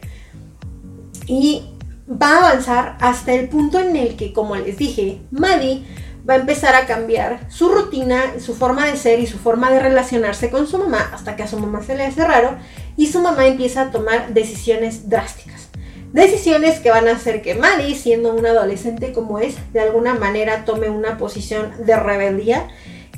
Y 1.27 1.75
va 2.11 2.37
a 2.37 2.39
avanzar 2.39 2.97
hasta 3.01 3.35
el 3.35 3.49
punto 3.49 3.81
en 3.81 3.97
el 3.97 4.17
que, 4.17 4.33
como 4.33 4.55
les 4.55 4.79
dije, 4.79 5.21
Maddie 5.33 5.85
va 6.29 6.35
a 6.35 6.39
empezar 6.39 6.77
a 6.77 6.87
cambiar 6.87 7.51
su 7.51 7.69
rutina, 7.69 8.39
su 8.39 8.55
forma 8.55 8.87
de 8.87 8.97
ser 8.97 9.19
y 9.19 9.27
su 9.27 9.39
forma 9.39 9.71
de 9.71 9.81
relacionarse 9.81 10.51
con 10.51 10.67
su 10.67 10.79
mamá 10.79 11.11
hasta 11.13 11.35
que 11.35 11.43
a 11.43 11.49
su 11.49 11.59
mamá 11.59 11.83
se 11.83 11.97
le 11.97 12.07
hace 12.07 12.25
raro 12.25 12.57
y 12.97 13.07
su 13.07 13.21
mamá 13.21 13.47
empieza 13.47 13.83
a 13.83 13.91
tomar 13.91 14.33
decisiones 14.33 15.09
drásticas. 15.09 15.58
Decisiones 16.12 16.81
que 16.81 16.90
van 16.90 17.07
a 17.07 17.12
hacer 17.12 17.42
que 17.42 17.55
Maddie, 17.55 17.94
siendo 17.94 18.35
una 18.35 18.51
adolescente 18.51 19.12
como 19.12 19.38
es, 19.38 19.57
de 19.73 19.81
alguna 19.81 20.14
manera 20.14 20.64
tome 20.64 20.88
una 20.88 21.18
posición 21.18 21.73
de 21.85 21.97
rebeldía 21.97 22.68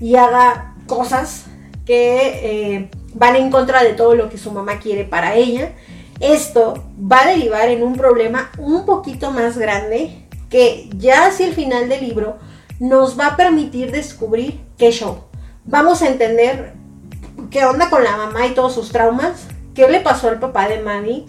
y 0.00 0.16
haga 0.16 0.74
cosas 0.86 1.44
que 1.86 2.74
eh, 2.74 2.90
van 3.14 3.36
en 3.36 3.50
contra 3.50 3.84
de 3.84 3.92
todo 3.92 4.14
lo 4.14 4.28
que 4.28 4.38
su 4.38 4.50
mamá 4.50 4.80
quiere 4.80 5.04
para 5.04 5.34
ella. 5.34 5.72
Esto 6.18 6.84
va 7.00 7.22
a 7.22 7.28
derivar 7.28 7.68
en 7.68 7.82
un 7.82 7.94
problema 7.94 8.50
un 8.58 8.84
poquito 8.84 9.30
más 9.30 9.56
grande 9.56 10.26
que 10.50 10.90
ya 10.96 11.26
hacia 11.26 11.46
el 11.46 11.54
final 11.54 11.88
del 11.88 12.00
libro 12.00 12.38
nos 12.80 13.18
va 13.18 13.28
a 13.28 13.36
permitir 13.36 13.92
descubrir 13.92 14.60
qué 14.76 14.90
show. 14.90 15.24
Vamos 15.64 16.02
a 16.02 16.08
entender 16.08 16.74
qué 17.50 17.64
onda 17.64 17.88
con 17.88 18.02
la 18.02 18.16
mamá 18.16 18.46
y 18.46 18.54
todos 18.54 18.74
sus 18.74 18.90
traumas, 18.90 19.46
qué 19.74 19.88
le 19.88 20.00
pasó 20.00 20.28
al 20.28 20.40
papá 20.40 20.68
de 20.68 20.80
Maddie, 20.80 21.24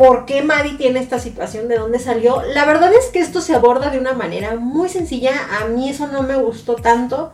por 0.00 0.24
qué 0.24 0.40
Maddie 0.40 0.78
tiene 0.78 0.98
esta 0.98 1.18
situación, 1.18 1.68
de 1.68 1.76
dónde 1.76 1.98
salió. 1.98 2.40
La 2.54 2.64
verdad 2.64 2.90
es 2.94 3.08
que 3.08 3.18
esto 3.18 3.42
se 3.42 3.54
aborda 3.54 3.90
de 3.90 3.98
una 3.98 4.14
manera 4.14 4.56
muy 4.56 4.88
sencilla, 4.88 5.32
a 5.60 5.66
mí 5.66 5.90
eso 5.90 6.06
no 6.06 6.22
me 6.22 6.36
gustó 6.36 6.76
tanto, 6.76 7.32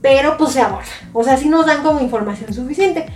pero 0.00 0.36
pues 0.36 0.52
se 0.52 0.60
aborda. 0.60 0.86
O 1.12 1.24
sea, 1.24 1.36
sí 1.36 1.48
nos 1.48 1.66
dan 1.66 1.82
como 1.82 2.00
información 2.00 2.54
suficiente. 2.54 3.06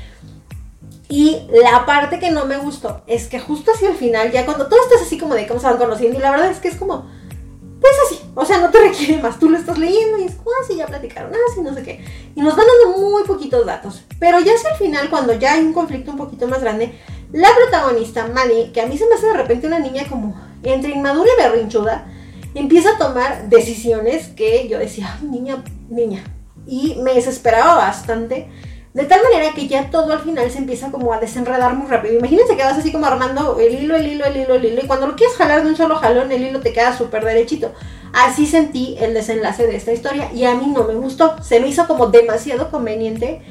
Y 1.08 1.46
la 1.62 1.86
parte 1.86 2.18
que 2.18 2.32
no 2.32 2.46
me 2.46 2.56
gustó 2.56 3.02
es 3.06 3.28
que 3.28 3.38
justo 3.38 3.70
hacia 3.70 3.90
el 3.90 3.94
final, 3.94 4.32
ya 4.32 4.44
cuando 4.44 4.66
todo 4.66 4.80
esto 4.82 4.96
es 4.96 5.02
así 5.02 5.16
como 5.16 5.36
de 5.36 5.46
cómo 5.46 5.60
se 5.60 5.66
van 5.66 5.78
conociendo, 5.78 6.18
y 6.18 6.20
la 6.20 6.32
verdad 6.32 6.50
es 6.50 6.58
que 6.58 6.66
es 6.66 6.74
como, 6.74 7.06
pues 7.80 7.92
así, 8.04 8.20
o 8.34 8.44
sea, 8.44 8.58
no 8.58 8.70
te 8.70 8.80
requiere 8.88 9.22
más. 9.22 9.38
Tú 9.38 9.48
lo 9.48 9.58
estás 9.58 9.78
leyendo 9.78 10.18
y 10.18 10.24
es, 10.24 10.32
ah, 10.40 10.64
sí, 10.66 10.74
ya 10.74 10.86
platicaron, 10.86 11.32
ah, 11.32 11.52
sí, 11.54 11.60
no 11.60 11.72
sé 11.72 11.84
qué. 11.84 12.04
Y 12.34 12.40
nos 12.40 12.56
van 12.56 12.66
dando 12.66 12.98
muy 12.98 13.22
poquitos 13.22 13.64
datos. 13.64 14.02
Pero 14.18 14.40
ya 14.40 14.54
hacia 14.54 14.70
el 14.70 14.76
final, 14.76 15.08
cuando 15.08 15.34
ya 15.34 15.52
hay 15.52 15.60
un 15.60 15.72
conflicto 15.72 16.10
un 16.10 16.16
poquito 16.16 16.48
más 16.48 16.60
grande, 16.60 16.98
la 17.32 17.48
protagonista, 17.54 18.26
Maddie, 18.26 18.72
que 18.72 18.80
a 18.80 18.86
mí 18.86 18.96
se 18.96 19.06
me 19.06 19.14
hace 19.14 19.26
de 19.26 19.34
repente 19.34 19.66
una 19.66 19.78
niña 19.78 20.04
como 20.08 20.34
entre 20.62 20.92
inmadura 20.92 21.30
y 21.36 21.42
berrinchuda, 21.42 22.06
empieza 22.54 22.90
a 22.90 22.98
tomar 22.98 23.48
decisiones 23.48 24.28
que 24.28 24.68
yo 24.68 24.78
decía, 24.78 25.18
niña, 25.22 25.62
niña. 25.88 26.24
Y 26.66 26.96
me 27.02 27.14
desesperaba 27.14 27.76
bastante 27.76 28.48
de 28.94 29.04
tal 29.04 29.20
manera 29.22 29.52
que 29.54 29.68
ya 29.68 29.90
todo 29.90 30.12
al 30.12 30.20
final 30.20 30.50
se 30.50 30.58
empieza 30.58 30.90
como 30.90 31.12
a 31.12 31.20
desenredar 31.20 31.74
muy 31.74 31.88
rápido. 31.88 32.18
Imagínense 32.18 32.56
que 32.56 32.64
vas 32.64 32.78
así 32.78 32.90
como 32.90 33.06
armando 33.06 33.58
el 33.60 33.74
hilo, 33.74 33.94
el 33.94 34.06
hilo, 34.06 34.24
el 34.24 34.36
hilo, 34.36 34.54
el 34.54 34.64
hilo. 34.64 34.82
Y 34.82 34.86
cuando 34.86 35.06
lo 35.06 35.14
quieres 35.14 35.36
jalar 35.36 35.62
de 35.62 35.68
un 35.68 35.76
solo 35.76 35.96
jalón, 35.96 36.32
el 36.32 36.42
hilo 36.42 36.60
te 36.60 36.72
queda 36.72 36.96
súper 36.96 37.24
derechito. 37.24 37.72
Así 38.14 38.46
sentí 38.46 38.96
el 38.98 39.12
desenlace 39.12 39.66
de 39.66 39.76
esta 39.76 39.92
historia 39.92 40.32
y 40.32 40.44
a 40.44 40.54
mí 40.54 40.68
no 40.68 40.84
me 40.84 40.94
gustó. 40.94 41.40
Se 41.42 41.60
me 41.60 41.68
hizo 41.68 41.86
como 41.86 42.06
demasiado 42.06 42.70
conveniente 42.70 43.42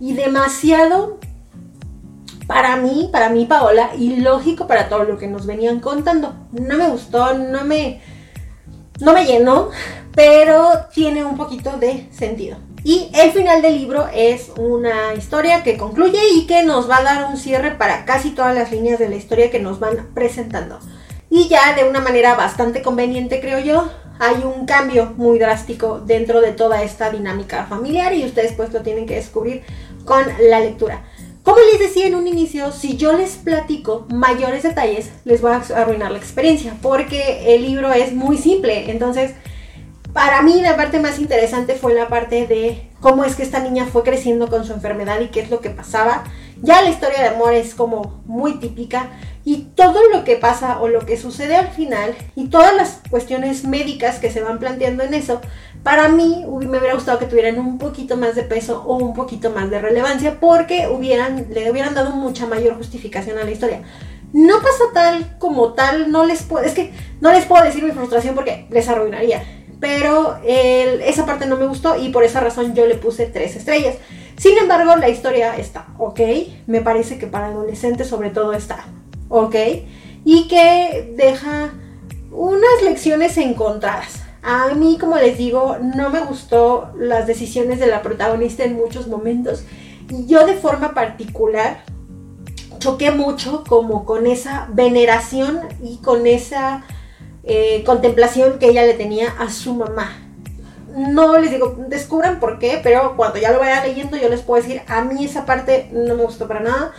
y 0.00 0.14
demasiado 0.14 1.19
para 2.50 2.74
mí, 2.74 3.08
para 3.12 3.28
mí 3.28 3.46
Paola, 3.46 3.90
y 3.96 4.16
lógico 4.16 4.66
para 4.66 4.88
todo 4.88 5.04
lo 5.04 5.18
que 5.18 5.28
nos 5.28 5.46
venían 5.46 5.78
contando. 5.78 6.34
No 6.50 6.76
me 6.76 6.88
gustó, 6.88 7.32
no 7.34 7.64
me, 7.64 8.00
no 8.98 9.12
me 9.12 9.24
llenó, 9.24 9.68
pero 10.16 10.68
tiene 10.92 11.24
un 11.24 11.36
poquito 11.36 11.76
de 11.78 12.08
sentido. 12.10 12.56
Y 12.82 13.08
el 13.14 13.30
final 13.30 13.62
del 13.62 13.76
libro 13.76 14.08
es 14.12 14.50
una 14.58 15.14
historia 15.14 15.62
que 15.62 15.78
concluye 15.78 16.18
y 16.34 16.48
que 16.48 16.64
nos 16.64 16.90
va 16.90 16.96
a 16.96 17.02
dar 17.04 17.24
un 17.30 17.36
cierre 17.36 17.70
para 17.70 18.04
casi 18.04 18.30
todas 18.30 18.52
las 18.52 18.72
líneas 18.72 18.98
de 18.98 19.08
la 19.08 19.14
historia 19.14 19.52
que 19.52 19.60
nos 19.60 19.78
van 19.78 20.08
presentando. 20.12 20.80
Y 21.30 21.46
ya 21.46 21.76
de 21.76 21.88
una 21.88 22.00
manera 22.00 22.34
bastante 22.34 22.82
conveniente, 22.82 23.40
creo 23.40 23.60
yo, 23.60 23.88
hay 24.18 24.42
un 24.42 24.66
cambio 24.66 25.14
muy 25.16 25.38
drástico 25.38 26.00
dentro 26.00 26.40
de 26.40 26.50
toda 26.50 26.82
esta 26.82 27.10
dinámica 27.10 27.66
familiar 27.66 28.12
y 28.12 28.24
ustedes 28.24 28.54
pues 28.54 28.72
lo 28.72 28.82
tienen 28.82 29.06
que 29.06 29.14
descubrir 29.14 29.62
con 30.04 30.24
la 30.48 30.58
lectura. 30.58 31.04
Como 31.42 31.58
les 31.72 31.78
decía 31.78 32.06
en 32.06 32.14
un 32.14 32.26
inicio, 32.26 32.70
si 32.70 32.96
yo 32.96 33.14
les 33.14 33.36
platico 33.36 34.06
mayores 34.10 34.62
detalles, 34.62 35.10
les 35.24 35.40
voy 35.40 35.52
a 35.52 35.62
arruinar 35.74 36.10
la 36.10 36.18
experiencia, 36.18 36.76
porque 36.82 37.54
el 37.54 37.62
libro 37.62 37.90
es 37.92 38.12
muy 38.12 38.36
simple, 38.36 38.90
entonces 38.90 39.32
para 40.12 40.42
mí 40.42 40.60
la 40.60 40.76
parte 40.76 40.98
más 40.98 41.18
interesante 41.18 41.76
fue 41.76 41.94
la 41.94 42.08
parte 42.08 42.46
de 42.46 42.90
cómo 43.00 43.24
es 43.24 43.36
que 43.36 43.42
esta 43.42 43.60
niña 43.60 43.86
fue 43.86 44.02
creciendo 44.02 44.48
con 44.48 44.64
su 44.64 44.72
enfermedad 44.72 45.20
y 45.20 45.28
qué 45.28 45.40
es 45.40 45.50
lo 45.50 45.60
que 45.60 45.70
pasaba. 45.70 46.24
Ya 46.62 46.82
la 46.82 46.90
historia 46.90 47.22
de 47.22 47.28
amor 47.28 47.54
es 47.54 47.74
como 47.74 48.20
muy 48.26 48.58
típica 48.58 49.08
y 49.44 49.68
todo 49.74 50.08
lo 50.12 50.24
que 50.24 50.36
pasa 50.36 50.80
o 50.80 50.88
lo 50.88 51.06
que 51.06 51.16
sucede 51.16 51.56
al 51.56 51.68
final 51.68 52.14
y 52.34 52.48
todas 52.48 52.74
las 52.74 53.00
cuestiones 53.08 53.64
médicas 53.64 54.18
que 54.18 54.30
se 54.30 54.42
van 54.42 54.58
planteando 54.58 55.02
en 55.02 55.14
eso, 55.14 55.40
para 55.82 56.08
mí 56.08 56.44
me 56.46 56.78
hubiera 56.78 56.94
gustado 56.94 57.18
que 57.18 57.26
tuvieran 57.26 57.58
un 57.58 57.78
poquito 57.78 58.16
más 58.16 58.34
de 58.34 58.42
peso 58.42 58.82
o 58.86 58.96
un 58.96 59.14
poquito 59.14 59.50
más 59.50 59.70
de 59.70 59.80
relevancia 59.80 60.38
porque 60.40 60.88
hubieran, 60.88 61.46
le 61.50 61.70
hubieran 61.70 61.94
dado 61.94 62.10
mucha 62.10 62.46
mayor 62.46 62.76
justificación 62.76 63.38
a 63.38 63.44
la 63.44 63.50
historia. 63.50 63.82
No 64.32 64.56
pasa 64.60 64.84
tal 64.94 65.36
como 65.38 65.72
tal, 65.72 66.12
no 66.12 66.24
les 66.24 66.42
puedo, 66.42 66.64
es 66.64 66.74
que 66.74 66.92
no 67.20 67.32
les 67.32 67.46
puedo 67.46 67.64
decir 67.64 67.82
mi 67.82 67.92
frustración 67.92 68.34
porque 68.34 68.66
les 68.70 68.88
arruinaría 68.88 69.42
pero 69.80 70.38
esa 70.44 71.24
parte 71.24 71.46
no 71.46 71.56
me 71.56 71.66
gustó 71.66 71.96
y 71.96 72.10
por 72.10 72.22
esa 72.22 72.40
razón 72.40 72.74
yo 72.74 72.86
le 72.86 72.96
puse 72.96 73.26
tres 73.26 73.56
estrellas. 73.56 73.96
Sin 74.36 74.56
embargo, 74.58 74.94
la 74.96 75.08
historia 75.08 75.56
está 75.56 75.86
ok, 75.98 76.20
me 76.66 76.82
parece 76.82 77.18
que 77.18 77.26
para 77.26 77.46
adolescentes 77.46 78.06
sobre 78.06 78.30
todo 78.30 78.52
está 78.52 78.84
ok, 79.28 79.56
y 80.24 80.48
que 80.48 81.14
deja 81.16 81.72
unas 82.30 82.82
lecciones 82.84 83.36
encontradas. 83.38 84.19
A 84.42 84.74
mí, 84.74 84.96
como 84.98 85.16
les 85.16 85.36
digo, 85.36 85.76
no 85.80 86.10
me 86.10 86.20
gustó 86.20 86.92
las 86.98 87.26
decisiones 87.26 87.78
de 87.78 87.86
la 87.86 88.02
protagonista 88.02 88.64
en 88.64 88.76
muchos 88.76 89.06
momentos. 89.06 89.64
Y 90.08 90.26
yo 90.26 90.46
de 90.46 90.54
forma 90.54 90.94
particular 90.94 91.84
choqué 92.78 93.10
mucho 93.10 93.64
como 93.68 94.04
con 94.04 94.26
esa 94.26 94.68
veneración 94.72 95.60
y 95.82 95.98
con 95.98 96.26
esa 96.26 96.84
eh, 97.44 97.84
contemplación 97.84 98.58
que 98.58 98.70
ella 98.70 98.84
le 98.84 98.94
tenía 98.94 99.28
a 99.38 99.50
su 99.50 99.74
mamá. 99.74 100.16
No 100.96 101.38
les 101.38 101.50
digo, 101.50 101.76
descubran 101.88 102.40
por 102.40 102.58
qué, 102.58 102.80
pero 102.82 103.16
cuando 103.16 103.38
ya 103.38 103.52
lo 103.52 103.60
vaya 103.60 103.84
leyendo 103.84 104.16
yo 104.16 104.28
les 104.28 104.40
puedo 104.40 104.62
decir, 104.62 104.82
a 104.88 105.02
mí 105.02 105.24
esa 105.24 105.46
parte 105.46 105.88
no 105.92 106.14
me 106.16 106.24
gustó 106.24 106.48
para 106.48 106.60
nada. 106.60 106.92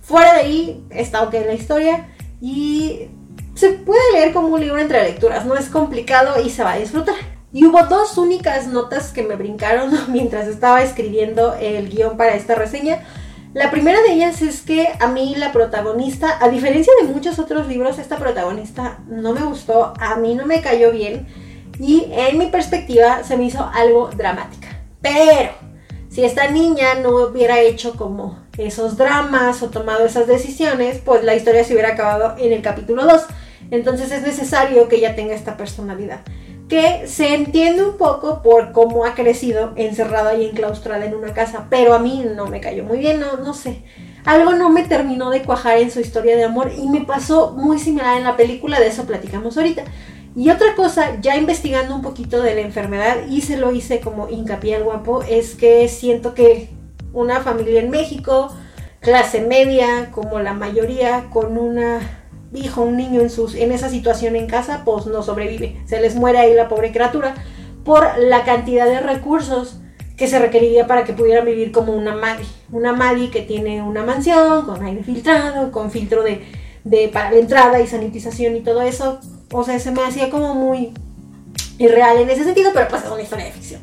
Fuera 0.00 0.34
de 0.34 0.40
ahí 0.40 0.86
está 0.90 1.22
ok 1.22 1.34
la 1.34 1.54
historia 1.54 2.08
y 2.40 3.08
se 3.56 3.70
puede 3.70 4.12
leer 4.12 4.32
como 4.32 4.48
un 4.48 4.60
libro 4.60 4.78
entre 4.78 5.02
lecturas, 5.02 5.46
no 5.46 5.56
es 5.56 5.68
complicado 5.68 6.40
y 6.40 6.50
se 6.50 6.62
va 6.62 6.74
a 6.74 6.78
disfrutar. 6.78 7.16
Y 7.52 7.64
hubo 7.64 7.82
dos 7.84 8.18
únicas 8.18 8.66
notas 8.66 9.12
que 9.12 9.22
me 9.22 9.34
brincaron 9.34 9.90
mientras 10.12 10.46
estaba 10.46 10.82
escribiendo 10.82 11.54
el 11.54 11.88
guion 11.88 12.16
para 12.16 12.34
esta 12.34 12.54
reseña. 12.54 13.02
La 13.54 13.70
primera 13.70 14.02
de 14.02 14.12
ellas 14.12 14.42
es 14.42 14.60
que 14.60 14.88
a 15.00 15.06
mí 15.06 15.34
la 15.36 15.52
protagonista, 15.52 16.36
a 16.44 16.50
diferencia 16.50 16.92
de 17.00 17.08
muchos 17.08 17.38
otros 17.38 17.66
libros, 17.66 17.98
esta 17.98 18.18
protagonista 18.18 18.98
no 19.08 19.32
me 19.32 19.42
gustó, 19.42 19.94
a 19.98 20.16
mí 20.16 20.34
no 20.34 20.44
me 20.44 20.60
cayó 20.60 20.92
bien 20.92 21.26
y 21.80 22.06
en 22.12 22.36
mi 22.36 22.46
perspectiva 22.48 23.24
se 23.24 23.38
me 23.38 23.44
hizo 23.44 23.70
algo 23.72 24.10
dramática. 24.14 24.68
Pero 25.00 25.52
si 26.10 26.24
esta 26.24 26.50
niña 26.50 26.96
no 26.96 27.16
hubiera 27.16 27.60
hecho 27.60 27.94
como 27.94 28.38
esos 28.58 28.98
dramas 28.98 29.62
o 29.62 29.70
tomado 29.70 30.04
esas 30.04 30.26
decisiones, 30.26 31.00
pues 31.02 31.24
la 31.24 31.34
historia 31.34 31.64
se 31.64 31.72
hubiera 31.72 31.94
acabado 31.94 32.36
en 32.38 32.52
el 32.52 32.60
capítulo 32.60 33.06
2. 33.06 33.22
Entonces 33.70 34.10
es 34.12 34.22
necesario 34.22 34.88
que 34.88 34.96
ella 34.96 35.16
tenga 35.16 35.34
esta 35.34 35.56
personalidad 35.56 36.20
que 36.68 37.06
se 37.06 37.34
entiende 37.34 37.84
un 37.84 37.96
poco 37.96 38.42
por 38.42 38.72
cómo 38.72 39.04
ha 39.04 39.14
crecido 39.14 39.72
encerrada 39.76 40.34
y 40.34 40.46
enclaustrada 40.46 41.04
en 41.04 41.14
una 41.14 41.32
casa, 41.32 41.66
pero 41.70 41.94
a 41.94 41.98
mí 41.98 42.24
no 42.34 42.46
me 42.46 42.60
cayó 42.60 42.82
muy 42.82 42.98
bien, 42.98 43.20
no, 43.20 43.36
no 43.36 43.54
sé. 43.54 43.82
algo 44.24 44.54
no 44.54 44.70
me 44.70 44.82
terminó 44.82 45.30
de 45.30 45.42
cuajar 45.42 45.78
en 45.78 45.92
su 45.92 46.00
historia 46.00 46.36
de 46.36 46.44
amor 46.44 46.72
y 46.76 46.88
me 46.88 47.02
pasó 47.02 47.52
muy 47.52 47.78
similar 47.78 48.16
en 48.16 48.24
la 48.24 48.36
película, 48.36 48.80
de 48.80 48.88
eso 48.88 49.04
platicamos 49.04 49.56
ahorita. 49.56 49.84
Y 50.34 50.50
otra 50.50 50.74
cosa, 50.74 51.18
ya 51.20 51.36
investigando 51.36 51.94
un 51.94 52.02
poquito 52.02 52.42
de 52.42 52.54
la 52.54 52.60
enfermedad, 52.60 53.26
y 53.30 53.40
se 53.40 53.56
lo 53.56 53.72
hice 53.72 54.00
como 54.00 54.28
hincapié 54.28 54.76
al 54.76 54.84
guapo, 54.84 55.22
es 55.22 55.54
que 55.54 55.88
siento 55.88 56.34
que 56.34 56.68
una 57.14 57.40
familia 57.40 57.80
en 57.80 57.88
México, 57.88 58.52
clase 59.00 59.40
media, 59.40 60.10
como 60.10 60.40
la 60.40 60.52
mayoría, 60.52 61.30
con 61.30 61.56
una 61.56 62.25
hijo, 62.54 62.82
un 62.82 62.96
niño 62.96 63.20
en, 63.20 63.30
sus, 63.30 63.54
en 63.54 63.72
esa 63.72 63.88
situación 63.88 64.36
en 64.36 64.46
casa, 64.46 64.82
pues 64.84 65.06
no 65.06 65.22
sobrevive. 65.22 65.80
Se 65.86 66.00
les 66.00 66.14
muere 66.14 66.38
ahí 66.38 66.54
la 66.54 66.68
pobre 66.68 66.92
criatura 66.92 67.34
por 67.84 68.06
la 68.18 68.44
cantidad 68.44 68.86
de 68.86 69.00
recursos 69.00 69.78
que 70.16 70.28
se 70.28 70.38
requeriría 70.38 70.86
para 70.86 71.04
que 71.04 71.12
pudieran 71.12 71.44
vivir 71.44 71.72
como 71.72 71.92
una 71.92 72.14
Madi. 72.14 72.46
Una 72.72 72.92
Madi 72.92 73.28
que 73.28 73.42
tiene 73.42 73.82
una 73.82 74.02
mansión 74.02 74.64
con 74.64 74.82
aire 74.84 75.04
filtrado, 75.04 75.70
con 75.70 75.90
filtro 75.90 76.22
de, 76.22 76.42
de 76.84 77.08
para 77.08 77.32
la 77.32 77.38
entrada 77.38 77.80
y 77.80 77.86
sanitización 77.86 78.56
y 78.56 78.60
todo 78.60 78.80
eso, 78.82 79.20
o 79.52 79.62
sea, 79.62 79.78
se 79.78 79.90
me 79.90 80.02
hacía 80.02 80.30
como 80.30 80.54
muy 80.54 80.94
irreal 81.78 82.18
en 82.18 82.30
ese 82.30 82.44
sentido, 82.44 82.70
pero 82.72 82.88
pues 82.88 83.04
es 83.04 83.10
una 83.10 83.22
historia 83.22 83.44
de 83.44 83.52
ficción. 83.52 83.82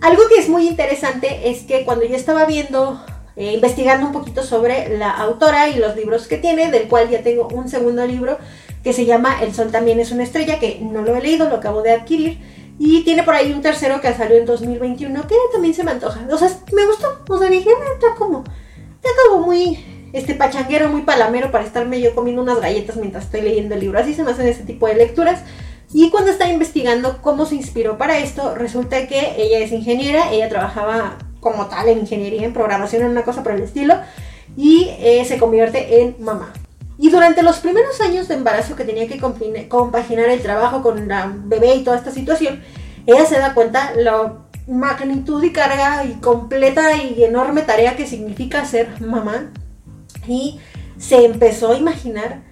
Algo 0.00 0.22
que 0.28 0.40
es 0.40 0.48
muy 0.48 0.68
interesante 0.68 1.50
es 1.50 1.62
que 1.62 1.84
cuando 1.84 2.04
yo 2.04 2.14
estaba 2.14 2.44
viendo, 2.44 3.00
eh, 3.36 3.52
investigando 3.52 4.06
un 4.06 4.12
poquito 4.12 4.42
sobre 4.42 4.96
la 4.96 5.10
autora 5.10 5.68
y 5.68 5.78
los 5.78 5.96
libros 5.96 6.28
que 6.28 6.38
tiene, 6.38 6.70
del 6.70 6.88
cual 6.88 7.10
ya 7.10 7.22
tengo 7.22 7.48
un 7.48 7.68
segundo 7.68 8.06
libro 8.06 8.38
que 8.84 8.92
se 8.92 9.06
llama 9.06 9.42
El 9.42 9.54
Sol 9.54 9.72
también 9.72 9.98
es 9.98 10.12
una 10.12 10.22
estrella, 10.22 10.58
que 10.58 10.78
no 10.80 11.02
lo 11.02 11.16
he 11.16 11.22
leído, 11.22 11.48
lo 11.48 11.56
acabo 11.56 11.82
de 11.82 11.92
adquirir. 11.92 12.38
Y 12.78 13.02
tiene 13.02 13.22
por 13.22 13.34
ahí 13.34 13.52
un 13.52 13.62
tercero 13.62 14.00
que 14.00 14.12
salió 14.12 14.36
en 14.36 14.46
2021, 14.46 15.26
que 15.26 15.34
también 15.52 15.74
se 15.74 15.84
me 15.84 15.92
antoja. 15.92 16.20
O 16.30 16.36
sea, 16.36 16.50
me 16.72 16.84
gustó. 16.86 17.22
O 17.28 17.38
sea, 17.38 17.48
dije, 17.48 17.70
ah, 17.70 17.92
está 17.94 18.14
como, 18.16 18.44
como 19.26 19.46
muy 19.46 20.10
este 20.12 20.34
pachanguero 20.34 20.88
muy 20.88 21.02
palamero 21.02 21.50
para 21.50 21.64
estarme 21.64 22.00
yo 22.00 22.14
comiendo 22.14 22.42
unas 22.42 22.60
galletas 22.60 22.96
mientras 22.96 23.24
estoy 23.24 23.40
leyendo 23.40 23.74
el 23.74 23.80
libro. 23.80 23.98
Así 23.98 24.14
se 24.14 24.22
me 24.22 24.30
hacen 24.30 24.46
ese 24.46 24.64
tipo 24.64 24.86
de 24.86 24.94
lecturas. 24.94 25.42
Y 25.92 26.10
cuando 26.10 26.30
estaba 26.30 26.50
investigando 26.50 27.22
cómo 27.22 27.46
se 27.46 27.54
inspiró 27.54 27.96
para 27.96 28.18
esto, 28.18 28.54
resulta 28.54 29.06
que 29.06 29.34
ella 29.38 29.58
es 29.58 29.72
ingeniera, 29.72 30.32
ella 30.32 30.48
trabajaba 30.48 31.18
como 31.44 31.66
tal 31.66 31.88
en 31.88 31.98
ingeniería, 31.98 32.44
en 32.44 32.54
programación, 32.54 33.02
en 33.02 33.10
una 33.10 33.22
cosa 33.22 33.42
por 33.42 33.52
el 33.52 33.62
estilo, 33.62 33.94
y 34.56 34.88
eh, 34.98 35.24
se 35.26 35.38
convierte 35.38 36.00
en 36.00 36.16
mamá. 36.18 36.52
Y 36.98 37.10
durante 37.10 37.42
los 37.42 37.58
primeros 37.58 38.00
años 38.00 38.28
de 38.28 38.34
embarazo 38.34 38.76
que 38.76 38.84
tenía 38.84 39.06
que 39.06 39.20
compaginar 39.68 40.30
el 40.30 40.40
trabajo 40.40 40.82
con 40.82 41.06
la 41.06 41.30
bebé 41.36 41.74
y 41.74 41.84
toda 41.84 41.98
esta 41.98 42.10
situación, 42.10 42.62
ella 43.06 43.26
se 43.26 43.38
da 43.38 43.52
cuenta 43.52 43.92
la 43.94 44.38
magnitud 44.66 45.42
y 45.42 45.52
carga 45.52 46.06
y 46.06 46.14
completa 46.14 46.96
y 46.96 47.22
enorme 47.22 47.60
tarea 47.62 47.94
que 47.94 48.06
significa 48.06 48.64
ser 48.64 49.00
mamá 49.02 49.52
y 50.26 50.58
se 50.96 51.26
empezó 51.26 51.72
a 51.72 51.76
imaginar 51.76 52.42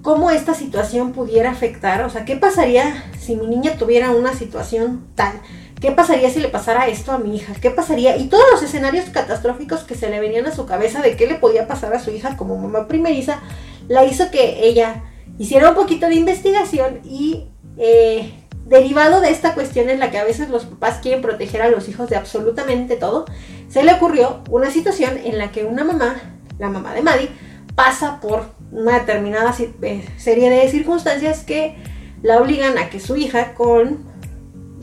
cómo 0.00 0.30
esta 0.30 0.54
situación 0.54 1.12
pudiera 1.12 1.50
afectar, 1.50 2.02
o 2.02 2.08
sea, 2.08 2.24
¿qué 2.24 2.36
pasaría 2.36 3.04
si 3.18 3.36
mi 3.36 3.46
niña 3.46 3.76
tuviera 3.76 4.12
una 4.12 4.32
situación 4.32 5.06
tal? 5.16 5.32
¿Qué 5.80 5.92
pasaría 5.92 6.30
si 6.30 6.40
le 6.40 6.48
pasara 6.48 6.88
esto 6.88 7.12
a 7.12 7.18
mi 7.18 7.36
hija? 7.36 7.54
¿Qué 7.60 7.70
pasaría? 7.70 8.16
Y 8.16 8.28
todos 8.28 8.44
los 8.50 8.62
escenarios 8.62 9.06
catastróficos 9.10 9.84
que 9.84 9.94
se 9.94 10.10
le 10.10 10.20
venían 10.20 10.46
a 10.46 10.54
su 10.54 10.66
cabeza 10.66 11.02
de 11.02 11.16
qué 11.16 11.26
le 11.26 11.36
podía 11.36 11.68
pasar 11.68 11.94
a 11.94 12.00
su 12.00 12.10
hija 12.10 12.36
como 12.36 12.56
mamá 12.56 12.88
primeriza, 12.88 13.40
la 13.88 14.04
hizo 14.04 14.30
que 14.30 14.66
ella 14.66 15.04
hiciera 15.38 15.70
un 15.70 15.76
poquito 15.76 16.06
de 16.08 16.16
investigación 16.16 17.00
y 17.04 17.46
eh, 17.76 18.32
derivado 18.66 19.20
de 19.20 19.30
esta 19.30 19.54
cuestión 19.54 19.88
en 19.88 20.00
la 20.00 20.10
que 20.10 20.18
a 20.18 20.24
veces 20.24 20.48
los 20.48 20.64
papás 20.64 20.98
quieren 21.00 21.22
proteger 21.22 21.62
a 21.62 21.68
los 21.68 21.88
hijos 21.88 22.10
de 22.10 22.16
absolutamente 22.16 22.96
todo, 22.96 23.24
se 23.68 23.84
le 23.84 23.92
ocurrió 23.92 24.42
una 24.50 24.70
situación 24.70 25.18
en 25.24 25.38
la 25.38 25.52
que 25.52 25.64
una 25.64 25.84
mamá 25.84 26.16
la 26.58 26.68
mamá 26.68 26.92
de 26.92 27.02
Maddie, 27.02 27.30
pasa 27.74 28.20
por 28.20 28.46
una 28.72 28.98
determinada 28.98 29.54
eh, 29.82 30.04
serie 30.16 30.50
de 30.50 30.68
circunstancias 30.68 31.44
que 31.44 31.76
la 32.22 32.38
obligan 32.38 32.76
a 32.78 32.90
que 32.90 33.00
su 33.00 33.16
hija, 33.16 33.54
con 33.54 34.04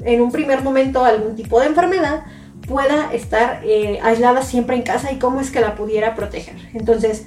en 0.06 0.22
un 0.22 0.32
primer 0.32 0.64
momento 0.64 1.04
algún 1.04 1.36
tipo 1.36 1.60
de 1.60 1.68
enfermedad, 1.68 2.24
pueda 2.68 3.14
estar 3.14 3.62
eh, 3.64 4.00
aislada 4.02 4.42
siempre 4.42 4.76
en 4.76 4.82
casa 4.84 5.12
y 5.12 5.18
cómo 5.18 5.42
es 5.42 5.52
que 5.52 5.62
la 5.62 5.76
pudiera 5.76 6.16
proteger. 6.16 6.56
Entonces, 6.74 7.26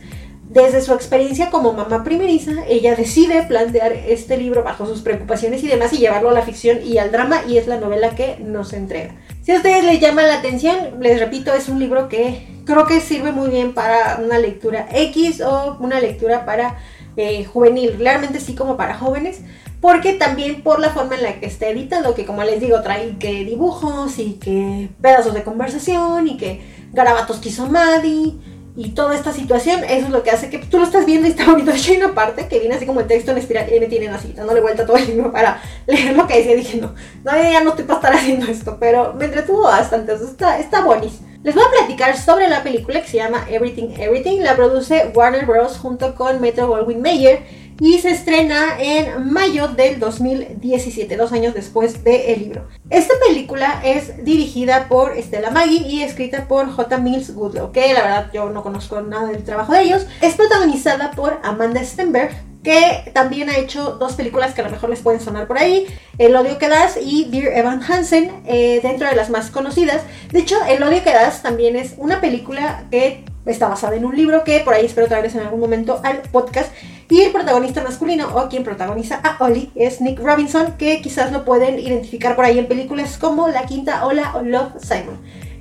desde 0.49 0.81
su 0.81 0.95
experiencia 0.95 1.51
como 1.51 1.75
mamá 1.75 2.05
primeriza, 2.05 2.53
ella 2.69 2.95
decide 2.97 3.43
plantear 3.43 3.93
este 3.93 4.39
libro 4.39 4.63
bajo 4.63 4.87
sus 4.87 5.03
preocupaciones 5.03 5.63
y 5.63 5.69
demás 5.69 5.93
y 5.93 5.99
llevarlo 5.99 6.31
a 6.31 6.33
la 6.33 6.43
ficción 6.43 6.79
y 6.83 6.97
al 6.99 7.13
drama 7.13 7.43
y 7.47 7.59
es 7.59 7.67
la 7.67 7.79
novela 7.79 8.15
que 8.15 8.39
nos 8.41 8.73
entrega. 8.73 9.15
Si 9.43 9.53
a 9.53 9.57
ustedes 9.57 9.85
les 9.85 10.01
llama 10.01 10.23
la 10.23 10.39
atención, 10.39 11.01
les 11.01 11.21
repito, 11.21 11.53
es 11.53 11.69
un 11.69 11.79
libro 11.79 12.09
que 12.09 12.47
creo 12.65 12.87
que 12.87 13.01
sirve 13.01 13.31
muy 13.31 13.51
bien 13.51 13.75
para 13.75 14.21
una 14.25 14.39
lectura 14.39 14.89
X 14.93 15.43
o 15.43 15.77
una 15.81 16.01
lectura 16.01 16.47
para 16.47 16.79
eh, 17.17 17.45
juvenil, 17.45 17.97
realmente 17.99 18.41
sí 18.41 18.55
como 18.55 18.77
para 18.77 18.95
jóvenes, 18.95 19.43
porque 19.81 20.15
también 20.15 20.63
por 20.63 20.81
la 20.81 20.91
forma 20.91 21.15
en 21.15 21.23
la 21.23 21.41
que 21.41 21.47
está 21.47 21.69
editado, 21.69 22.15
que 22.15 22.25
como 22.25 22.43
les 22.43 22.61
digo, 22.61 22.81
trae 22.83 23.17
que 23.19 23.45
dibujos 23.45 24.19
y 24.19 24.35
que 24.35 24.89
pedazos 25.01 25.35
de 25.35 25.45
conversación 25.45 26.29
y 26.29 26.37
que 26.37 26.61
garabatos 26.93 27.39
que 27.39 27.51
hizo 27.51 27.67
Maddie 27.69 28.35
y 28.77 28.91
toda 28.91 29.17
esta 29.17 29.33
situación, 29.33 29.83
eso 29.83 30.07
es 30.07 30.11
lo 30.11 30.23
que 30.23 30.31
hace 30.31 30.51
que 30.51 30.59
tú 30.59 30.79
lo 30.79 30.85
estás 30.85 31.05
viendo 31.05 31.27
y 31.27 31.31
está 31.31 31.47
bonito. 31.47 31.73
Hay 31.89 31.97
una 31.97 32.15
parte 32.15 32.47
que 32.47 32.61
viene 32.61 32.77
así 32.77 32.87
como 32.87 33.01
el 33.01 33.07
texto 33.07 33.33
en 33.33 33.39
espiral 33.39 33.67
y 33.75 33.81
me 33.81 33.87
tienen 33.87 34.11
así, 34.11 34.33
dándole 34.33 34.61
vuelta 34.61 34.87
todo 34.87 34.97
el 34.97 35.07
libro 35.07 35.33
para 35.33 35.61
leer 35.87 36.17
lo 36.17 36.27
que 36.27 36.39
decía. 36.39 36.55
Dije, 36.55 36.79
no, 36.79 36.95
no, 37.25 37.33
ya 37.33 37.63
no 37.63 37.71
estoy 37.71 37.85
para 37.85 37.99
estar 37.99 38.15
haciendo 38.15 38.47
esto, 38.47 38.77
pero 38.79 39.15
me 39.15 39.25
entretuvo 39.25 39.63
bastante, 39.63 40.13
o 40.13 40.19
sea, 40.19 40.29
está, 40.29 40.59
está 40.59 40.81
bonis. 40.83 41.21
Les 41.43 41.55
voy 41.55 41.65
a 41.65 41.71
platicar 41.71 42.17
sobre 42.17 42.49
la 42.49 42.63
película 42.65 43.01
que 43.01 43.09
se 43.09 43.17
llama 43.17 43.47
Everything 43.49 43.91
Everything. 43.97 44.41
La 44.41 44.57
produce 44.57 45.13
Warner 45.15 45.47
Bros. 45.47 45.79
junto 45.79 46.15
con 46.17 46.41
Metro 46.41 46.67
Goldwyn 46.67 47.01
Mayer 47.01 47.43
y 47.81 47.99
se 47.99 48.11
estrena 48.11 48.81
en 48.81 49.33
mayo 49.33 49.69
del 49.69 50.01
2017, 50.01 51.17
dos 51.17 51.33
años 51.33 51.55
después 51.55 52.03
del 52.03 52.41
libro. 52.41 52.67
Esta 52.91 53.15
película 53.27 53.81
es 53.85 54.25
dirigida 54.25 54.89
por 54.89 55.17
Stella 55.21 55.51
Maggie 55.51 55.87
y 55.87 56.03
escrita 56.03 56.49
por 56.49 56.71
J. 56.71 56.99
Mills 56.99 57.35
Goodlow, 57.35 57.73
que 57.73 57.93
la 57.93 58.03
verdad 58.03 58.31
yo 58.33 58.51
no 58.51 58.63
conozco 58.63 59.01
nada 59.01 59.29
del 59.29 59.45
trabajo 59.45 59.73
de 59.73 59.83
ellos. 59.83 60.07
Es 60.21 60.35
protagonizada 60.35 61.13
por 61.13 61.39
Amanda 61.43 61.85
Stenberg, 61.85 62.33
que 62.65 63.11
también 63.15 63.49
ha 63.49 63.57
hecho 63.57 63.93
dos 63.93 64.15
películas 64.15 64.53
que 64.53 64.61
a 64.61 64.65
lo 64.65 64.71
mejor 64.71 64.91
les 64.91 65.01
pueden 65.01 65.21
sonar 65.21 65.47
por 65.47 65.59
ahí, 65.59 65.87
El 66.19 66.35
odio 66.35 66.59
que 66.59 66.69
das 66.69 66.99
y 67.01 67.27
Dear 67.31 67.57
Evan 67.57 67.83
Hansen, 67.83 68.43
eh, 68.47 68.81
dentro 68.83 69.09
de 69.09 69.15
las 69.15 69.31
más 69.31 69.51
conocidas. 69.51 70.03
De 70.33 70.41
hecho, 70.41 70.57
El 70.69 70.83
odio 70.83 71.03
que 71.05 71.13
das 71.13 71.43
también 71.43 71.77
es 71.77 71.95
una 71.97 72.21
película 72.21 72.85
que 72.91 73.25
está 73.53 73.69
basada 73.69 73.97
en 73.97 74.05
un 74.05 74.17
libro 74.17 74.45
que 74.45 74.61
por 74.61 74.75
ahí 74.75 74.87
espero 74.87 75.09
traerles 75.09 75.35
en 75.35 75.43
algún 75.43 75.61
momento 75.61 76.01
al 76.05 76.23
podcast. 76.31 76.73
Y 77.11 77.23
el 77.23 77.33
protagonista 77.33 77.83
masculino 77.83 78.29
o 78.35 78.49
quien 78.49 78.65
protagoniza 78.65 79.21
a 79.23 79.43
Ollie 79.43 79.71
es 79.75 80.01
Nick 80.01 80.21
Robinson, 80.21 80.77
que 80.77 81.01
quizás 81.01 81.33
lo 81.33 81.45
pueden 81.45 81.79
identificar 81.79 82.37
por 82.37 82.45
ahí 82.45 82.59
en 82.59 82.69
películas 82.69 83.17
como 83.17 83.49
La 83.49 83.65
Quinta 83.65 84.05
Ola 84.07 84.35
o 84.37 84.43
Love 84.43 84.73
Simon. 84.81 85.19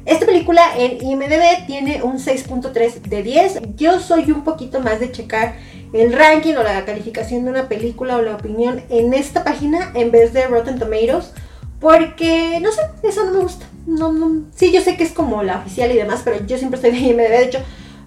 Esta 0.07 0.25
película 0.25 0.61
en 0.77 1.01
IMDb 1.01 1.65
tiene 1.65 2.01
un 2.01 2.17
6.3 2.17 3.01
de 3.01 3.23
10. 3.23 3.59
Yo 3.75 3.99
soy 3.99 4.31
un 4.31 4.45
poquito 4.45 4.79
más 4.79 5.01
de 5.01 5.11
checar 5.11 5.55
el 5.91 6.13
ranking 6.13 6.55
o 6.55 6.63
la 6.63 6.85
calificación 6.85 7.43
de 7.43 7.51
una 7.51 7.67
película 7.67 8.15
o 8.15 8.21
la 8.21 8.35
opinión 8.35 8.81
en 8.89 9.13
esta 9.13 9.43
página 9.43 9.91
en 9.95 10.11
vez 10.11 10.31
de 10.31 10.47
Rotten 10.47 10.79
Tomatoes. 10.79 11.33
Porque, 11.79 12.59
no 12.61 12.71
sé, 12.71 12.81
eso 13.03 13.25
no 13.25 13.31
me 13.31 13.39
gusta. 13.39 13.65
No. 13.85 14.43
Sí, 14.55 14.71
yo 14.71 14.81
sé 14.81 14.97
que 14.97 15.03
es 15.03 15.11
como 15.11 15.43
la 15.43 15.59
oficial 15.59 15.91
y 15.91 15.95
demás, 15.95 16.21
pero 16.23 16.45
yo 16.45 16.57
siempre 16.57 16.77
estoy 16.77 16.91
de 16.91 16.97
IMDb. 16.97 17.29
De 17.29 17.43
hecho, 17.43 17.59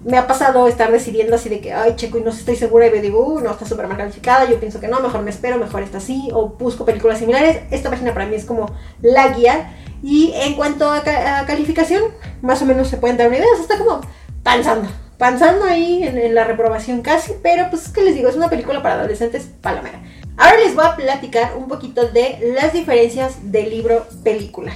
me 0.05 0.17
ha 0.17 0.27
pasado 0.27 0.67
estar 0.67 0.91
decidiendo 0.91 1.37
así 1.37 1.49
de 1.49 1.61
que, 1.61 1.73
ay, 1.73 1.95
checo 1.97 2.19
y 2.19 2.23
no 2.23 2.31
estoy 2.31 2.57
segura 2.57 2.87
y 2.87 2.91
me 2.91 3.01
digo, 3.01 3.25
uh, 3.25 3.41
no, 3.41 3.51
está 3.51 3.67
súper 3.67 3.87
mal 3.87 3.99
calificada, 3.99 4.49
yo 4.49 4.59
pienso 4.59 4.81
que 4.81 4.89
no, 4.89 5.01
mejor 5.01 5.23
me 5.23 5.31
espero, 5.31 5.59
mejor 5.59 5.83
está 5.83 5.99
así, 5.99 6.31
o 6.33 6.49
busco 6.49 6.85
películas 6.85 7.19
similares. 7.19 7.61
Esta 7.71 7.91
página 7.91 8.13
para 8.13 8.27
mí 8.27 8.35
es 8.35 8.45
como 8.45 8.75
la 9.03 9.29
guía. 9.29 9.75
Y 10.03 10.33
en 10.35 10.55
cuanto 10.55 10.91
a, 10.91 11.03
calificación, 11.03 12.03
más 12.43 12.63
o 12.63 12.67
menos 12.67 12.89
se 12.89 12.97
pueden 12.97 13.17
dar 13.17 13.29
una 13.29 13.37
idea, 13.37 13.49
está 13.61 13.79
como 13.79 14.01
pensando 14.43 14.89
Pensando 15.21 15.67
ahí 15.67 16.03
en, 16.03 16.35
la 16.35 16.45
reprobación 16.45 17.03
casi, 17.03 17.35
pero 17.43 17.69
pues 17.69 17.91
que 17.91 18.01
les 18.01 18.15
digo, 18.15 18.31
es 18.31 18.37
una 18.37 18.49
película 18.49 18.83
para 18.83 18.95
adolescentes 18.95 19.51
palomera. 19.61 20.01
Ahora 20.41 20.57
les 20.57 20.75
voy 20.75 20.87
a 20.87 20.97
platicar 20.97 21.55
un 21.55 21.69
poquito 21.69 22.09
de 22.09 22.55
las 22.57 22.73
diferencias 22.73 23.53
del 23.53 23.69
libro-película. 23.69 24.73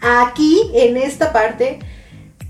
Aquí, 0.00 0.70
en 0.74 0.96
esta 0.96 1.32
parte, 1.32 1.80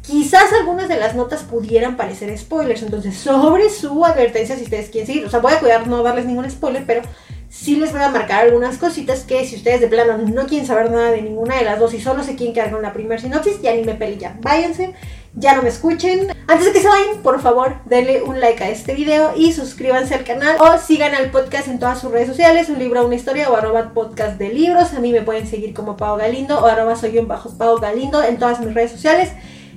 quizás 0.02 0.52
algunas 0.52 0.86
de 0.86 0.98
las 0.98 1.14
notas 1.14 1.44
pudieran 1.44 1.96
parecer 1.96 2.36
spoilers, 2.36 2.82
entonces 2.82 3.16
sobre 3.16 3.70
su 3.70 4.04
advertencia 4.04 4.54
si 4.54 4.64
ustedes 4.64 4.90
quieren 4.90 5.06
seguir, 5.06 5.24
o 5.24 5.30
sea, 5.30 5.40
voy 5.40 5.54
a 5.54 5.60
cuidar 5.60 5.86
no 5.86 6.02
darles 6.02 6.26
ningún 6.26 6.50
spoiler, 6.50 6.84
pero 6.86 7.00
sí 7.48 7.76
les 7.76 7.92
voy 7.92 8.02
a 8.02 8.10
marcar 8.10 8.44
algunas 8.44 8.76
cositas 8.76 9.20
que 9.24 9.46
si 9.46 9.56
ustedes 9.56 9.80
de 9.80 9.88
plano 9.88 10.18
no 10.18 10.46
quieren 10.46 10.66
saber 10.66 10.90
nada 10.90 11.10
de 11.10 11.22
ninguna 11.22 11.56
de 11.56 11.64
las 11.64 11.78
dos 11.78 11.94
y 11.94 12.02
solo 12.02 12.22
se 12.22 12.36
quieren 12.36 12.52
quedar 12.52 12.70
con 12.70 12.82
la 12.82 12.92
primera 12.92 13.18
sinopsis, 13.18 13.62
ya 13.62 13.74
ni 13.74 13.82
me 13.82 13.94
pele 13.94 14.18
ya, 14.18 14.36
váyanse 14.42 14.92
ya 15.38 15.54
no 15.54 15.62
me 15.62 15.68
escuchen. 15.68 16.28
Antes 16.46 16.66
de 16.66 16.72
que 16.72 16.80
se 16.80 16.88
vayan, 16.88 17.22
por 17.22 17.40
favor, 17.40 17.76
denle 17.84 18.22
un 18.22 18.40
like 18.40 18.62
a 18.62 18.68
este 18.68 18.94
video 18.94 19.32
y 19.36 19.52
suscríbanse 19.52 20.14
al 20.14 20.24
canal 20.24 20.56
o 20.58 20.78
sigan 20.78 21.14
al 21.14 21.30
podcast 21.30 21.68
en 21.68 21.78
todas 21.78 22.00
sus 22.00 22.10
redes 22.10 22.28
sociales, 22.28 22.68
un 22.68 22.78
libro, 22.78 23.06
una 23.06 23.14
historia 23.14 23.50
o 23.50 23.56
arroba 23.56 23.92
podcast 23.94 24.38
de 24.38 24.48
libros. 24.50 24.92
A 24.94 25.00
mí 25.00 25.12
me 25.12 25.22
pueden 25.22 25.46
seguir 25.46 25.74
como 25.74 25.96
Pau 25.96 26.16
Galindo 26.16 26.58
o 26.58 26.66
arroba 26.66 26.96
soy 26.96 27.18
un 27.18 27.28
bajo 27.28 27.56
Pau 27.56 27.78
Galindo 27.78 28.22
en 28.22 28.38
todas 28.38 28.60
mis 28.60 28.74
redes 28.74 28.92
sociales. 28.92 29.30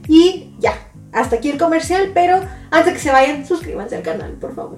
Y 0.08 0.56
ya, 0.60 0.74
hasta 1.14 1.36
aquí 1.36 1.50
el 1.50 1.58
comercial, 1.58 2.12
pero 2.14 2.42
antes 2.72 2.86
de 2.86 2.94
que 2.94 3.00
se 3.00 3.12
vayan, 3.12 3.46
suscríbanse 3.46 3.96
al 3.96 4.04
canal, 4.04 4.32
por 4.34 4.56
favor. 4.56 4.78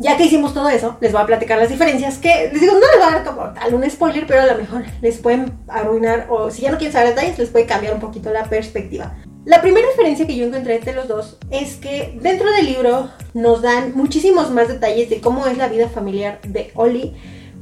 Ya 0.00 0.16
que 0.16 0.26
hicimos 0.26 0.54
todo 0.54 0.68
eso, 0.68 0.96
les 1.00 1.10
voy 1.10 1.20
a 1.20 1.26
platicar 1.26 1.58
las 1.58 1.68
diferencias 1.68 2.18
que, 2.18 2.50
les 2.52 2.60
digo, 2.60 2.74
no 2.74 2.78
les 2.78 2.98
voy 2.98 3.08
a 3.08 3.10
dar 3.16 3.24
como 3.24 3.52
tal 3.52 3.74
un 3.74 3.90
spoiler, 3.90 4.28
pero 4.28 4.42
a 4.42 4.46
lo 4.46 4.56
mejor 4.56 4.84
les 5.02 5.18
pueden 5.18 5.58
arruinar, 5.66 6.28
o 6.30 6.52
si 6.52 6.62
ya 6.62 6.70
no 6.70 6.78
quieren 6.78 6.92
saber 6.92 7.08
detalles, 7.08 7.36
les 7.36 7.50
puede 7.50 7.66
cambiar 7.66 7.94
un 7.94 8.00
poquito 8.00 8.32
la 8.32 8.44
perspectiva. 8.44 9.16
La 9.48 9.62
primera 9.62 9.88
diferencia 9.88 10.26
que 10.26 10.36
yo 10.36 10.44
encontré 10.44 10.76
entre 10.76 10.92
los 10.92 11.08
dos 11.08 11.38
es 11.50 11.76
que 11.76 12.18
dentro 12.20 12.52
del 12.52 12.66
libro 12.66 13.08
nos 13.32 13.62
dan 13.62 13.96
muchísimos 13.96 14.50
más 14.50 14.68
detalles 14.68 15.08
de 15.08 15.22
cómo 15.22 15.46
es 15.46 15.56
la 15.56 15.68
vida 15.68 15.88
familiar 15.88 16.38
de 16.42 16.70
Oli. 16.74 17.14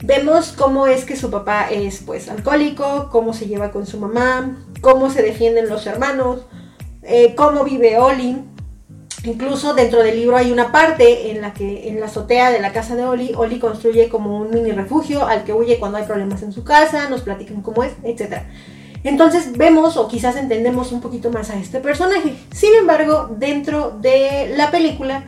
Vemos 0.03 0.51
cómo 0.51 0.89
es 0.89 1.05
que 1.05 1.15
su 1.15 1.31
papá 1.31 1.69
es 1.71 2.03
pues 2.05 2.29
alcohólico, 2.29 3.09
cómo 3.13 3.33
se 3.35 3.47
lleva 3.47 3.71
con 3.71 3.87
su 3.87 4.01
mamá, 4.01 4.67
cómo 4.81 5.11
se 5.11 5.23
defienden 5.23 5.69
los 5.69 5.87
hermanos, 5.87 6.41
eh, 7.05 7.37
cómo 7.37 7.63
vive 7.63 8.01
Oli, 8.01 8.43
Incluso 9.27 9.75
dentro 9.75 10.05
del 10.05 10.17
libro 10.17 10.37
hay 10.37 10.53
una 10.53 10.71
parte 10.71 11.33
en 11.33 11.41
la 11.41 11.53
que 11.53 11.89
en 11.89 11.99
la 11.99 12.07
azotea 12.07 12.53
de 12.53 12.61
la 12.61 12.73
casa 12.73 12.95
de 12.95 13.05
Oli, 13.05 13.33
Oli 13.35 13.59
construye 13.59 14.09
como 14.09 14.39
un 14.39 14.51
mini 14.51 14.71
refugio 14.71 15.27
al 15.27 15.43
que 15.43 15.53
huye 15.53 15.81
cuando 15.81 15.99
hay 15.99 16.05
problemas 16.05 16.43
en 16.43 16.53
su 16.53 16.63
casa, 16.63 17.09
nos 17.09 17.23
platican 17.23 17.61
cómo 17.61 17.83
es, 17.83 17.93
etc. 18.05 18.43
Entonces 19.07 19.57
vemos 19.57 19.97
o 19.97 20.09
quizás 20.09 20.35
entendemos 20.35 20.91
un 20.91 21.01
poquito 21.01 21.31
más 21.31 21.51
a 21.51 21.57
este 21.57 21.79
personaje. 21.79 22.35
Sin 22.53 22.75
embargo, 22.75 23.31
dentro 23.39 23.97
de 24.01 24.53
la 24.57 24.73
película, 24.73 25.25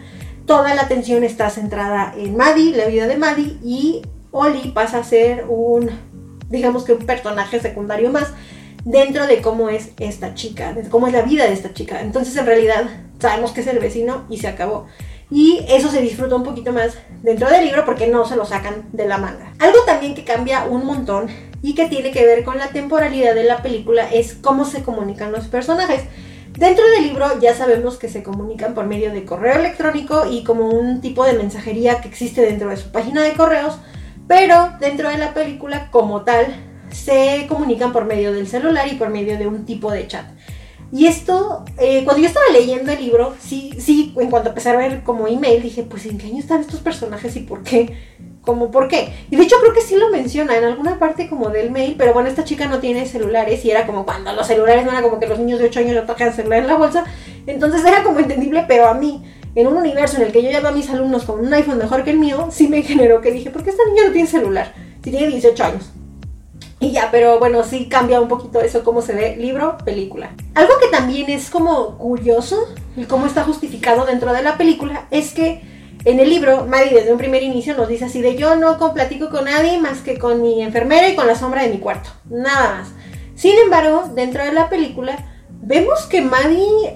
toda 0.47 0.75
la 0.75 0.83
atención 0.83 1.23
está 1.23 1.49
centrada 1.49 2.13
en 2.17 2.37
Maddie, 2.37 2.77
la 2.77 2.87
vida 2.87 3.07
de 3.07 3.17
Maddie, 3.17 3.57
y 3.63 4.03
Oli 4.33 4.73
pasa 4.73 4.99
a 4.99 5.05
ser 5.05 5.45
un, 5.49 5.91
digamos 6.51 6.83
que 6.83 6.95
un 6.95 7.07
personaje 7.07 7.61
secundario 7.61 8.11
más 8.11 8.33
dentro 8.85 9.29
de 9.29 9.41
cómo 9.41 9.69
es 9.69 9.91
esta 10.01 10.35
chica, 10.35 10.73
de 10.73 10.89
cómo 10.89 11.07
es 11.07 11.13
la 11.13 11.23
vida 11.23 11.45
de 11.45 11.53
esta 11.53 11.73
chica. 11.73 12.01
Entonces 12.01 12.37
en 12.37 12.47
realidad 12.47 12.83
sabemos 13.21 13.53
que 13.53 13.61
es 13.61 13.69
el 13.69 13.79
vecino 13.79 14.25
y 14.29 14.39
se 14.39 14.49
acabó. 14.49 14.87
Y 15.31 15.65
eso 15.69 15.89
se 15.89 16.01
disfruta 16.01 16.35
un 16.35 16.43
poquito 16.43 16.73
más 16.73 16.99
dentro 17.23 17.49
del 17.49 17.65
libro 17.65 17.85
porque 17.85 18.09
no 18.09 18.25
se 18.25 18.35
lo 18.35 18.45
sacan 18.45 18.89
de 18.93 19.07
la 19.07 19.19
manga. 19.19 19.53
Algo 19.61 19.85
también 19.87 20.17
que 20.17 20.25
cambia 20.25 20.65
un 20.65 20.85
montón 20.85 21.29
y 21.63 21.75
que 21.75 21.87
tiene 21.87 22.11
que 22.11 22.25
ver 22.25 22.45
con 22.45 22.59
la 22.59 22.69
temporalidad 22.69 23.35
de 23.35 23.45
la 23.45 23.63
película 23.63 24.09
es 24.13 24.35
cómo 24.35 24.65
se 24.65 24.83
comunican 24.83 25.33
los 25.33 25.49
personajes. 25.49 26.03
Dentro 26.59 26.85
del 26.91 27.05
libro 27.05 27.39
ya 27.41 27.55
sabemos 27.55 27.99
que 27.99 28.09
se 28.09 28.23
comunican 28.23 28.75
por 28.75 28.87
medio 28.87 29.13
de 29.13 29.25
correo 29.25 29.57
electrónico 29.57 30.25
y 30.31 30.43
como 30.45 30.69
un 30.69 31.01
tipo 31.01 31.25
de 31.25 31.35
mensajería 31.35 32.01
que 32.01 32.09
existe 32.09 32.41
dentro 32.41 32.71
de 32.71 32.77
su 32.77 32.91
página 32.91 33.23
de 33.23 33.35
correos, 33.35 33.79
pero 34.27 34.73
dentro 34.81 35.09
de 35.09 35.19
la 35.19 35.35
película 35.35 35.91
como 35.91 36.23
tal 36.23 36.47
se 36.91 37.47
comunican 37.49 37.93
por 37.93 38.07
medio 38.07 38.33
del 38.33 38.49
celular 38.49 38.89
y 38.89 38.97
por 38.97 39.11
medio 39.11 39.39
de 39.39 39.47
un 39.47 39.65
tipo 39.65 39.93
de 39.93 40.07
chat. 40.07 40.27
Y 40.91 41.07
esto, 41.07 41.65
eh, 41.79 42.03
cuando 42.05 42.23
yo 42.23 42.29
estaba 42.29 42.47
leyendo 42.51 42.93
el 42.93 43.01
libro, 43.01 43.35
sí, 43.39 43.73
sí, 43.79 44.15
en 44.19 44.31
cuanto 44.31 44.49
empecé 44.49 44.71
a 44.71 44.77
ver 44.77 45.03
como 45.03 45.29
email, 45.29 45.63
dije, 45.63 45.83
pues 45.83 46.07
¿en 46.07 46.17
qué 46.17 46.29
año 46.29 46.39
están 46.39 46.61
estos 46.61 46.81
personajes 46.81 47.37
y 47.37 47.41
por 47.41 47.63
qué? 47.63 47.95
Como 48.43 48.71
por 48.71 48.89
qué. 48.89 49.13
Y 49.31 49.37
de 49.37 49.43
hecho 49.43 49.57
creo 49.61 49.75
que 49.75 49.83
sí 49.83 49.97
lo 49.97 50.11
menciona 50.11 50.57
en 50.57 50.65
alguna 50.65 50.99
parte 50.99 51.29
como 51.29 51.51
del 51.51 51.71
mail, 51.71 51.97
pero 51.99 52.15
bueno, 52.15 52.29
esta 52.29 52.45
chica 52.45 52.67
no 52.67 52.79
tiene 52.79 53.07
celulares 53.07 53.65
y 53.65 53.71
era 53.71 53.87
como 53.87 54.05
cuando 54.05 54.33
los 54.33 54.47
celulares 54.47 54.85
no 54.85 54.93
era 54.93 55.03
como 55.03 55.21
que 55.21 55.27
los 55.27 55.39
niños 55.39 55.59
de 55.59 55.67
8 55.67 55.81
años 55.81 55.95
le 55.95 56.03
tocan 56.03 56.33
celular 56.33 56.61
en 56.61 56.67
la 56.67 56.77
bolsa. 56.77 57.05
Entonces 57.47 57.85
era 57.85 58.03
como 58.03 58.21
entendible, 58.21 58.65
pero 58.67 58.87
a 58.87 58.95
mí, 58.95 59.23
en 59.55 59.67
un 59.67 59.77
universo 59.77 60.17
en 60.17 60.23
el 60.23 60.33
que 60.33 60.43
yo 60.43 60.51
llevo 60.51 60.69
a 60.69 60.73
mis 60.73 60.89
alumnos 60.89 61.25
con 61.25 61.41
un 61.41 61.53
iPhone 61.53 61.79
mejor 61.79 62.05
que 62.05 62.11
el 62.11 62.19
mío, 62.19 62.49
sí 62.51 62.69
me 62.69 62.83
generó 62.83 63.21
que 63.21 63.33
dije, 63.33 63.51
¿por 63.51 63.65
qué 63.65 63.71
esta 63.71 63.85
niña 63.87 64.05
no 64.07 64.13
tiene 64.13 64.29
celular? 64.29 64.73
Si 65.03 65.11
tiene 65.11 65.29
18 65.29 65.65
años. 65.65 65.91
Y 66.81 66.93
ya, 66.93 67.11
pero 67.11 67.39
bueno, 67.41 67.65
sí 67.65 67.89
cambia 67.89 68.21
un 68.21 68.29
poquito 68.29 68.61
eso, 68.61 68.85
cómo 68.85 69.03
se 69.03 69.13
ve 69.13 69.37
libro, 69.37 69.79
película. 69.85 70.31
Algo 70.55 70.75
que 70.81 70.89
también 70.89 71.29
es 71.29 71.51
como 71.51 71.99
curioso, 71.99 72.69
y 72.97 73.05
cómo 73.05 73.27
está 73.27 73.45
justificado 73.45 74.05
dentro 74.07 74.33
de 74.33 74.43
la 74.43 74.57
película, 74.57 75.07
es 75.11 75.33
que 75.33 75.63
en 76.05 76.21
el 76.21 76.31
libro, 76.31 76.67
Maddie 76.67 76.95
desde 76.95 77.13
un 77.13 77.19
primer 77.19 77.43
inicio 77.43 77.77
nos 77.77 77.89
dice 77.89 78.07
así 78.07 78.23
de 78.23 78.37
yo 78.37 78.57
no 78.57 78.79
platico 78.95 79.31
con 79.31 79.45
nadie 79.45 79.79
más 79.79 79.99
que 79.99 80.19
con 80.19 80.41
mi 80.41 80.63
enfermera 80.63 81.09
y 81.09 81.17
con 81.17 81.27
la 81.27 81.35
sombra 81.35 81.63
de 81.63 81.71
mi 81.71 81.79
cuarto, 81.79 82.11
nada 82.31 82.77
más. 82.77 82.89
Sin 83.35 83.59
embargo, 83.59 84.11
dentro 84.15 84.45
de 84.45 84.53
la 84.53 84.69
película, 84.69 85.19
vemos 85.61 86.07
que 86.07 86.23
Maddie 86.23 86.95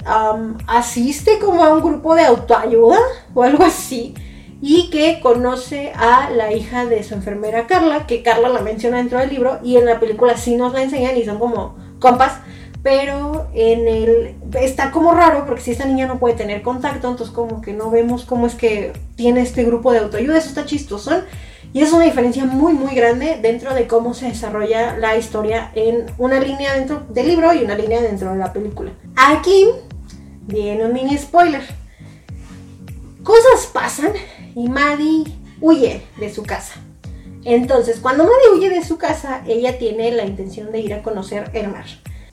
asiste 0.67 1.39
como 1.39 1.65
a 1.65 1.75
un 1.75 1.83
grupo 1.83 2.15
de 2.15 2.25
autoayuda 2.25 2.99
o 3.35 3.43
algo 3.43 3.65
así 3.65 4.15
y 4.61 4.91
que 4.91 5.21
conoce 5.21 5.93
a 5.97 6.31
la 6.31 6.53
hija 6.53 6.87
de 6.87 7.03
su 7.03 7.15
enfermera 7.15 7.67
Carla, 7.67 8.07
que 8.07 8.23
Carla 8.23 8.49
la 8.49 8.61
menciona 8.61 8.99
dentro 8.99 9.19
del 9.19 9.31
libro 9.31 9.59
y 9.63 9.77
en 9.77 9.87
la 9.87 9.99
película 9.99 10.37
sí 10.37 10.57
nos 10.57 10.73
la 10.73 10.83
enseñan 10.83 11.17
y 11.17 11.25
son 11.25 11.41
como 11.41 11.77
compas, 11.99 12.39
pero 12.83 13.49
en 13.55 13.87
el 13.87 14.35
está 14.61 14.91
como 14.91 15.13
raro 15.13 15.47
porque 15.47 15.63
si 15.63 15.71
esta 15.71 15.85
niña 15.85 16.07
no 16.07 16.19
puede 16.19 16.35
tener 16.35 16.63
contacto, 16.63 17.09
entonces 17.09 17.35
como 17.35 17.61
que 17.61 17.73
no 17.73 17.91
vemos 17.91 18.25
cómo 18.25 18.47
es 18.47 18.55
que 18.55 18.93
tiene 19.17 19.43
este 19.43 19.65
grupo 19.65 19.93
de 19.93 19.99
autoayuda, 19.99 20.39
eso 20.39 20.49
está 20.49 20.67
chistoso. 20.67 21.13
Y 21.75 21.81
es 21.81 21.91
una 21.93 22.05
diferencia 22.05 22.45
muy 22.45 22.75
muy 22.75 22.95
grande 22.95 23.39
dentro 23.41 23.73
de 23.73 23.87
cómo 23.87 24.13
se 24.13 24.27
desarrolla 24.27 24.99
la 24.99 25.17
historia 25.17 25.71
en 25.75 26.05
una 26.19 26.39
línea 26.39 26.75
dentro 26.75 27.03
del 27.09 27.29
libro 27.29 27.55
y 27.55 27.65
una 27.65 27.75
línea 27.77 28.03
dentro 28.03 28.33
de 28.33 28.39
la 28.39 28.53
película. 28.53 28.91
Aquí 29.17 29.69
viene 30.43 30.85
un 30.85 30.93
mini 30.93 31.17
spoiler. 31.17 31.63
Cosas 33.23 33.71
pasan 33.73 34.13
y 34.55 34.69
Maddie 34.69 35.25
huye 35.61 36.03
de 36.19 36.35
su 36.35 36.43
casa. 36.43 36.75
Entonces, 37.45 38.01
cuando 38.01 38.25
Maddie 38.25 38.51
huye 38.55 38.69
de 38.69 38.85
su 38.85 38.99
casa, 38.99 39.43
ella 39.47 39.79
tiene 39.79 40.11
la 40.13 40.25
intención 40.25 40.73
de 40.73 40.81
ir 40.81 40.93
a 40.93 41.03
conocer 41.03 41.51
el 41.55 41.69
mar. 41.69 41.87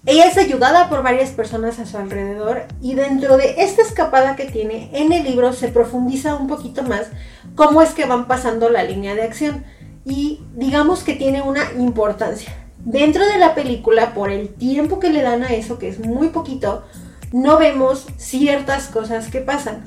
Ella 0.06 0.28
es 0.28 0.38
ayudada 0.38 0.88
por 0.88 1.04
varias 1.04 1.32
personas 1.32 1.78
a 1.78 1.86
su 1.86 1.97
alrededor 1.97 2.64
y 2.82 2.95
dentro 2.95 3.36
de 3.36 3.56
esta 3.58 3.82
escapada 3.82 4.38
que 4.38 4.45
tiene 4.45 4.89
en 4.93 5.12
el 5.12 5.26
libro 5.26 5.52
se 5.52 5.68
profundiza 5.68 6.36
un 6.36 6.47
poquito 6.47 6.84
más 6.84 7.08
cómo 7.56 7.82
es 7.82 7.89
que 7.89 8.06
van 8.06 8.26
pasando 8.26 8.70
la 8.70 8.84
línea 8.84 9.14
de 9.14 9.24
acción 9.24 9.66
y 10.06 10.41
digamos 10.56 11.04
que 11.04 11.16
tiene 11.16 11.41
una 11.41 11.74
importancia. 11.78 12.56
Dentro 12.78 13.26
de 13.26 13.38
la 13.38 13.56
película, 13.56 14.14
por 14.14 14.32
el 14.32 14.47
tiempo 14.54 15.00
que 15.00 15.10
le 15.10 15.22
dan 15.22 15.43
a 15.43 15.54
eso, 15.54 15.78
que 15.78 15.89
es 15.89 16.00
muy 16.00 16.30
poquito, 16.30 16.86
no 17.34 17.58
vemos 17.58 18.08
ciertas 18.16 18.88
cosas 18.88 19.28
que 19.28 19.41
pasan 19.41 19.84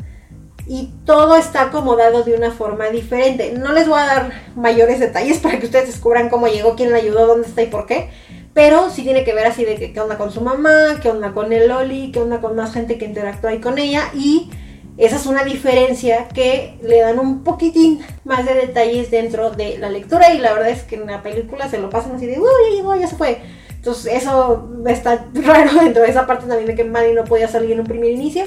y 0.67 0.91
todo 1.07 1.37
está 1.37 1.63
acomodado 1.63 2.23
de 2.23 2.35
una 2.35 2.51
forma 2.51 2.91
diferente. 2.91 3.55
No 3.59 3.73
les 3.73 3.89
voy 3.89 3.99
a 3.99 4.07
dar 4.07 4.33
mayores 4.57 5.01
detalles 5.01 5.39
para 5.39 5.59
que 5.59 5.67
ustedes 5.67 5.87
descubran 5.87 6.29
cómo 6.29 6.49
llegó, 6.49 6.77
quién 6.77 6.93
la 6.93 6.99
ayudó, 6.99 7.27
dónde 7.27 7.49
está 7.49 7.63
y 7.63 7.69
por 7.69 7.87
qué. 7.87 8.11
Pero 8.55 8.90
sí 8.90 9.03
tiene 9.03 9.24
que 9.24 9.34
ver 9.34 9.46
así 9.46 9.64
de 9.64 9.76
que, 9.76 9.92
qué 9.92 10.00
onda 10.00 10.18
con 10.18 10.30
su 10.30 10.40
mamá, 10.40 10.98
qué 11.00 11.09
onda 11.09 11.32
con 11.32 11.53
el 11.53 11.68
Loli, 11.68 12.12
qué 12.12 12.20
onda 12.20 12.40
con 12.40 12.55
más 12.55 12.72
gente 12.72 12.98
que 12.98 13.07
interactúa 13.07 13.50
ahí 13.50 13.61
con 13.61 13.78
ella. 13.78 14.11
Y 14.14 14.50
esa 14.98 15.16
es 15.16 15.26
una 15.26 15.44
diferencia 15.44 16.28
que 16.28 16.78
le 16.82 17.00
dan 17.00 17.18
un 17.18 17.44
poquitín 17.44 18.00
más 18.24 18.44
de 18.44 18.55
detalles 18.55 19.11
dentro 19.11 19.50
de 19.50 19.78
la 19.78 19.88
lectura. 19.88 20.34
Y 20.34 20.38
la 20.38 20.53
verdad 20.53 20.70
es 20.70 20.82
que 20.82 20.96
en 20.96 21.07
la 21.07 21.22
película 21.22 21.68
se 21.68 21.78
lo 21.78 21.88
pasan 21.88 22.16
así 22.16 22.26
de, 22.26 22.38
uy, 22.38 22.82
ya 22.82 22.96
ya 22.96 23.07
se 23.07 23.16
fue. 23.16 23.40
Entonces 23.70 24.14
eso 24.14 24.70
está 24.86 25.26
raro 25.34 25.80
dentro 25.80 26.03
de 26.03 26.11
esa 26.11 26.26
parte 26.26 26.46
también 26.46 26.66
de 26.66 26.74
que 26.74 26.84
Maddie 26.84 27.14
no 27.14 27.24
podía 27.24 27.48
salir 27.48 27.72
en 27.72 27.80
un 27.80 27.86
primer 27.86 28.11
inicio 28.11 28.44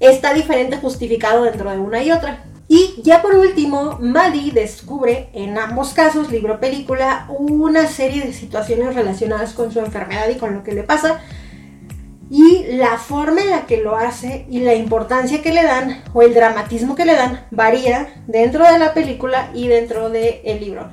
está 0.00 0.34
diferente 0.34 0.76
justificado 0.76 1.44
dentro 1.44 1.70
de 1.70 1.78
una 1.78 2.02
y 2.02 2.12
otra. 2.12 2.44
Y 2.68 3.00
ya 3.02 3.22
por 3.22 3.34
último, 3.36 3.98
Maddie 4.00 4.50
descubre 4.50 5.28
en 5.32 5.56
ambos 5.56 5.94
casos, 5.94 6.30
libro 6.32 6.58
película, 6.58 7.26
una 7.28 7.86
serie 7.86 8.24
de 8.24 8.32
situaciones 8.32 8.94
relacionadas 8.94 9.52
con 9.52 9.70
su 9.70 9.78
enfermedad 9.78 10.28
y 10.28 10.34
con 10.36 10.54
lo 10.54 10.64
que 10.64 10.72
le 10.72 10.82
pasa. 10.82 11.20
Y 12.28 12.64
la 12.72 12.98
forma 12.98 13.40
en 13.40 13.50
la 13.50 13.66
que 13.66 13.76
lo 13.76 13.94
hace 13.94 14.46
y 14.50 14.58
la 14.58 14.74
importancia 14.74 15.42
que 15.42 15.52
le 15.52 15.62
dan 15.62 16.02
o 16.12 16.22
el 16.22 16.34
dramatismo 16.34 16.96
que 16.96 17.04
le 17.04 17.14
dan 17.14 17.46
varía 17.52 18.22
dentro 18.26 18.64
de 18.64 18.80
la 18.80 18.94
película 18.94 19.50
y 19.54 19.68
dentro 19.68 20.10
del 20.10 20.58
libro. 20.58 20.90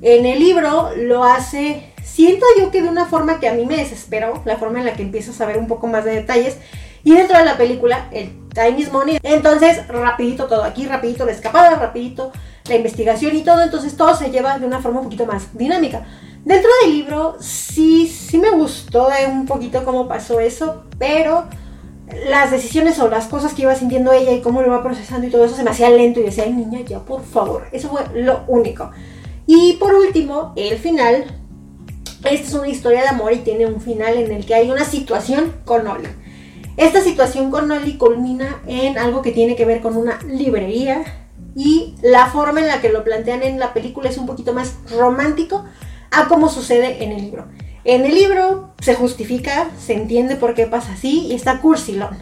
En 0.00 0.24
el 0.24 0.38
libro 0.38 0.90
lo 0.96 1.24
hace, 1.24 1.92
siento 2.04 2.46
yo 2.56 2.70
que 2.70 2.82
de 2.82 2.88
una 2.88 3.06
forma 3.06 3.40
que 3.40 3.48
a 3.48 3.54
mí 3.54 3.66
me 3.66 3.76
desesperó, 3.76 4.40
la 4.44 4.56
forma 4.56 4.78
en 4.78 4.84
la 4.84 4.92
que 4.92 5.02
empiezo 5.02 5.32
a 5.32 5.34
saber 5.34 5.58
un 5.58 5.66
poco 5.66 5.88
más 5.88 6.04
de 6.04 6.12
detalles, 6.12 6.58
y 7.02 7.14
dentro 7.14 7.36
de 7.38 7.44
la 7.44 7.56
película, 7.56 8.08
el 8.12 8.30
is 8.78 8.92
money. 8.92 9.18
Entonces, 9.22 9.86
rapidito 9.88 10.46
todo 10.46 10.64
aquí, 10.64 10.86
rapidito 10.86 11.24
la 11.24 11.32
escapada, 11.32 11.76
rapidito 11.76 12.32
la 12.68 12.76
investigación 12.76 13.36
y 13.36 13.42
todo. 13.42 13.62
Entonces 13.62 13.96
todo 13.96 14.14
se 14.14 14.30
lleva 14.30 14.58
de 14.58 14.66
una 14.66 14.80
forma 14.80 15.00
un 15.00 15.04
poquito 15.04 15.26
más 15.26 15.56
dinámica. 15.56 16.06
Dentro 16.44 16.70
del 16.82 16.92
libro 16.92 17.36
sí, 17.40 18.06
sí 18.06 18.38
me 18.38 18.50
gustó 18.50 19.08
un 19.28 19.46
poquito 19.46 19.84
cómo 19.84 20.08
pasó 20.08 20.40
eso, 20.40 20.84
pero 20.98 21.46
las 22.26 22.50
decisiones 22.50 22.98
o 23.00 23.08
las 23.08 23.26
cosas 23.26 23.52
que 23.52 23.62
iba 23.62 23.74
sintiendo 23.74 24.12
ella 24.12 24.32
y 24.32 24.40
cómo 24.40 24.62
lo 24.62 24.68
iba 24.68 24.82
procesando 24.82 25.26
y 25.26 25.30
todo 25.30 25.44
eso 25.44 25.56
se 25.56 25.62
me 25.62 25.70
hacía 25.70 25.90
lento 25.90 26.20
y 26.20 26.24
decía, 26.24 26.44
ay 26.44 26.52
niña, 26.52 26.80
ya 26.80 27.00
por 27.00 27.22
favor. 27.22 27.68
Eso 27.72 27.88
fue 27.88 28.02
lo 28.14 28.44
único. 28.46 28.90
Y 29.46 29.74
por 29.74 29.94
último, 29.94 30.52
el 30.56 30.78
final. 30.78 31.24
Esta 32.24 32.48
es 32.48 32.54
una 32.54 32.68
historia 32.68 33.02
de 33.02 33.08
amor 33.08 33.32
y 33.32 33.38
tiene 33.38 33.66
un 33.66 33.80
final 33.80 34.16
en 34.16 34.32
el 34.32 34.44
que 34.44 34.54
hay 34.54 34.70
una 34.70 34.84
situación 34.84 35.54
con 35.64 35.86
Oli. 35.86 36.08
Esta 36.78 37.00
situación 37.00 37.50
con 37.50 37.66
Nolly 37.66 37.94
culmina 37.94 38.62
en 38.68 38.98
algo 38.98 39.20
que 39.20 39.32
tiene 39.32 39.56
que 39.56 39.64
ver 39.64 39.80
con 39.80 39.96
una 39.96 40.20
librería 40.22 41.02
y 41.56 41.96
la 42.02 42.26
forma 42.26 42.60
en 42.60 42.68
la 42.68 42.80
que 42.80 42.88
lo 42.88 43.02
plantean 43.02 43.42
en 43.42 43.58
la 43.58 43.74
película 43.74 44.08
es 44.08 44.16
un 44.16 44.26
poquito 44.26 44.52
más 44.54 44.76
romántico 44.88 45.64
a 46.12 46.28
como 46.28 46.48
sucede 46.48 47.02
en 47.02 47.10
el 47.10 47.20
libro. 47.22 47.48
En 47.82 48.04
el 48.04 48.14
libro 48.14 48.74
se 48.80 48.94
justifica, 48.94 49.68
se 49.76 49.94
entiende 49.94 50.36
por 50.36 50.54
qué 50.54 50.68
pasa 50.68 50.92
así 50.92 51.26
y 51.26 51.34
está 51.34 51.60
cursilón. 51.60 52.16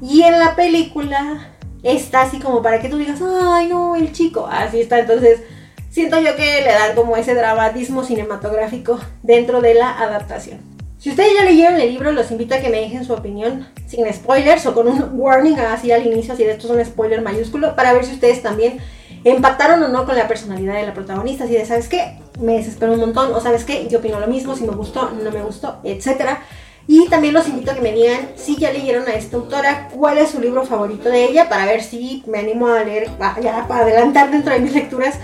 Y 0.00 0.22
en 0.22 0.38
la 0.38 0.56
película 0.56 1.50
está 1.82 2.22
así 2.22 2.38
como 2.38 2.62
para 2.62 2.80
que 2.80 2.88
tú 2.88 2.96
digas, 2.96 3.20
ay 3.20 3.68
no, 3.68 3.96
el 3.96 4.12
chico, 4.12 4.46
así 4.50 4.80
está. 4.80 4.98
Entonces, 4.98 5.42
siento 5.90 6.18
yo 6.20 6.36
que 6.36 6.62
le 6.62 6.72
dan 6.72 6.96
como 6.96 7.18
ese 7.18 7.34
dramatismo 7.34 8.02
cinematográfico 8.02 8.98
dentro 9.22 9.60
de 9.60 9.74
la 9.74 9.90
adaptación. 9.90 10.60
Si 10.96 11.10
ustedes 11.10 11.34
ya 11.34 11.44
leyeron 11.44 11.78
el 11.78 11.90
libro, 11.90 12.12
los 12.12 12.30
invito 12.30 12.54
a 12.54 12.60
que 12.60 12.70
me 12.70 12.80
dejen 12.80 13.04
su 13.04 13.12
opinión 13.12 13.66
sin 13.90 14.10
spoilers 14.12 14.64
o 14.66 14.74
con 14.74 14.86
un 14.86 15.10
warning 15.14 15.58
así 15.58 15.90
al 15.90 16.06
inicio, 16.06 16.34
así 16.34 16.44
de 16.44 16.52
esto 16.52 16.68
es 16.68 16.72
un 16.72 16.84
spoiler 16.84 17.22
mayúsculo, 17.22 17.74
para 17.74 17.92
ver 17.92 18.04
si 18.04 18.14
ustedes 18.14 18.40
también 18.40 18.78
empataron 19.24 19.82
o 19.82 19.88
no 19.88 20.06
con 20.06 20.16
la 20.16 20.28
personalidad 20.28 20.74
de 20.74 20.86
la 20.86 20.94
protagonista, 20.94 21.44
así 21.44 21.54
de, 21.54 21.66
¿sabes 21.66 21.88
qué? 21.88 22.18
Me 22.40 22.54
desespero 22.54 22.92
un 22.92 23.00
montón, 23.00 23.34
o 23.34 23.40
¿sabes 23.40 23.64
qué? 23.64 23.88
Yo 23.88 23.98
opino 23.98 24.20
lo 24.20 24.28
mismo, 24.28 24.54
si 24.54 24.64
me 24.64 24.74
gustó, 24.74 25.10
no 25.10 25.30
me 25.32 25.42
gustó, 25.42 25.78
etcétera. 25.82 26.42
Y 26.86 27.08
también 27.08 27.34
los 27.34 27.48
invito 27.48 27.72
a 27.72 27.74
que 27.74 27.80
me 27.80 27.92
digan 27.92 28.30
si 28.36 28.56
ya 28.56 28.72
leyeron 28.72 29.06
a 29.08 29.14
esta 29.14 29.36
autora, 29.36 29.88
cuál 29.92 30.18
es 30.18 30.30
su 30.30 30.40
libro 30.40 30.64
favorito 30.64 31.08
de 31.08 31.24
ella, 31.24 31.48
para 31.48 31.66
ver 31.66 31.82
si 31.82 32.22
me 32.26 32.38
animo 32.38 32.68
a 32.68 32.84
leer, 32.84 33.10
ya 33.42 33.66
para 33.66 33.82
adelantar 33.82 34.30
dentro 34.30 34.54
de 34.54 34.60
mis 34.60 34.72
lecturas 34.72 35.16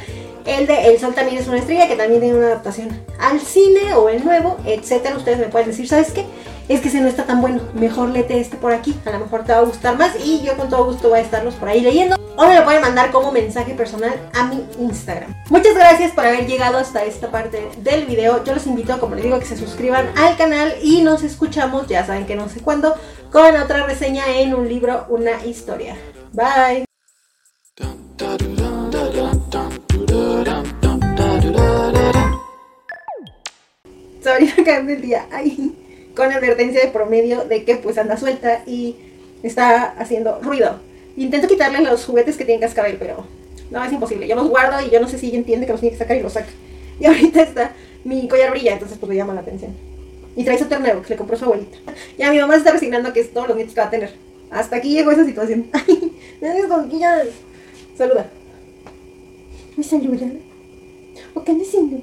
el 0.47 0.67
de 0.67 0.87
El 0.87 0.99
Sol 1.01 1.13
también 1.13 1.39
es 1.39 1.49
una 1.49 1.59
estrella, 1.59 1.89
que 1.89 1.97
también 1.97 2.21
tiene 2.21 2.39
una 2.39 2.47
adaptación 2.47 2.89
al 3.19 3.41
cine 3.41 3.95
o 3.95 4.09
el 4.09 4.25
nuevo, 4.25 4.57
etcétera. 4.65 5.17
Ustedes 5.17 5.39
me 5.39 5.47
pueden 5.47 5.69
decir, 5.69 5.89
¿sabes 5.89 6.13
qué? 6.13 6.25
Es 6.69 6.81
que 6.81 6.89
ese 6.89 7.01
no 7.01 7.07
está 7.07 7.25
tan 7.25 7.41
bueno, 7.41 7.61
mejor 7.75 8.09
lete 8.09 8.41
este 8.41 8.57
por 8.57 8.73
aquí, 8.73 8.95
a 9.05 9.11
lo 9.11 9.21
mejor 9.21 9.45
te 9.45 9.53
va 9.53 9.59
a 9.59 9.63
gustar 9.63 9.97
más 9.97 10.17
y 10.25 10.43
yo 10.43 10.57
con 10.57 10.69
todo 10.69 10.85
gusto 10.85 11.11
voy 11.11 11.21
a 11.21 11.23
estarlos 11.23 11.55
por 11.55 11.69
ahí 11.69 11.81
leyendo. 11.81 12.17
O 12.37 12.47
me 12.47 12.57
lo 12.57 12.65
pueden 12.65 12.83
mandar 12.83 13.13
como 13.13 13.31
mensaje 13.31 13.73
personal 13.75 14.13
a 14.35 14.49
mi 14.49 14.67
Instagram. 14.79 15.33
Muchas 15.49 15.75
gracias 15.75 16.13
por 16.13 16.27
haber 16.27 16.47
llegado 16.47 16.77
hasta 16.77 17.05
esta 17.05 17.31
parte 17.31 17.71
del 17.79 18.05
video. 18.05 18.43
Yo 18.45 18.53
los 18.53 18.67
invito, 18.67 18.99
como 18.99 19.15
les 19.15 19.25
digo, 19.25 19.39
que 19.39 19.47
se 19.47 19.57
suscriban 19.57 20.07
al 20.17 20.37
canal 20.37 20.75
y 20.83 21.03
nos 21.03 21.23
escuchamos, 21.23 21.87
ya 21.87 22.05
saben 22.05 22.27
que 22.27 22.35
no 22.35 22.49
sé 22.49 22.61
cuándo, 22.61 22.95
con 23.31 23.57
otra 23.57 23.87
reseña 23.87 24.25
en 24.39 24.55
un 24.55 24.69
libro, 24.69 25.07
una 25.09 25.45
historia. 25.47 25.97
Bye. 26.33 26.85
ahorita 34.27 34.63
acabando 34.63 34.93
el 34.93 35.03
día 35.03 35.27
ahí 35.31 35.86
con 36.17 36.33
advertencia 36.33 36.81
de 36.81 36.89
promedio 36.89 37.45
de 37.45 37.65
que 37.65 37.77
pues 37.77 37.99
anda 37.99 38.17
suelta 38.17 38.63
y 38.67 38.97
está 39.43 39.85
haciendo 39.99 40.41
ruido. 40.41 40.81
Intento 41.17 41.47
quitarle 41.47 41.81
los 41.83 42.05
juguetes 42.05 42.37
que 42.37 42.45
tienen 42.45 42.61
cascabel, 42.61 42.97
pero 42.99 43.25
no, 43.71 43.85
es 43.85 43.93
imposible. 43.93 44.27
Yo 44.27 44.35
los 44.35 44.49
guardo 44.49 44.85
y 44.85 44.91
yo 44.91 45.01
no 45.01 45.09
sé 45.09 45.19
si 45.19 45.29
ella 45.29 45.39
entiende 45.39 45.67
que 45.67 45.73
los 45.73 45.81
tiene 45.81 45.97
que 45.97 46.03
sacar 46.03 46.17
y 46.17 46.23
los 46.23 46.33
saca. 46.33 46.49
Y 46.99 47.05
ahorita 47.05 47.43
está, 47.43 47.73
mi 48.05 48.27
collar 48.27 48.51
brilla, 48.53 48.73
entonces 48.73 48.97
pues 48.97 49.11
me 49.11 49.17
llama 49.17 49.35
la 49.35 49.41
atención. 49.41 49.73
Y 50.35 50.45
trae 50.45 50.59
su 50.59 50.65
ternero 50.65 51.03
que 51.03 51.11
le 51.11 51.17
compró 51.17 51.37
su 51.37 51.45
abuelita. 51.45 51.77
Ya 52.17 52.31
mi 52.31 52.39
mamá 52.39 52.55
se 52.55 52.61
está 52.61 52.73
resignando 52.73 53.13
que 53.13 53.21
es 53.21 53.35
todos 53.35 53.49
los 53.49 53.57
nietos 53.57 53.75
que 53.75 53.81
va 53.83 53.89
a 53.89 53.91
tener. 53.91 54.15
Hasta 54.51 54.77
aquí 54.77 54.95
llegó 54.95 55.11
esa 55.11 55.27
situación. 55.27 55.67
Ay, 55.73 56.13
me 56.41 56.49
Saluda. 57.99 58.31
¿Me 59.77 59.85
saluda? 59.85 60.27
¿O 61.35 61.45
qué 61.45 61.53
anda 61.53 61.65
haciendo? 61.65 62.03